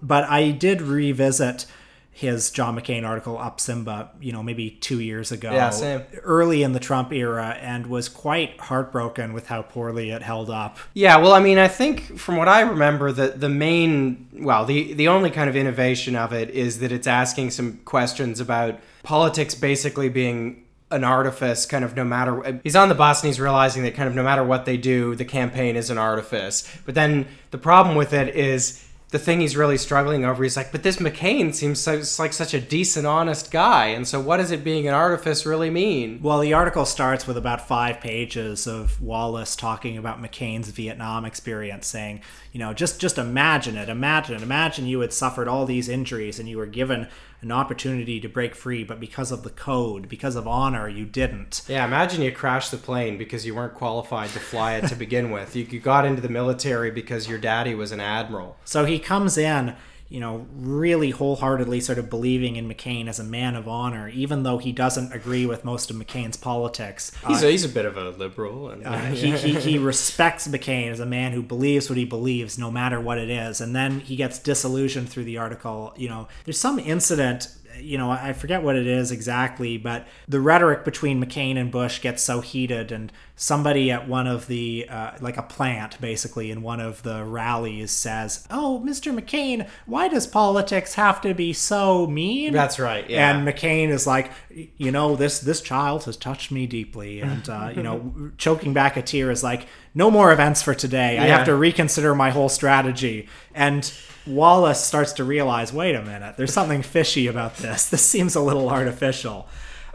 but 0.03 0.25
I 0.25 0.51
did 0.51 0.83
revisit 0.83 1.65
his 2.15 2.51
John 2.51 2.79
McCain 2.79 3.07
article 3.09 3.39
Up 3.39 3.59
Simba, 3.59 4.11
you 4.21 4.33
know, 4.33 4.43
maybe 4.43 4.71
two 4.71 5.01
years 5.01 5.33
ago, 5.33 5.51
Yeah, 5.51 5.71
same. 5.71 6.03
early 6.23 6.63
in 6.63 6.73
the 6.73 6.79
Trump 6.79 7.11
era, 7.11 7.57
and 7.59 7.87
was 7.87 8.11
quite 8.11 8.61
heartbroken 8.61 9.33
with 9.33 9.47
how 9.47 9.63
poorly 9.63 10.11
it 10.11 10.21
held 10.21 10.51
up. 10.51 10.77
Yeah, 10.93 11.17
well, 11.17 11.33
I 11.33 11.41
mean, 11.41 11.57
I 11.59 11.69
think 11.69 12.19
from 12.19 12.37
what 12.37 12.49
I 12.49 12.61
remember, 12.61 13.13
that 13.13 13.41
the 13.41 13.49
main, 13.49 14.29
well, 14.35 14.67
the 14.67 14.93
the 14.93 15.09
only 15.09 15.31
kind 15.31 15.49
of 15.49 15.57
innovation 15.57 16.15
of 16.15 16.35
it 16.35 16.51
is 16.51 16.81
that 16.81 16.93
it's 16.93 17.07
asking 17.07 17.51
some 17.51 17.79
questions 17.87 18.41
about 18.41 18.79
politics 19.03 19.55
basically 19.55 20.11
being 20.11 20.65
an 20.91 21.05
artifice, 21.05 21.65
kind 21.65 21.83
of 21.83 21.97
no 21.97 22.05
matter. 22.05 22.61
He's 22.63 22.77
on 22.77 22.91
the 22.91 22.95
bus 22.95 23.23
and 23.23 23.29
he's 23.29 23.41
realizing 23.41 23.85
that 23.85 23.95
kind 23.95 24.07
of 24.07 24.15
no 24.15 24.23
matter 24.23 24.45
what 24.45 24.67
they 24.67 24.77
do, 24.77 25.15
the 25.15 25.25
campaign 25.25 25.77
is 25.77 25.89
an 25.89 25.97
artifice. 25.97 26.69
But 26.85 26.95
then 26.95 27.27
the 27.53 27.59
problem 27.59 27.97
with 27.97 28.13
it 28.13 28.37
is. 28.37 28.87
The 29.13 29.19
thing 29.19 29.41
he's 29.41 29.57
really 29.57 29.79
struggling 29.79 30.25
over, 30.25 30.43
he's 30.43 30.57
like, 30.57 30.73
but 30.73 30.83
this 30.83 30.97
McCain 30.97 31.55
seems 31.55 31.79
so, 31.79 32.03
like 32.19 32.33
such 32.33 32.55
a 32.55 32.61
decent, 32.61 33.07
honest 33.07 33.51
guy, 33.51 33.87
and 33.89 34.09
so 34.09 34.19
what 34.21 34.39
does 34.39 34.51
it 34.51 34.65
being 34.65 34.89
an 34.89 34.95
artifice 34.95 35.47
really 35.47 35.71
mean? 35.71 36.19
Well, 36.21 36.41
the 36.41 36.55
article 36.55 36.85
starts 36.85 37.27
with 37.27 37.37
about 37.37 37.69
five 37.69 38.01
pages 38.01 38.67
of 38.67 39.01
Wallace 39.01 39.55
talking 39.55 39.97
about 39.97 40.21
McCain's 40.21 40.71
Vietnam 40.71 41.25
experience, 41.25 41.87
saying, 41.87 42.23
you 42.53 42.59
know, 42.59 42.75
just 42.75 43.01
just 43.01 43.19
imagine 43.19 43.77
it, 43.77 43.89
imagine 43.89 44.35
it, 44.35 44.43
imagine 44.43 44.87
you 44.87 45.01
had 45.01 45.13
suffered 45.13 45.47
all 45.47 45.67
these 45.67 45.89
injuries 45.89 46.41
and 46.41 46.49
you 46.49 46.59
were 46.59 46.67
given 46.67 47.07
an 47.43 47.51
opportunity 47.51 48.21
to 48.21 48.29
break 48.29 48.55
free, 48.55 48.85
but 48.85 49.01
because 49.01 49.33
of 49.33 49.43
the 49.43 49.51
code, 49.51 50.09
because 50.09 50.37
of 50.37 50.47
honor, 50.47 50.89
you 50.89 51.05
didn't. 51.05 51.63
Yeah, 51.69 51.85
imagine 51.85 52.23
you 52.23 52.31
crashed 52.31 52.71
the 52.71 52.77
plane 52.77 53.19
because 53.19 53.45
you 53.45 53.55
weren't 53.55 53.75
qualified 53.75 54.31
to 54.31 54.39
fly 54.39 54.75
it 54.77 54.87
to 54.89 54.95
begin 54.95 55.33
with. 55.33 55.57
You, 55.57 55.67
you 55.69 55.81
got 55.81 56.07
into 56.07 56.23
the 56.23 56.29
military 56.29 56.93
because 56.93 57.29
your 57.29 57.39
daddy 57.39 57.75
was 57.75 57.91
an 57.91 58.01
admiral. 58.01 58.57
So 58.65 58.85
he 58.85 59.01
comes 59.01 59.37
in, 59.37 59.75
you 60.13 60.21
know, 60.21 60.47
really 60.55 61.09
wholeheartedly 61.09 61.81
sort 61.81 61.99
of 61.99 62.11
believing 62.11 62.57
in 62.57 62.69
McCain 62.69 63.09
as 63.09 63.19
a 63.19 63.25
man 63.25 63.57
of 63.57 63.67
honor, 63.67 64.11
even 64.11 64.43
though 64.43 64.59
he 64.59 64.71
doesn't 64.71 65.11
agree 65.11 65.47
with 65.47 65.65
most 65.65 65.91
of 65.91 65.97
McCain's 65.97 66.37
politics. 66.37 67.13
He's, 67.27 67.43
Uh, 67.43 67.47
a, 67.47 67.51
he's 67.51 67.65
a 67.65 67.69
bit 67.71 67.87
of 67.87 67.97
a 67.97 68.11
liberal. 68.11 68.69
And, 68.69 68.87
Uh, 68.87 68.99
he, 69.07 69.31
he, 69.39 69.55
he 69.59 69.79
respects 69.93 70.47
McCain 70.47 70.91
as 70.91 71.01
a 71.01 71.07
man 71.07 71.33
who 71.33 71.43
believes 71.43 71.89
what 71.89 71.97
he 71.97 72.05
believes, 72.05 72.59
no 72.59 72.71
matter 72.71 73.01
what 73.01 73.17
it 73.17 73.31
is. 73.31 73.63
And 73.63 73.75
then 73.75 74.01
he 74.01 74.15
gets 74.15 74.39
disillusioned 74.39 75.09
through 75.09 75.25
the 75.25 75.39
article. 75.39 75.95
You 75.97 76.11
know, 76.11 76.29
there's 76.45 76.61
some 76.61 76.79
incident, 76.79 77.49
you 77.81 77.97
know, 77.97 78.11
I 78.11 78.35
forget 78.35 78.63
what 78.63 78.77
it 78.77 78.87
is 78.87 79.11
exactly, 79.11 79.79
but 79.79 80.07
the 80.29 80.41
rhetoric 80.41 80.85
between 80.85 81.25
McCain 81.25 81.57
and 81.57 81.71
Bush 81.71 82.03
gets 82.03 82.23
so 82.23 82.43
heated, 82.43 82.93
and 82.93 83.11
somebody 83.37 83.91
at 83.91 84.09
one 84.09 84.27
of 84.27 84.47
the, 84.47 84.87
uh, 84.89 85.13
like 85.21 85.37
a 85.37 85.43
plant 85.43 86.01
basically, 86.01 86.51
in 86.51 86.63
one 86.63 86.81
of 86.81 87.03
the 87.03 87.25
rallies 87.25 87.91
says, 87.91 88.47
Oh, 88.51 88.83
Mr. 88.85 89.19
McCain, 89.19 89.69
why 89.87 90.09
does 90.09 90.27
politics 90.27 90.95
have 90.95 91.21
to 91.23 91.35
be 91.35 91.53
so 91.53 92.07
mean? 92.07 92.53
That's 92.53 92.79
right, 92.79 93.09
yeah. 93.09 93.31
And 93.31 93.47
McCain 93.47 93.89
is 93.89 94.07
like, 94.07 94.31
you 94.51 94.91
know, 94.91 95.17
this 95.17 95.41
this 95.41 95.61
child 95.61 96.05
has 96.05 96.17
touched 96.17 96.51
me 96.51 96.67
deeply, 96.67 97.21
and 97.21 97.49
uh, 97.49 97.73
you 97.75 97.83
know, 97.83 98.33
choking 98.39 98.73
back 98.73 98.97
a 98.97 99.03
tear 99.03 99.31
is 99.31 99.43
like, 99.43 99.67
no 99.95 100.11
more 100.11 100.33
events 100.33 100.63
for 100.63 100.75
today. 100.75 101.19
I 101.19 101.27
have 101.27 101.47
to 101.47 101.55
reconsider 101.55 102.15
my 102.15 102.31
whole 102.31 102.49
strategy. 102.49 103.29
And 103.55 103.93
Wallace 104.27 104.83
starts 104.83 105.13
to 105.15 105.25
realize, 105.25 105.73
wait 105.73 105.95
a 105.95 106.03
minute, 106.03 106.37
there's 106.37 106.53
something 106.53 106.83
fishy 106.83 107.27
about 107.27 107.57
this. 107.57 107.89
This 107.91 108.05
seems 108.05 108.35
a 108.35 108.41
little 108.41 108.71
artificial. 108.71 109.49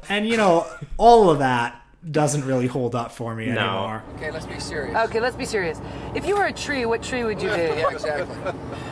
And 0.10 0.28
you 0.28 0.38
know, 0.38 0.68
all 0.98 1.30
of 1.30 1.40
that 1.40 1.82
doesn't 2.10 2.46
really 2.46 2.68
hold 2.68 2.96
up 2.96 3.12
for 3.12 3.36
me 3.36 3.50
anymore. 3.50 4.04
Okay, 4.16 4.32
let's 4.32 4.46
be 4.46 4.60
serious. 4.60 4.96
Okay, 4.96 5.20
let's 5.20 5.36
be 5.36 5.46
serious. 5.46 5.80
If 6.16 6.26
you 6.26 6.36
were 6.36 6.46
a 6.46 6.54
tree, 6.54 6.86
what 6.86 7.04
tree 7.04 7.24
would 7.24 7.42
you 7.42 7.50
be? 7.50 7.56
Yeah, 7.78 7.90
exactly. 7.92 8.36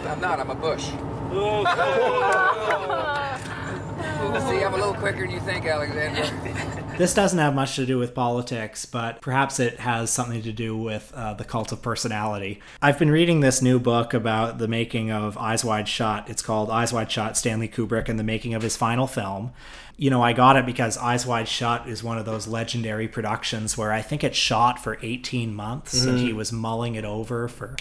I'm 0.08 0.20
not. 0.20 0.40
I'm 0.40 0.50
a 0.50 0.56
bush. 0.56 0.90
Oh. 1.32 1.64
See, 4.50 4.64
I'm 4.64 4.74
a 4.74 4.78
little 4.78 4.94
quicker 4.94 5.22
than 5.22 5.32
you 5.32 5.40
think, 5.40 5.66
Alexander. 5.66 6.82
This 6.98 7.14
doesn't 7.14 7.40
have 7.40 7.54
much 7.54 7.76
to 7.76 7.86
do 7.86 7.98
with 7.98 8.14
politics, 8.14 8.86
but 8.86 9.22
perhaps 9.22 9.60
it 9.60 9.80
has 9.80 10.10
something 10.10 10.42
to 10.44 10.52
do 10.52 10.78
with 10.78 11.12
uh, 11.16 11.34
the 11.34 11.44
cult 11.44 11.72
of 11.72 11.82
personality. 11.82 12.62
I've 12.82 13.00
been 13.00 13.12
reading 13.12 13.40
this 13.40 13.62
new 13.62 13.80
book 13.80 14.14
about 14.14 14.58
the 14.58 14.68
making 14.68 15.12
of 15.12 15.38
Eyes 15.38 15.64
Wide 15.66 15.88
Shut. 15.88 16.30
It's 16.30 16.42
called 16.42 16.70
Eyes 16.70 16.94
Wide 16.94 17.12
Shut 17.12 17.38
Stanley 17.38 17.68
Kubrick 17.68 18.10
and 18.10 18.20
the 18.20 18.24
making 18.24 18.54
of 18.54 18.62
his 18.62 18.78
final 18.78 19.08
film. 19.08 19.52
You 19.98 20.10
know, 20.10 20.22
I 20.22 20.34
got 20.34 20.58
it 20.58 20.66
because 20.66 20.98
Eyes 20.98 21.26
Wide 21.26 21.48
Shut 21.48 21.88
is 21.88 22.04
one 22.04 22.18
of 22.18 22.26
those 22.26 22.48
legendary 22.48 23.08
productions 23.08 23.78
where 23.78 23.92
I 23.92 24.02
think 24.02 24.24
it 24.24 24.36
shot 24.36 24.78
for 24.78 24.98
18 25.02 25.54
months 25.54 26.04
and 26.04 26.20
he 26.20 26.34
was 26.34 26.52
mulling 26.52 26.96
it 26.96 27.06
over 27.06 27.48
for 27.48 27.76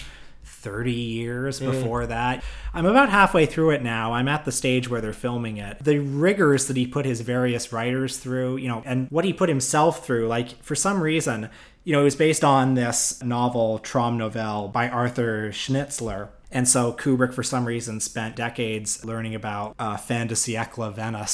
30 0.65 0.91
years 0.91 1.59
before 1.59 2.07
that. 2.07 2.43
I'm 2.73 2.87
about 2.87 3.09
halfway 3.09 3.45
through 3.45 3.69
it 3.69 3.83
now. 3.83 4.13
I'm 4.13 4.27
at 4.27 4.45
the 4.45 4.51
stage 4.51 4.89
where 4.89 4.99
they're 4.99 5.13
filming 5.13 5.57
it. 5.57 5.77
The 5.83 5.99
rigors 5.99 6.65
that 6.65 6.75
he 6.75 6.87
put 6.87 7.05
his 7.05 7.21
various 7.21 7.71
writers 7.71 8.17
through, 8.17 8.57
you 8.57 8.67
know, 8.67 8.81
and 8.83 9.07
what 9.11 9.25
he 9.25 9.31
put 9.31 9.47
himself 9.47 10.03
through, 10.03 10.27
like 10.27 10.63
for 10.63 10.73
some 10.73 11.03
reason, 11.03 11.51
you 11.83 11.93
know, 11.93 12.01
it 12.01 12.03
was 12.03 12.15
based 12.15 12.43
on 12.43 12.73
this 12.73 13.21
novel, 13.21 13.79
Traumnovelle 13.79 14.73
by 14.73 14.89
Arthur 14.89 15.49
Schnitzler. 15.51 16.29
And 16.51 16.67
so 16.67 16.93
Kubrick, 16.93 17.35
for 17.35 17.43
some 17.43 17.65
reason, 17.65 17.99
spent 17.99 18.35
decades 18.35 19.05
learning 19.05 19.35
about 19.35 19.75
uh, 19.77 19.97
fin 19.97 20.25
de 20.25 20.33
siècle 20.33 20.91
Vienna. 20.95 21.27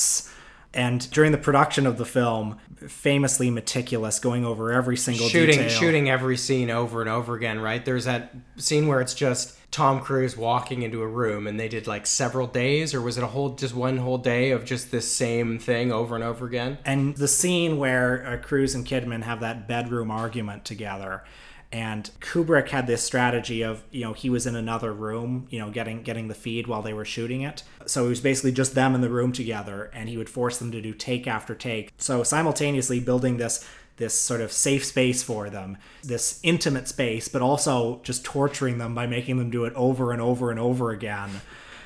And 0.73 1.09
during 1.11 1.31
the 1.31 1.37
production 1.37 1.85
of 1.85 1.97
the 1.97 2.05
film, 2.05 2.57
famously 2.87 3.49
meticulous, 3.49 4.19
going 4.19 4.45
over 4.45 4.71
every 4.71 4.97
single 4.97 5.27
shooting 5.27 5.57
detail. 5.57 5.69
shooting 5.69 6.09
every 6.09 6.37
scene 6.37 6.69
over 6.69 7.01
and 7.01 7.09
over 7.09 7.35
again 7.35 7.59
right 7.59 7.85
there's 7.85 8.05
that 8.05 8.33
scene 8.57 8.87
where 8.87 9.01
it's 9.01 9.13
just 9.13 9.55
tom 9.71 9.99
cruise 10.01 10.35
walking 10.35 10.81
into 10.81 11.01
a 11.01 11.07
room 11.07 11.45
and 11.45 11.59
they 11.59 11.67
did 11.67 11.85
like 11.87 12.07
several 12.07 12.47
days 12.47 12.93
or 12.93 13.01
was 13.01 13.17
it 13.17 13.23
a 13.23 13.27
whole 13.27 13.49
just 13.55 13.75
one 13.75 13.97
whole 13.97 14.17
day 14.17 14.51
of 14.51 14.65
just 14.65 14.91
this 14.91 15.09
same 15.11 15.59
thing 15.59 15.91
over 15.91 16.15
and 16.15 16.23
over 16.23 16.45
again 16.45 16.77
and 16.85 17.15
the 17.17 17.27
scene 17.27 17.77
where 17.77 18.25
uh, 18.25 18.37
Cruise 18.37 18.75
and 18.75 18.85
Kidman 18.85 19.23
have 19.23 19.39
that 19.41 19.67
bedroom 19.67 20.11
argument 20.11 20.65
together, 20.65 21.23
and 21.71 22.09
Kubrick 22.19 22.69
had 22.69 22.85
this 22.85 23.03
strategy 23.03 23.61
of 23.61 23.83
you 23.91 24.03
know 24.03 24.13
he 24.13 24.29
was 24.29 24.45
in 24.45 24.55
another 24.55 24.91
room, 24.91 25.47
you 25.49 25.59
know, 25.59 25.69
getting 25.69 26.03
getting 26.03 26.27
the 26.27 26.35
feed 26.35 26.67
while 26.67 26.81
they 26.81 26.93
were 26.93 27.05
shooting 27.05 27.41
it. 27.41 27.63
So 27.85 28.05
it 28.05 28.09
was 28.09 28.19
basically 28.19 28.51
just 28.51 28.75
them 28.75 28.93
in 28.93 29.01
the 29.01 29.09
room 29.09 29.31
together, 29.31 29.89
and 29.93 30.09
he 30.09 30.17
would 30.17 30.29
force 30.29 30.57
them 30.57 30.71
to 30.71 30.81
do 30.81 30.93
take 30.93 31.27
after 31.27 31.55
take. 31.55 31.93
So 31.97 32.23
simultaneously 32.23 32.99
building 32.99 33.37
this 33.37 33.65
this 33.97 34.19
sort 34.19 34.41
of 34.41 34.51
safe 34.51 34.83
space 34.83 35.21
for 35.21 35.49
them, 35.49 35.77
this 36.03 36.39
intimate 36.43 36.87
space, 36.87 37.27
but 37.27 37.41
also 37.41 38.01
just 38.03 38.25
torturing 38.25 38.77
them 38.77 38.95
by 38.95 39.05
making 39.05 39.37
them 39.37 39.51
do 39.51 39.65
it 39.65 39.73
over 39.75 40.11
and 40.11 40.21
over 40.21 40.49
and 40.49 40.59
over 40.59 40.91
again. 40.91 41.29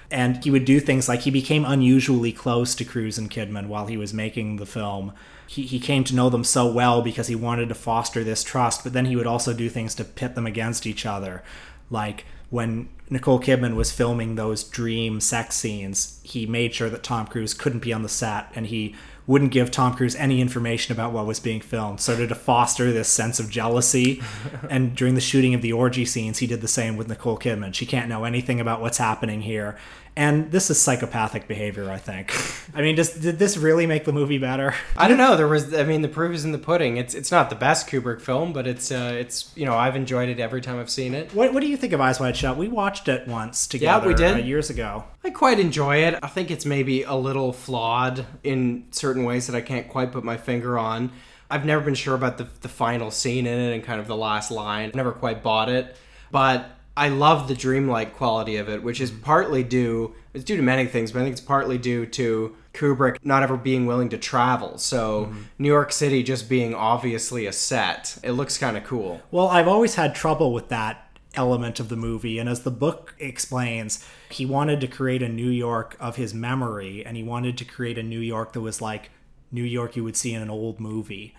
And 0.09 0.41
he 0.43 0.51
would 0.51 0.65
do 0.65 0.79
things 0.79 1.09
like 1.09 1.21
he 1.21 1.31
became 1.31 1.65
unusually 1.65 2.31
close 2.31 2.73
to 2.75 2.85
Cruise 2.85 3.17
and 3.17 3.29
Kidman 3.29 3.67
while 3.67 3.87
he 3.87 3.97
was 3.97 4.13
making 4.13 4.57
the 4.57 4.65
film. 4.65 5.13
He, 5.47 5.63
he 5.63 5.79
came 5.79 6.03
to 6.05 6.15
know 6.15 6.29
them 6.29 6.43
so 6.43 6.71
well 6.71 7.01
because 7.01 7.27
he 7.27 7.35
wanted 7.35 7.69
to 7.69 7.75
foster 7.75 8.23
this 8.23 8.43
trust, 8.43 8.83
but 8.83 8.93
then 8.93 9.05
he 9.05 9.15
would 9.15 9.27
also 9.27 9.53
do 9.53 9.69
things 9.69 9.95
to 9.95 10.03
pit 10.03 10.35
them 10.35 10.47
against 10.47 10.87
each 10.87 11.05
other. 11.05 11.43
Like 11.89 12.25
when 12.49 12.89
Nicole 13.09 13.39
Kidman 13.39 13.75
was 13.75 13.91
filming 13.91 14.35
those 14.35 14.63
dream 14.63 15.19
sex 15.19 15.55
scenes, 15.55 16.19
he 16.23 16.45
made 16.45 16.73
sure 16.73 16.89
that 16.89 17.03
Tom 17.03 17.27
Cruise 17.27 17.53
couldn't 17.53 17.83
be 17.83 17.93
on 17.93 18.01
the 18.01 18.09
set 18.09 18.51
and 18.55 18.67
he 18.67 18.95
wouldn't 19.27 19.51
give 19.51 19.71
Tom 19.71 19.95
Cruise 19.95 20.15
any 20.15 20.39
information 20.39 20.91
about 20.91 21.11
what 21.11 21.25
was 21.25 21.39
being 21.39 21.59
filmed, 21.59 21.99
sort 21.99 22.19
of 22.19 22.29
to 22.29 22.35
foster 22.35 22.91
this 22.91 23.09
sense 23.09 23.39
of 23.39 23.49
jealousy. 23.49 24.21
and 24.69 24.95
during 24.95 25.15
the 25.15 25.21
shooting 25.21 25.53
of 25.53 25.61
the 25.61 25.73
orgy 25.73 26.05
scenes, 26.05 26.39
he 26.39 26.47
did 26.47 26.61
the 26.61 26.67
same 26.67 26.95
with 26.95 27.07
Nicole 27.07 27.37
Kidman. 27.37 27.73
She 27.73 27.85
can't 27.85 28.09
know 28.09 28.23
anything 28.23 28.59
about 28.59 28.81
what's 28.81 28.99
happening 28.99 29.41
here. 29.41 29.77
And 30.17 30.49
this 30.49 30.69
is 30.69 30.79
psychopathic 30.81 31.45
behavior, 31.45 31.91
I 31.91 31.97
think. 31.97 32.33
I 32.73 32.81
mean, 32.81 32.95
does, 32.95 33.13
did 33.15 33.37
this 33.37 33.57
really 33.57 33.85
make 33.85 34.05
the 34.05 34.13
movie 34.13 34.37
better? 34.37 34.73
I 34.95 35.09
don't 35.09 35.17
know. 35.17 35.35
There 35.35 35.47
was, 35.47 35.73
I 35.73 35.83
mean, 35.83 36.03
the 36.03 36.07
proof 36.07 36.33
is 36.33 36.45
in 36.45 36.53
the 36.53 36.57
pudding. 36.57 36.95
It's 36.95 37.13
it's 37.13 37.31
not 37.33 37.49
the 37.49 37.55
best 37.57 37.87
Kubrick 37.87 38.21
film, 38.21 38.53
but 38.53 38.65
it's 38.65 38.91
uh, 38.93 39.13
it's 39.19 39.51
you 39.57 39.65
know 39.65 39.75
I've 39.75 39.97
enjoyed 39.97 40.29
it 40.29 40.39
every 40.39 40.61
time 40.61 40.79
I've 40.79 40.89
seen 40.89 41.13
it. 41.13 41.33
What, 41.33 41.53
what 41.53 41.59
do 41.59 41.67
you 41.67 41.75
think 41.75 41.91
of 41.91 41.99
Eyes 41.99 42.17
Wide 42.21 42.37
Shut? 42.37 42.55
We 42.55 42.69
watched 42.69 43.09
it 43.09 43.27
once 43.27 43.67
together 43.67 44.03
Yeah, 44.03 44.07
we 44.07 44.13
did. 44.13 44.33
uh, 44.35 44.37
years 44.37 44.69
ago. 44.69 45.03
I 45.25 45.31
quite 45.31 45.59
enjoy 45.59 45.97
it. 45.97 46.17
I 46.23 46.27
think 46.27 46.49
it's 46.49 46.65
maybe 46.65 47.03
a 47.03 47.15
little 47.15 47.51
flawed 47.51 48.25
in 48.41 48.85
certain 48.91 49.25
ways 49.25 49.47
that 49.47 49.55
I 49.55 49.61
can't 49.61 49.89
quite 49.89 50.13
put 50.13 50.23
my 50.23 50.37
finger 50.37 50.77
on. 50.79 51.11
I've 51.51 51.65
never 51.65 51.83
been 51.83 51.93
sure 51.95 52.15
about 52.15 52.37
the 52.37 52.47
the 52.61 52.69
final 52.69 53.11
scene 53.11 53.45
in 53.45 53.59
it 53.59 53.73
and 53.75 53.83
kind 53.83 53.99
of 53.99 54.07
the 54.07 54.15
last 54.15 54.49
line. 54.49 54.91
Never 54.93 55.11
quite 55.11 55.43
bought 55.43 55.67
it, 55.67 55.97
but 56.31 56.69
I 56.97 57.09
love 57.09 57.47
the 57.47 57.55
dreamlike 57.55 58.15
quality 58.15 58.57
of 58.57 58.69
it, 58.69 58.81
which 58.81 59.01
is 59.01 59.11
mm-hmm. 59.11 59.23
partly 59.23 59.63
due. 59.63 60.15
It's 60.33 60.43
due 60.43 60.55
to 60.57 60.63
many 60.63 60.85
things, 60.85 61.11
but 61.11 61.19
I 61.19 61.23
think 61.23 61.33
it's 61.33 61.41
partly 61.41 61.77
due 61.77 62.05
to 62.05 62.55
Kubrick 62.73 63.17
not 63.23 63.43
ever 63.43 63.57
being 63.57 63.85
willing 63.85 64.09
to 64.09 64.17
travel. 64.17 64.77
So 64.77 65.25
mm-hmm. 65.25 65.41
New 65.59 65.69
York 65.69 65.91
City 65.91 66.23
just 66.23 66.49
being 66.49 66.73
obviously 66.73 67.45
a 67.45 67.51
set. 67.51 68.17
It 68.23 68.31
looks 68.31 68.57
kind 68.57 68.77
of 68.77 68.83
cool. 68.83 69.21
Well, 69.31 69.47
I've 69.47 69.67
always 69.67 69.95
had 69.95 70.15
trouble 70.15 70.53
with 70.53 70.69
that 70.69 71.05
element 71.35 71.79
of 71.79 71.89
the 71.89 71.95
movie. 71.95 72.39
And 72.39 72.49
as 72.49 72.61
the 72.61 72.71
book 72.71 73.15
explains, 73.19 74.05
he 74.29 74.45
wanted 74.45 74.81
to 74.81 74.87
create 74.87 75.21
a 75.21 75.29
New 75.29 75.49
York 75.49 75.95
of 75.99 76.15
his 76.15 76.33
memory, 76.33 77.05
and 77.05 77.17
he 77.17 77.23
wanted 77.23 77.57
to 77.57 77.65
create 77.65 77.97
a 77.97 78.03
New 78.03 78.19
York 78.19 78.53
that 78.53 78.61
was 78.61 78.81
like 78.81 79.11
New 79.51 79.63
York 79.63 79.95
you 79.95 80.03
would 80.03 80.17
see 80.17 80.33
in 80.33 80.41
an 80.41 80.49
old 80.49 80.79
movie. 80.79 81.35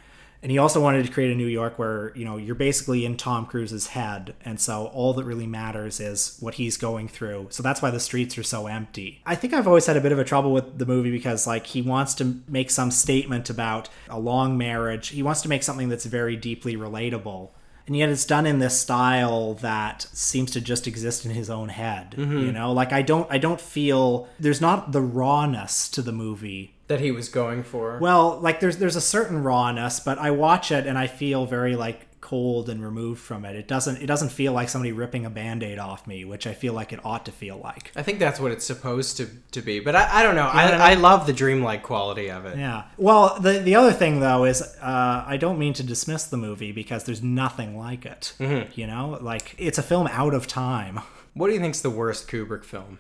And 0.47 0.53
he 0.53 0.59
also 0.59 0.81
wanted 0.81 1.05
to 1.05 1.11
create 1.11 1.33
a 1.33 1.35
New 1.35 1.49
York 1.49 1.77
where, 1.77 2.13
you 2.15 2.25
know, 2.25 2.37
you're 2.37 2.55
basically 2.55 3.05
in 3.05 3.17
Tom 3.17 3.47
Cruise's 3.47 3.89
head. 3.89 4.37
And 4.43 4.61
so 4.61 4.87
all 4.95 5.13
that 5.15 5.25
really 5.25 5.49
matters 5.49 5.99
is 5.99 6.37
what 6.39 6.55
he's 6.55 6.77
going 6.77 7.09
through. 7.09 7.49
So 7.51 7.65
that's 7.65 7.83
why 7.83 7.91
the 7.91 7.99
streets 7.99 8.39
are 8.39 8.45
so 8.45 8.69
empty. 8.69 9.23
I 9.27 9.35
think 9.35 9.53
I've 9.53 9.67
always 9.67 9.87
had 9.87 9.97
a 9.97 10.01
bit 10.01 10.13
of 10.13 10.21
a 10.21 10.25
trouble 10.25 10.53
with 10.53 10.79
the 10.79 10.87
movie 10.87 11.11
because, 11.11 11.49
like, 11.49 11.67
he 11.67 11.83
wants 11.83 12.15
to 12.15 12.43
make 12.47 12.71
some 12.71 12.93
statement 12.93 13.51
about 13.51 13.89
a 14.09 14.21
long 14.21 14.57
marriage. 14.57 15.09
He 15.09 15.21
wants 15.21 15.43
to 15.43 15.49
make 15.49 15.65
something 15.65 15.89
that's 15.89 16.05
very 16.05 16.37
deeply 16.37 16.77
relatable 16.77 17.51
and 17.89 17.97
yet 17.97 18.09
it's 18.09 18.25
done 18.25 18.47
in 18.47 18.59
this 18.59 18.81
style 18.81 19.55
that 19.55 20.07
seems 20.13 20.51
to 20.53 20.61
just 20.61 20.87
exist 20.87 21.25
in 21.25 21.31
his 21.31 21.49
own 21.49 21.69
head 21.69 22.15
you 22.19 22.27
mm-hmm. 22.27 22.51
know 22.53 22.73
like 22.73 22.93
i 22.93 23.01
don't 23.01 23.31
i 23.31 23.39
don't 23.39 23.61
feel 23.61 24.29
there's 24.41 24.61
not 24.61 24.93
the 24.93 25.01
rawness 25.01 25.89
to 25.89 26.03
the 26.03 26.13
movie 26.13 26.76
That 26.89 27.01
he 27.01 27.11
was 27.11 27.29
going 27.29 27.63
for. 27.65 27.99
well 27.99 28.39
like 28.41 28.61
there's 28.61 28.77
there's 28.79 28.97
a 28.97 29.01
certain 29.01 29.43
rawness 29.43 29.99
but 30.01 30.19
i 30.19 30.31
watch 30.31 30.71
it 30.71 30.87
and 30.87 30.97
i 30.97 31.07
feel 31.09 31.45
very 31.47 31.75
like 31.75 32.07
cold 32.21 32.69
and 32.69 32.83
removed 32.83 33.21
from 33.21 33.45
it 33.45 33.55
it 33.57 33.69
doesn't 33.69 33.97
it 34.03 34.07
doesn't 34.07 34.31
feel 34.31 34.53
like 34.53 34.69
somebody 34.69 34.91
ripping 34.93 35.25
a 35.25 35.31
band-aid 35.31 35.79
off 35.79 36.07
me 36.09 36.25
which 36.25 36.45
i 36.47 36.53
feel 36.53 36.73
like 36.73 36.93
it 36.93 36.99
ought 37.05 37.25
to 37.25 37.31
feel 37.33 37.57
like 37.57 37.93
I 37.97 38.03
think 38.03 38.19
that's 38.19 38.41
what 38.41 38.51
it's 38.51 38.65
supposed 38.65 39.17
to, 39.19 39.29
to 39.53 39.63
be, 39.63 39.79
but 39.81 39.95
I, 39.95 40.21
I 40.21 40.23
don't 40.25 40.35
know. 40.35 40.45
what 40.47 40.55
I 40.57 40.77
I, 40.77 40.91
I 40.91 40.95
love 40.95 41.27
the 41.27 41.33
dreamlike 41.33 41.83
quality 41.85 42.31
of 42.31 42.45
it. 42.47 42.57
yeah 42.59 42.85
well 42.97 43.39
the 43.41 43.59
the 43.61 43.75
other 43.77 43.93
thing 43.93 44.19
though 44.21 44.45
is 44.45 44.61
uh, 44.81 45.25
i 45.27 45.37
don't 45.37 45.59
mean 45.59 45.73
to 45.75 45.83
dismiss 45.85 46.25
the 46.25 46.37
movie 46.37 46.73
because 46.73 47.05
there's 47.05 47.23
nothing 47.23 47.77
like 47.79 48.05
it 48.07 48.33
you 48.75 48.87
know 48.89 49.19
like 49.21 49.55
it's 49.59 49.79
a 49.79 49.83
film 49.83 50.07
out 50.09 50.35
of 50.35 50.47
time 50.47 51.01
What 51.35 51.49
do 51.49 51.55
you 51.55 51.61
think's 51.61 51.81
the 51.81 51.91
worst 51.91 52.29
Kubrick 52.29 52.65
film? 52.65 52.99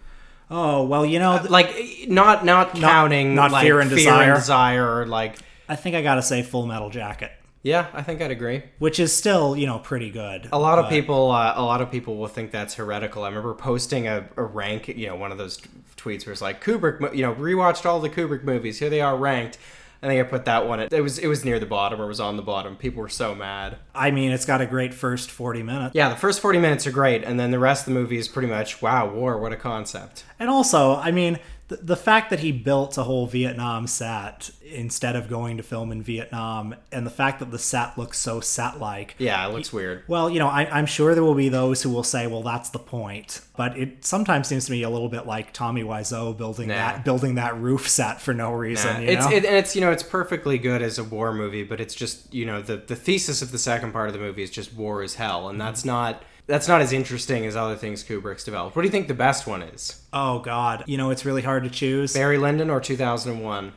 Oh 0.51 0.85
well 0.85 1.05
you 1.05 1.19
know 1.19 1.39
th- 1.39 1.51
Like 1.51 1.75
not 2.09 2.45
not 2.45 2.75
counting 2.75 3.35
not 3.35 3.51
like, 3.51 3.65
Fear 3.65 3.81
and 3.81 3.91
Desire. 3.91 4.35
Desire, 4.35 4.99
or 5.01 5.07
like 5.07 5.37
I 5.69 5.77
think 5.77 5.97
I 5.97 6.03
gotta 6.03 6.23
say 6.23 6.43
Full 6.43 6.67
Metal 6.67 6.91
Jacket, 6.91 7.33
yeah, 7.63 7.87
I 7.93 8.03
think 8.03 8.23
I'd 8.23 8.31
agree. 8.31 8.63
which 8.79 9.01
is 9.01 9.13
still 9.13 9.57
you 9.57 9.67
know 9.67 9.79
pretty 9.81 10.11
good. 10.11 10.49
A 10.53 10.59
lot 10.59 10.79
of 10.79 10.89
people, 10.89 11.31
uh, 11.33 11.55
a 11.57 11.63
lot 11.63 11.81
of 11.81 11.91
people 11.91 12.17
will 12.17 12.29
think 12.29 12.53
that's 12.53 12.75
heretical. 12.75 13.25
I 13.25 13.29
remember 13.29 13.55
posting 13.55 14.07
a, 14.07 14.29
a 14.37 14.45
rank, 14.45 14.87
you 14.89 15.09
know, 15.09 15.17
one 15.17 15.33
of 15.33 15.39
those 15.39 15.57
t- 15.57 15.69
tweets 15.97 16.25
where 16.27 16.33
it's 16.33 16.43
like 16.43 16.63
Kubrick, 16.63 17.15
you 17.17 17.23
know, 17.23 17.35
rewatched 17.35 17.85
all 17.85 17.99
the 17.99 18.09
Kubrick 18.11 18.45
movies. 18.45 18.79
Here 18.79 18.91
they 18.91 19.01
are 19.01 19.17
ranked. 19.17 19.59
I 20.03 20.09
think 20.09 20.21
I 20.21 20.29
put 20.29 20.45
that 20.45 20.67
one. 20.67 20.81
At, 20.81 20.93
it 20.93 21.01
was 21.01 21.19
it 21.19 21.27
was 21.27 21.45
near 21.45 21.59
the 21.59 21.67
bottom 21.67 22.01
or 22.01 22.07
was 22.07 22.21
on 22.21 22.37
the 22.37 22.43
bottom. 22.43 22.77
People 22.77 23.03
were 23.03 23.09
so 23.09 23.35
mad. 23.35 23.79
I 23.95 24.11
mean, 24.11 24.31
it's 24.31 24.45
got 24.45 24.61
a 24.61 24.67
great 24.67 24.95
first 24.95 25.31
forty 25.31 25.63
minutes. 25.63 25.95
Yeah, 25.95 26.09
the 26.09 26.17
first 26.17 26.41
forty 26.41 26.59
minutes 26.59 26.87
are 26.87 26.93
great, 26.93 27.25
and 27.25 27.41
then 27.41 27.51
the 27.51 27.59
rest 27.59 27.87
of 27.87 27.95
the 27.95 27.99
movie 27.99 28.19
is 28.19 28.29
pretty 28.29 28.49
much 28.49 28.83
wow, 28.83 29.09
war, 29.09 29.39
what 29.39 29.53
a 29.53 29.57
concept. 29.57 30.25
And 30.39 30.51
also, 30.51 30.97
I 30.97 31.11
mean, 31.11 31.39
the, 31.69 31.77
the 31.77 31.97
fact 31.97 32.31
that 32.31 32.41
he 32.41 32.53
built 32.53 32.97
a 32.97 33.03
whole 33.03 33.27
Vietnam 33.27 33.87
set 33.87 34.51
instead 34.63 35.17
of 35.17 35.29
going 35.29 35.57
to 35.57 35.63
film 35.63 35.91
in 35.91 36.03
Vietnam, 36.03 36.77
and 36.93 37.05
the 37.05 37.11
fact 37.11 37.41
that 37.41 37.51
the 37.51 37.59
set 37.59 37.99
looks 37.99 38.19
so 38.19 38.41
set-like. 38.41 39.17
Yeah, 39.19 39.47
it 39.49 39.53
looks 39.53 39.73
weird. 39.73 40.05
Well, 40.07 40.31
you 40.31 40.39
know, 40.39 40.49
I, 40.49 40.67
I'm 40.71 40.87
sure 40.87 41.15
there 41.15 41.25
will 41.25 41.35
be 41.35 41.49
those 41.49 41.83
who 41.83 41.91
will 41.91 42.05
say, 42.05 42.27
"Well, 42.27 42.43
that's 42.43 42.71
the 42.71 42.79
point." 42.79 43.41
But 43.57 43.77
it 43.77 44.05
sometimes 44.05 44.47
seems 44.47 44.67
to 44.67 44.73
me 44.73 44.83
a 44.83 44.91
little 44.91 45.09
bit 45.09 45.27
like 45.27 45.53
Tommy 45.53 45.83
Wiseau 45.83 46.37
building 46.37 46.69
Nah. 46.69 46.75
that 46.75 47.05
building 47.05 47.35
that 47.35 47.59
roof 47.59 47.89
set 47.89 48.21
for 48.21 48.33
no 48.33 48.53
reason. 48.53 48.95
Nah, 48.95 49.01
you 49.01 49.09
it's 49.09 49.27
know? 49.27 49.33
it, 49.33 49.45
and 49.45 49.57
it's 49.57 49.75
you 49.75 49.81
know 49.81 49.91
it's 49.91 50.03
perfectly 50.03 50.59
good 50.59 50.83
as 50.83 50.99
a 50.99 51.05
war 51.05 51.33
movie, 51.33 51.65
but 51.65 51.81
it's 51.81 51.95
just 51.95 52.33
you 52.33 52.47
know 52.47 52.63
the 52.63 52.77
the 52.77 52.97
thesis 52.97 53.43
of 53.43 53.51
the 53.51 53.59
second 53.59 53.93
part 53.93 54.09
of 54.09 54.13
the 54.13 54.21
movie 54.21 54.43
is 54.43 54.51
just 54.51 54.73
war 54.75 55.03
is 55.03 55.17
hell, 55.17 55.49
and 55.49 55.59
mm-hmm. 55.59 55.67
that's 55.67 55.85
not 55.85 56.23
that's 56.47 56.69
not 56.69 56.81
as 56.81 56.93
interesting 56.93 57.45
as 57.47 57.57
other 57.57 57.77
things 57.77 58.05
Kubrick's 58.05 58.45
developed. 58.45 58.77
What 58.77 58.83
do 58.83 58.87
you 58.89 58.93
think 58.93 59.09
the 59.09 59.15
best 59.15 59.47
one 59.47 59.63
is? 59.63 60.03
oh 60.13 60.39
God, 60.41 60.85
you 60.87 60.97
know, 60.97 61.11
it's 61.11 61.25
really 61.25 61.43
hard 61.43 61.65
to 61.65 61.71
choose. 61.71 62.13
Barry 62.15 62.39
Lyndon 62.39 62.71
or 62.71 62.81
2001? 62.81 63.73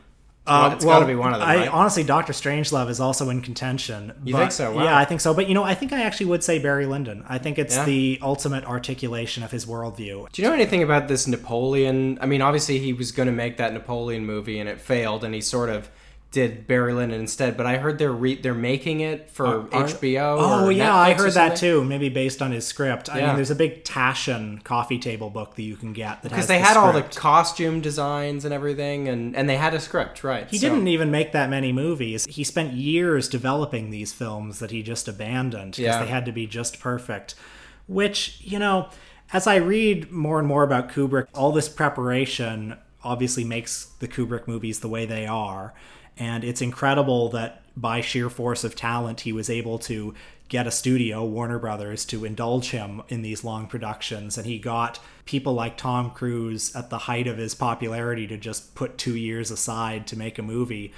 Um, 0.46 0.72
it's 0.72 0.84
got 0.84 1.00
to 1.00 1.06
be 1.06 1.14
one 1.14 1.32
of 1.32 1.38
them. 1.38 1.48
I, 1.48 1.56
right? 1.56 1.68
Honestly, 1.68 2.02
Doctor 2.02 2.32
Strangelove 2.32 2.88
is 2.88 2.98
also 2.98 3.28
in 3.28 3.40
contention. 3.40 4.12
You 4.24 4.32
but- 4.32 4.38
think 4.40 4.52
so? 4.52 4.72
Wow. 4.72 4.84
Yeah, 4.84 4.98
I 4.98 5.04
think 5.04 5.20
so. 5.20 5.32
But 5.34 5.48
you 5.48 5.54
know, 5.54 5.62
I 5.62 5.74
think 5.74 5.92
I 5.92 6.02
actually 6.02 6.26
would 6.26 6.42
say 6.42 6.58
Barry 6.58 6.86
Lyndon. 6.86 7.24
I 7.28 7.38
think 7.38 7.58
it's 7.58 7.76
Yeah. 7.76 7.84
the 7.84 8.18
ultimate 8.22 8.64
articulation 8.64 9.42
of 9.44 9.50
his 9.52 9.66
worldview. 9.66 10.32
Do 10.32 10.42
you 10.42 10.48
know 10.48 10.54
anything 10.54 10.82
about 10.82 11.06
this 11.08 11.26
Napoleon? 11.28 12.18
I 12.20 12.26
mean, 12.26 12.42
obviously 12.42 12.78
he 12.78 12.92
was 12.92 13.12
going 13.12 13.26
to 13.26 13.32
make 13.32 13.58
that 13.58 13.72
Napoleon 13.72 14.24
movie 14.26 14.58
and 14.58 14.68
it 14.68 14.80
failed, 14.80 15.24
and 15.24 15.34
he 15.34 15.40
sort 15.40 15.68
of 15.70 15.88
did 16.32 16.66
Barry 16.68 16.92
Lyndon 16.94 17.18
instead. 17.20 17.56
But 17.56 17.66
I 17.66 17.78
heard 17.78 17.98
they're 17.98 18.12
re- 18.12 18.36
they're 18.40 18.54
making 18.54 19.00
it 19.00 19.30
for 19.30 19.46
Are- 19.46 19.62
HBO. 19.68 20.36
Oh 20.38 20.68
yeah, 20.68 20.96
I 20.96 21.12
Netflix 21.12 21.18
or 21.18 21.22
heard 21.24 21.32
that 21.34 21.56
too. 21.56 21.84
Maybe 21.84 22.08
based 22.08 22.40
on 22.40 22.52
his 22.52 22.64
script. 22.66 23.08
Yeah. 23.08 23.14
I 23.14 23.26
mean, 23.26 23.36
there's 23.36 23.50
a 23.50 23.56
big 23.56 23.82
Taschen 23.84 24.62
coffee 24.62 24.98
table 24.98 25.30
book 25.30 25.56
that 25.56 25.62
you 25.62 25.76
can 25.76 25.92
get 25.92 26.22
that 26.22 26.28
Because 26.28 26.46
they 26.46 26.58
the 26.58 26.64
had 26.64 26.76
all 26.76 26.92
the 26.92 27.02
costume 27.02 27.80
designs 27.80 28.44
and 28.44 28.54
everything, 28.54 29.08
and, 29.08 29.34
and 29.34 29.48
they 29.48 29.56
had 29.56 29.74
a 29.74 29.80
script, 29.80 30.22
right? 30.22 30.48
He 30.48 30.58
so- 30.58 30.68
didn't 30.68 30.86
even 30.88 31.10
make 31.10 31.32
that 31.32 31.50
many 31.50 31.72
movies. 31.72 32.26
He 32.26 32.44
spent 32.44 32.74
years 32.74 33.28
developing 33.28 33.90
these 33.90 34.12
films 34.12 34.60
that 34.60 34.70
he 34.70 34.82
just 34.82 35.08
abandoned 35.08 35.72
because 35.72 35.84
Yeah. 35.96 36.04
they 36.04 36.10
had 36.10 36.24
to 36.26 36.32
be 36.32 36.46
just 36.46 36.78
perfect. 36.80 37.34
Which, 37.88 38.38
you 38.42 38.58
know, 38.60 38.88
as 39.32 39.46
I 39.48 39.56
read 39.56 40.12
more 40.12 40.38
and 40.38 40.46
more 40.46 40.62
about 40.62 40.90
Kubrick, 40.90 41.26
all 41.34 41.50
this 41.50 41.68
preparation 41.68 42.76
obviously 43.02 43.42
makes 43.42 43.86
the 43.98 44.06
Kubrick 44.06 44.46
movies 44.46 44.80
the 44.80 44.88
way 44.88 45.06
they 45.06 45.26
are. 45.26 45.74
And 46.20 46.44
it's 46.44 46.60
incredible 46.60 47.30
that 47.30 47.62
by 47.74 48.02
sheer 48.02 48.28
force 48.28 48.62
of 48.62 48.76
talent, 48.76 49.22
he 49.22 49.32
was 49.32 49.48
able 49.48 49.78
to 49.80 50.14
get 50.50 50.66
a 50.66 50.70
studio, 50.70 51.24
Warner 51.24 51.58
Brothers, 51.58 52.04
to 52.06 52.26
indulge 52.26 52.70
him 52.70 53.02
in 53.08 53.22
these 53.22 53.42
long 53.42 53.66
productions. 53.66 54.36
And 54.36 54.46
he 54.46 54.58
got 54.58 55.00
people 55.24 55.54
like 55.54 55.78
Tom 55.78 56.10
Cruise 56.10 56.76
at 56.76 56.90
the 56.90 56.98
height 56.98 57.26
of 57.26 57.38
his 57.38 57.54
popularity 57.54 58.26
to 58.26 58.36
just 58.36 58.74
put 58.74 58.98
two 58.98 59.16
years 59.16 59.50
aside 59.50 60.06
to 60.08 60.18
make 60.18 60.38
a 60.38 60.42
movie. 60.42 60.92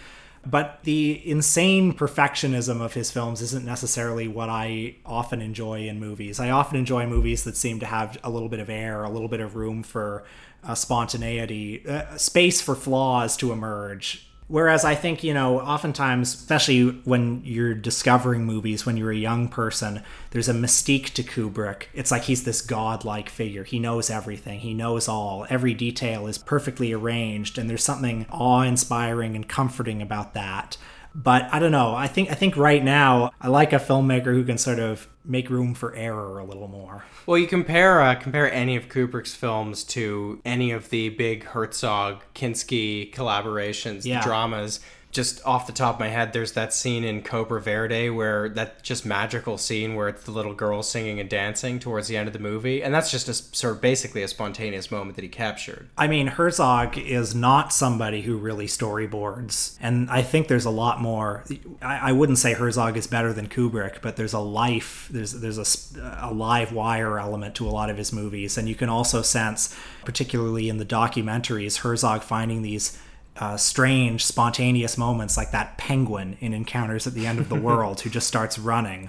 But 0.44 0.80
the 0.82 1.22
insane 1.24 1.92
perfectionism 1.92 2.80
of 2.80 2.94
his 2.94 3.12
films 3.12 3.42
isn't 3.42 3.64
necessarily 3.64 4.26
what 4.26 4.48
I 4.48 4.96
often 5.06 5.40
enjoy 5.40 5.86
in 5.86 6.00
movies. 6.00 6.40
I 6.40 6.50
often 6.50 6.76
enjoy 6.76 7.06
movies 7.06 7.44
that 7.44 7.56
seem 7.56 7.78
to 7.78 7.86
have 7.86 8.18
a 8.24 8.30
little 8.30 8.48
bit 8.48 8.58
of 8.58 8.68
air, 8.68 9.04
a 9.04 9.10
little 9.10 9.28
bit 9.28 9.38
of 9.38 9.54
room 9.54 9.84
for 9.84 10.24
uh, 10.64 10.74
spontaneity, 10.74 11.86
uh, 11.86 12.16
space 12.16 12.60
for 12.60 12.74
flaws 12.74 13.36
to 13.36 13.52
emerge. 13.52 14.26
Whereas 14.52 14.84
I 14.84 14.94
think, 14.94 15.24
you 15.24 15.32
know, 15.32 15.60
oftentimes, 15.60 16.34
especially 16.34 16.90
when 17.04 17.40
you're 17.42 17.72
discovering 17.72 18.44
movies 18.44 18.84
when 18.84 18.98
you're 18.98 19.10
a 19.10 19.16
young 19.16 19.48
person, 19.48 20.02
there's 20.32 20.50
a 20.50 20.52
mystique 20.52 21.14
to 21.14 21.22
Kubrick. 21.22 21.84
It's 21.94 22.10
like 22.10 22.24
he's 22.24 22.44
this 22.44 22.60
godlike 22.60 23.30
figure. 23.30 23.64
He 23.64 23.78
knows 23.78 24.10
everything, 24.10 24.60
he 24.60 24.74
knows 24.74 25.08
all. 25.08 25.46
Every 25.48 25.72
detail 25.72 26.26
is 26.26 26.36
perfectly 26.36 26.92
arranged, 26.92 27.56
and 27.56 27.70
there's 27.70 27.82
something 27.82 28.26
awe 28.30 28.60
inspiring 28.60 29.36
and 29.36 29.48
comforting 29.48 30.02
about 30.02 30.34
that. 30.34 30.76
But 31.14 31.48
I 31.52 31.58
don't 31.58 31.72
know. 31.72 31.94
I 31.94 32.06
think 32.06 32.30
I 32.30 32.34
think 32.34 32.56
right 32.56 32.82
now 32.82 33.32
I 33.40 33.48
like 33.48 33.72
a 33.72 33.78
filmmaker 33.78 34.32
who 34.34 34.44
can 34.44 34.56
sort 34.58 34.78
of 34.78 35.08
make 35.24 35.50
room 35.50 35.74
for 35.74 35.94
error 35.94 36.38
a 36.38 36.44
little 36.44 36.68
more. 36.68 37.04
Well, 37.26 37.38
you 37.38 37.46
compare 37.46 38.00
uh, 38.00 38.14
compare 38.14 38.50
any 38.52 38.76
of 38.76 38.88
Kubrick's 38.88 39.34
films 39.34 39.84
to 39.84 40.40
any 40.44 40.72
of 40.72 40.88
the 40.90 41.10
big 41.10 41.44
Herzog 41.44 42.22
Kinski 42.34 43.12
collaborations, 43.12 44.04
Yeah. 44.04 44.20
the 44.20 44.24
dramas. 44.26 44.80
Just 45.12 45.44
off 45.44 45.66
the 45.66 45.74
top 45.74 45.96
of 45.96 46.00
my 46.00 46.08
head, 46.08 46.32
there's 46.32 46.52
that 46.52 46.72
scene 46.72 47.04
in 47.04 47.20
Cobra 47.20 47.60
Verde 47.60 48.08
where 48.08 48.48
that 48.48 48.82
just 48.82 49.04
magical 49.04 49.58
scene 49.58 49.94
where 49.94 50.08
it's 50.08 50.24
the 50.24 50.30
little 50.30 50.54
girl 50.54 50.82
singing 50.82 51.20
and 51.20 51.28
dancing 51.28 51.78
towards 51.78 52.08
the 52.08 52.16
end 52.16 52.28
of 52.28 52.32
the 52.32 52.38
movie, 52.38 52.82
and 52.82 52.94
that's 52.94 53.10
just 53.10 53.28
a 53.28 53.34
sort 53.34 53.74
of 53.74 53.82
basically 53.82 54.22
a 54.22 54.28
spontaneous 54.28 54.90
moment 54.90 55.16
that 55.16 55.22
he 55.22 55.28
captured. 55.28 55.90
I 55.98 56.08
mean, 56.08 56.28
Herzog 56.28 56.96
is 56.96 57.34
not 57.34 57.74
somebody 57.74 58.22
who 58.22 58.38
really 58.38 58.66
storyboards, 58.66 59.76
and 59.82 60.10
I 60.10 60.22
think 60.22 60.48
there's 60.48 60.64
a 60.64 60.70
lot 60.70 60.98
more. 60.98 61.44
I, 61.82 62.08
I 62.08 62.12
wouldn't 62.12 62.38
say 62.38 62.54
Herzog 62.54 62.96
is 62.96 63.06
better 63.06 63.34
than 63.34 63.48
Kubrick, 63.50 64.00
but 64.00 64.16
there's 64.16 64.32
a 64.32 64.38
life, 64.38 65.08
there's 65.12 65.32
there's 65.32 65.58
a, 65.58 66.18
a 66.22 66.32
live 66.32 66.72
wire 66.72 67.18
element 67.18 67.54
to 67.56 67.68
a 67.68 67.70
lot 67.70 67.90
of 67.90 67.98
his 67.98 68.14
movies, 68.14 68.56
and 68.56 68.66
you 68.66 68.74
can 68.74 68.88
also 68.88 69.20
sense, 69.20 69.76
particularly 70.06 70.70
in 70.70 70.78
the 70.78 70.86
documentaries, 70.86 71.80
Herzog 71.80 72.22
finding 72.22 72.62
these. 72.62 72.98
Uh, 73.34 73.56
strange, 73.56 74.24
spontaneous 74.24 74.98
moments 74.98 75.36
like 75.36 75.52
that 75.52 75.78
penguin 75.78 76.36
in 76.40 76.52
Encounters 76.52 77.06
at 77.06 77.14
the 77.14 77.26
End 77.26 77.38
of 77.38 77.48
the 77.48 77.54
World 77.70 78.00
who 78.02 78.10
just 78.10 78.28
starts 78.28 78.58
running. 78.58 79.06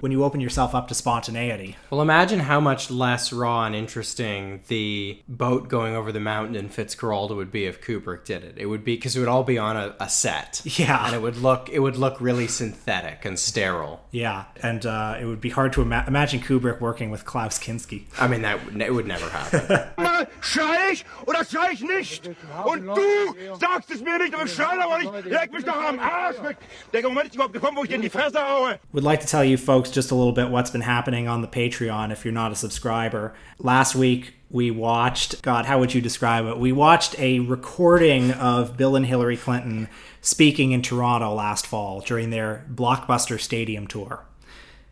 When 0.00 0.12
you 0.12 0.22
open 0.24 0.40
yourself 0.40 0.74
up 0.74 0.88
to 0.88 0.94
spontaneity, 0.94 1.76
Well, 1.90 2.00
imagine 2.00 2.40
how 2.40 2.60
much 2.60 2.90
less 2.90 3.32
raw 3.32 3.64
and 3.66 3.74
interesting 3.74 4.60
the 4.68 5.20
boat 5.28 5.68
going 5.68 5.94
over 5.96 6.12
the 6.12 6.20
mountain 6.20 6.54
in 6.56 6.68
Fitzcarraldo 6.68 7.34
would 7.36 7.50
be 7.50 7.64
if 7.66 7.80
Kubrick 7.80 8.24
did 8.24 8.44
it. 8.44 8.54
It 8.58 8.66
would 8.66 8.84
be 8.84 8.94
because 8.94 9.16
it 9.16 9.18
would 9.18 9.28
all 9.28 9.44
be 9.44 9.58
on 9.58 9.76
a, 9.76 9.94
a 9.98 10.08
set. 10.08 10.62
Yeah. 10.64 11.06
and 11.06 11.14
it 11.14 11.22
would 11.22 11.36
look 11.36 11.68
it 11.68 11.80
would 11.80 11.96
look 11.96 12.20
really 12.20 12.46
synthetic 12.46 13.24
and 13.24 13.38
sterile. 13.38 14.04
yeah, 14.12 14.44
and 14.62 14.86
uh, 14.86 15.16
it 15.20 15.24
would 15.24 15.40
be 15.40 15.50
hard 15.50 15.72
to 15.74 15.82
ima- 15.82 16.04
imagine 16.06 16.40
Kubrick 16.40 16.80
working 16.80 17.10
with 17.10 17.24
Klaus 17.24 17.58
Kinski. 17.58 18.04
I 18.20 18.28
mean, 18.28 18.42
that 18.42 18.64
would- 18.64 18.80
it 18.80 18.94
would 18.94 19.06
never 19.06 19.28
happen. 19.28 20.26
Schrei 20.40 20.90
ich 20.92 21.04
oder 21.26 21.44
schrei 21.44 21.72
ich 21.72 21.80
nicht? 21.82 22.28
Und 22.64 22.84
du 22.86 23.34
sagst 23.64 23.90
es 23.90 24.02
mir 24.02 24.18
nicht, 24.18 24.34
aber 24.34 24.46
schrei 24.46 24.78
aber 24.80 24.98
nicht. 24.98 25.26
Leg 25.26 25.52
mich 25.52 25.64
doch 25.64 25.76
am 25.76 25.98
Arsch 25.98 26.42
weg. 26.42 26.56
Der 26.92 27.02
Moment 27.02 27.26
ist 27.26 27.34
überhaupt 27.34 27.54
gekommen, 27.54 27.76
wo 27.76 27.82
ich 27.82 27.88
dir 27.88 27.96
in 27.96 28.02
die 28.02 28.10
Fresse 28.10 28.40
haue. 28.40 28.78
Would 28.92 29.04
like 29.04 29.20
to 29.20 29.26
tell 29.26 29.44
you 29.44 29.56
folks 29.56 29.90
just 29.90 30.10
a 30.10 30.14
little 30.14 30.32
bit 30.32 30.50
what's 30.50 30.70
been 30.70 30.82
happening 30.82 31.28
on 31.28 31.42
the 31.42 31.48
Patreon 31.48 32.12
if 32.12 32.24
you're 32.24 32.32
not 32.32 32.52
a 32.52 32.54
subscriber. 32.54 33.34
Last 33.58 33.94
week 33.94 34.34
we 34.50 34.70
watched, 34.70 35.42
God, 35.42 35.66
how 35.66 35.78
would 35.78 35.94
you 35.94 36.00
describe 36.00 36.46
it? 36.46 36.58
We 36.58 36.72
watched 36.72 37.18
a 37.18 37.40
recording 37.40 38.32
of 38.32 38.76
Bill 38.76 38.96
and 38.96 39.06
Hillary 39.06 39.36
Clinton 39.36 39.88
speaking 40.20 40.72
in 40.72 40.82
Toronto 40.82 41.34
last 41.34 41.66
fall 41.66 42.00
during 42.00 42.30
their 42.30 42.64
Blockbuster 42.72 43.40
Stadium 43.40 43.86
tour. 43.86 44.24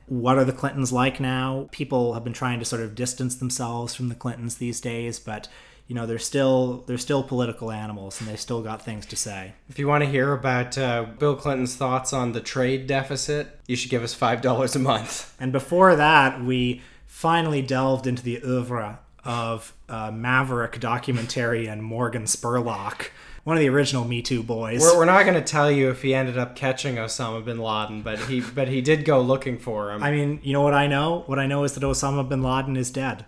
What 0.07 0.37
are 0.37 0.45
the 0.45 0.53
Clintons 0.53 0.93
like 0.93 1.21
now? 1.21 1.69
People 1.71 2.15
have 2.15 2.25
been 2.25 2.33
trying 2.33 2.59
to 2.59 2.65
sort 2.65 2.83
of 2.83 2.95
distance 2.95 3.37
themselves 3.37 3.95
from 3.95 4.09
the 4.09 4.15
Clintons 4.15 4.57
these 4.57 4.81
days, 4.81 5.19
but 5.19 5.49
you 5.87 5.95
know 5.95 6.07
they're 6.07 6.19
still 6.19 6.85
they're 6.87 6.99
still 6.99 7.23
political 7.23 7.71
animals 7.71 8.21
and 8.21 8.29
they've 8.29 8.41
still 8.41 8.63
got 8.63 8.83
things 8.83 9.05
to 9.07 9.17
say. 9.17 9.53
if 9.69 9.79
you 9.79 9.87
want 9.89 10.03
to 10.05 10.09
hear 10.11 10.33
about 10.33 10.79
uh, 10.79 11.05
Bill 11.19 11.37
Clinton's 11.37 11.75
thoughts 11.77 12.13
on 12.13 12.33
the 12.33 12.41
trade 12.41 12.87
deficit, 12.87 13.61
you 13.67 13.77
should 13.77 13.91
give 13.91 14.03
us 14.03 14.15
five 14.15 14.41
dollars 14.41 14.75
a 14.77 14.79
month. 14.79 15.35
And 15.41 15.53
before 15.53 15.97
that, 15.97 16.43
we 16.43 16.83
finally 17.07 17.63
delved 17.63 18.07
into 18.07 18.23
the 18.23 18.41
oeuvre 18.45 18.99
of 19.25 19.73
uh, 19.89 20.11
maverick 20.11 20.81
documentarian 20.81 21.81
Morgan 21.81 22.25
Spurlock, 22.25 23.09
one 23.45 23.57
of 23.57 23.61
the 23.61 23.69
original 23.69 24.05
Me 24.05 24.23
Too 24.23 24.43
boys. 24.43 24.81
We're, 24.81 24.97
we're 24.99 25.05
not 25.05 25.23
going 25.25 25.35
to 25.35 25.43
tell 25.43 25.71
you 25.71 25.91
if 25.91 26.03
he 26.03 26.15
ended 26.15 26.39
up 26.39 26.57
catching 26.57 26.97
Osama 26.97 27.45
bin 27.45 27.59
Laden, 27.59 28.03
but 28.03 28.19
he 28.21 28.41
but 28.41 28.69
he 28.69 28.81
did 28.81 29.05
go 29.05 29.21
looking 29.21 29.59
for 29.59 29.93
him. 29.93 30.03
I 30.03 30.11
mean, 30.11 30.41
you 30.43 30.53
know 30.53 30.63
what 30.63 30.75
I 30.75 30.87
know? 30.87 31.23
What 31.27 31.39
I 31.39 31.47
know 31.47 31.65
is 31.65 31.75
that 31.75 31.83
Osama 31.83 32.29
bin 32.29 32.43
Laden 32.43 32.77
is 32.77 32.91
dead. 32.91 33.27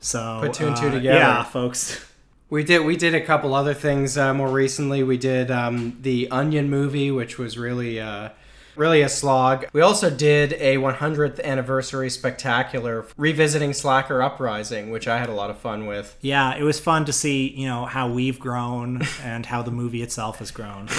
So 0.00 0.38
Put 0.42 0.54
two 0.54 0.66
and 0.66 0.76
two 0.76 0.88
uh, 0.88 0.92
together. 0.92 1.18
Yeah, 1.18 1.42
folks. 1.44 2.04
We 2.48 2.62
did 2.62 2.86
we 2.86 2.96
did 2.96 3.12
a 3.12 3.20
couple 3.20 3.56
other 3.56 3.74
things 3.74 4.16
uh, 4.16 4.32
more 4.32 4.48
recently. 4.48 5.02
We 5.02 5.16
did 5.16 5.50
um, 5.50 5.98
the 6.02 6.30
Onion 6.30 6.70
movie, 6.70 7.10
which 7.10 7.38
was 7.38 7.58
really 7.58 7.98
uh, 7.98 8.28
really 8.76 9.02
a 9.02 9.08
slog. 9.08 9.66
We 9.72 9.80
also 9.80 10.10
did 10.10 10.52
a 10.54 10.76
100th 10.76 11.42
anniversary 11.42 12.10
spectacular 12.10 13.06
revisiting 13.16 13.72
Slacker 13.72 14.22
Uprising, 14.22 14.90
which 14.90 15.08
I 15.08 15.18
had 15.18 15.28
a 15.28 15.32
lot 15.32 15.50
of 15.50 15.58
fun 15.58 15.86
with. 15.86 16.16
Yeah, 16.20 16.54
it 16.54 16.62
was 16.62 16.78
fun 16.78 17.04
to 17.06 17.12
see, 17.12 17.48
you 17.48 17.66
know, 17.66 17.86
how 17.86 18.08
we've 18.08 18.38
grown 18.38 19.02
and 19.22 19.46
how 19.46 19.62
the 19.62 19.70
movie 19.72 20.02
itself 20.02 20.38
has 20.38 20.50
grown. 20.50 20.88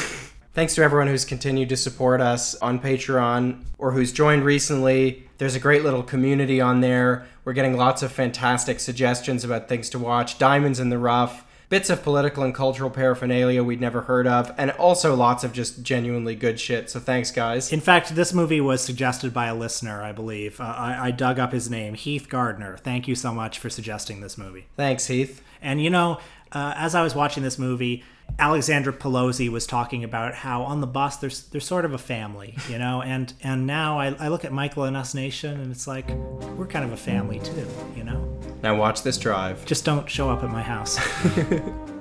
Thanks 0.58 0.74
to 0.74 0.82
everyone 0.82 1.06
who's 1.06 1.24
continued 1.24 1.70
to 1.70 1.78
support 1.78 2.20
us 2.20 2.56
on 2.56 2.80
Patreon 2.80 3.64
or 3.78 3.92
who's 3.92 4.12
joined 4.12 4.44
recently. 4.44 5.30
There's 5.38 5.54
a 5.54 5.60
great 5.60 5.84
little 5.84 6.02
community 6.02 6.60
on 6.60 6.82
there. 6.82 7.28
We're 7.46 7.54
getting 7.54 7.78
lots 7.78 8.02
of 8.02 8.12
fantastic 8.12 8.80
suggestions 8.80 9.44
about 9.44 9.70
things 9.70 9.88
to 9.92 10.00
watch, 10.00 10.40
diamonds 10.40 10.80
in 10.80 10.90
the 10.90 10.98
rough, 10.98 11.46
bits 11.70 11.92
of 11.92 12.02
political 12.02 12.42
and 12.42 12.56
cultural 12.56 12.90
paraphernalia 12.90 13.64
we'd 13.64 13.80
never 13.80 14.02
heard 14.02 14.26
of, 14.26 14.52
and 14.58 14.72
also 14.72 15.16
lots 15.16 15.44
of 15.44 15.54
just 15.54 15.84
genuinely 15.84 16.34
good 16.34 16.60
shit. 16.60 16.90
So 16.90 17.00
thanks, 17.00 17.30
guys. 17.30 17.72
In 17.72 17.80
fact, 17.80 18.16
this 18.16 18.34
movie 18.34 18.60
was 18.60 18.82
suggested 18.82 19.36
by 19.36 19.46
a 19.46 19.54
listener, 19.54 20.02
I 20.02 20.12
believe. 20.12 20.60
Uh, 20.60 20.64
I, 20.64 21.10
I 21.10 21.12
dug 21.12 21.38
up 21.38 21.52
his 21.52 21.70
name, 21.70 21.94
Heath 21.94 22.30
Gardner. 22.30 22.78
Thank 22.78 23.08
you 23.08 23.14
so 23.14 23.32
much 23.32 23.60
for 23.60 23.70
suggesting 23.70 24.22
this 24.22 24.40
movie. 24.40 24.66
Thanks, 24.76 25.06
Heath. 25.06 25.44
And 25.62 25.84
you 25.84 25.92
know, 25.92 26.20
uh, 26.52 26.74
as 26.76 26.96
I 26.96 27.04
was 27.04 27.14
watching 27.14 27.44
this 27.44 27.60
movie, 27.60 28.04
Alexandra 28.40 28.94
Pelosi 28.94 29.50
was 29.50 29.66
talking 29.66 30.04
about 30.04 30.36
how 30.36 30.62
on 30.64 30.82
the 30.82 30.88
bus 30.88 31.18
there's 31.18 31.44
there's 31.46 31.66
sort 31.66 31.86
of 31.86 31.94
a 31.94 31.98
family, 31.98 32.56
you 32.70 32.78
know, 32.78 33.02
and 33.06 33.34
and 33.42 33.66
now 33.66 34.00
I, 34.00 34.16
I 34.20 34.28
look 34.28 34.46
at 34.46 34.52
Michael 34.52 34.84
and 34.84 34.96
Us 34.96 35.14
Nation 35.14 35.60
and 35.60 35.72
it's 35.72 35.88
like 35.88 36.10
we're 36.58 36.68
kind 36.68 36.86
of 36.86 36.92
a 36.92 36.98
family 36.98 37.40
too, 37.40 37.68
you 37.96 38.04
know. 38.04 38.40
Now 38.62 38.76
watch 38.76 39.04
this 39.04 39.18
drive. 39.18 39.66
Just 39.66 39.86
don't 39.86 40.10
show 40.10 40.30
up 40.30 40.44
at 40.44 40.50
my 40.50 40.64
house. 40.64 41.00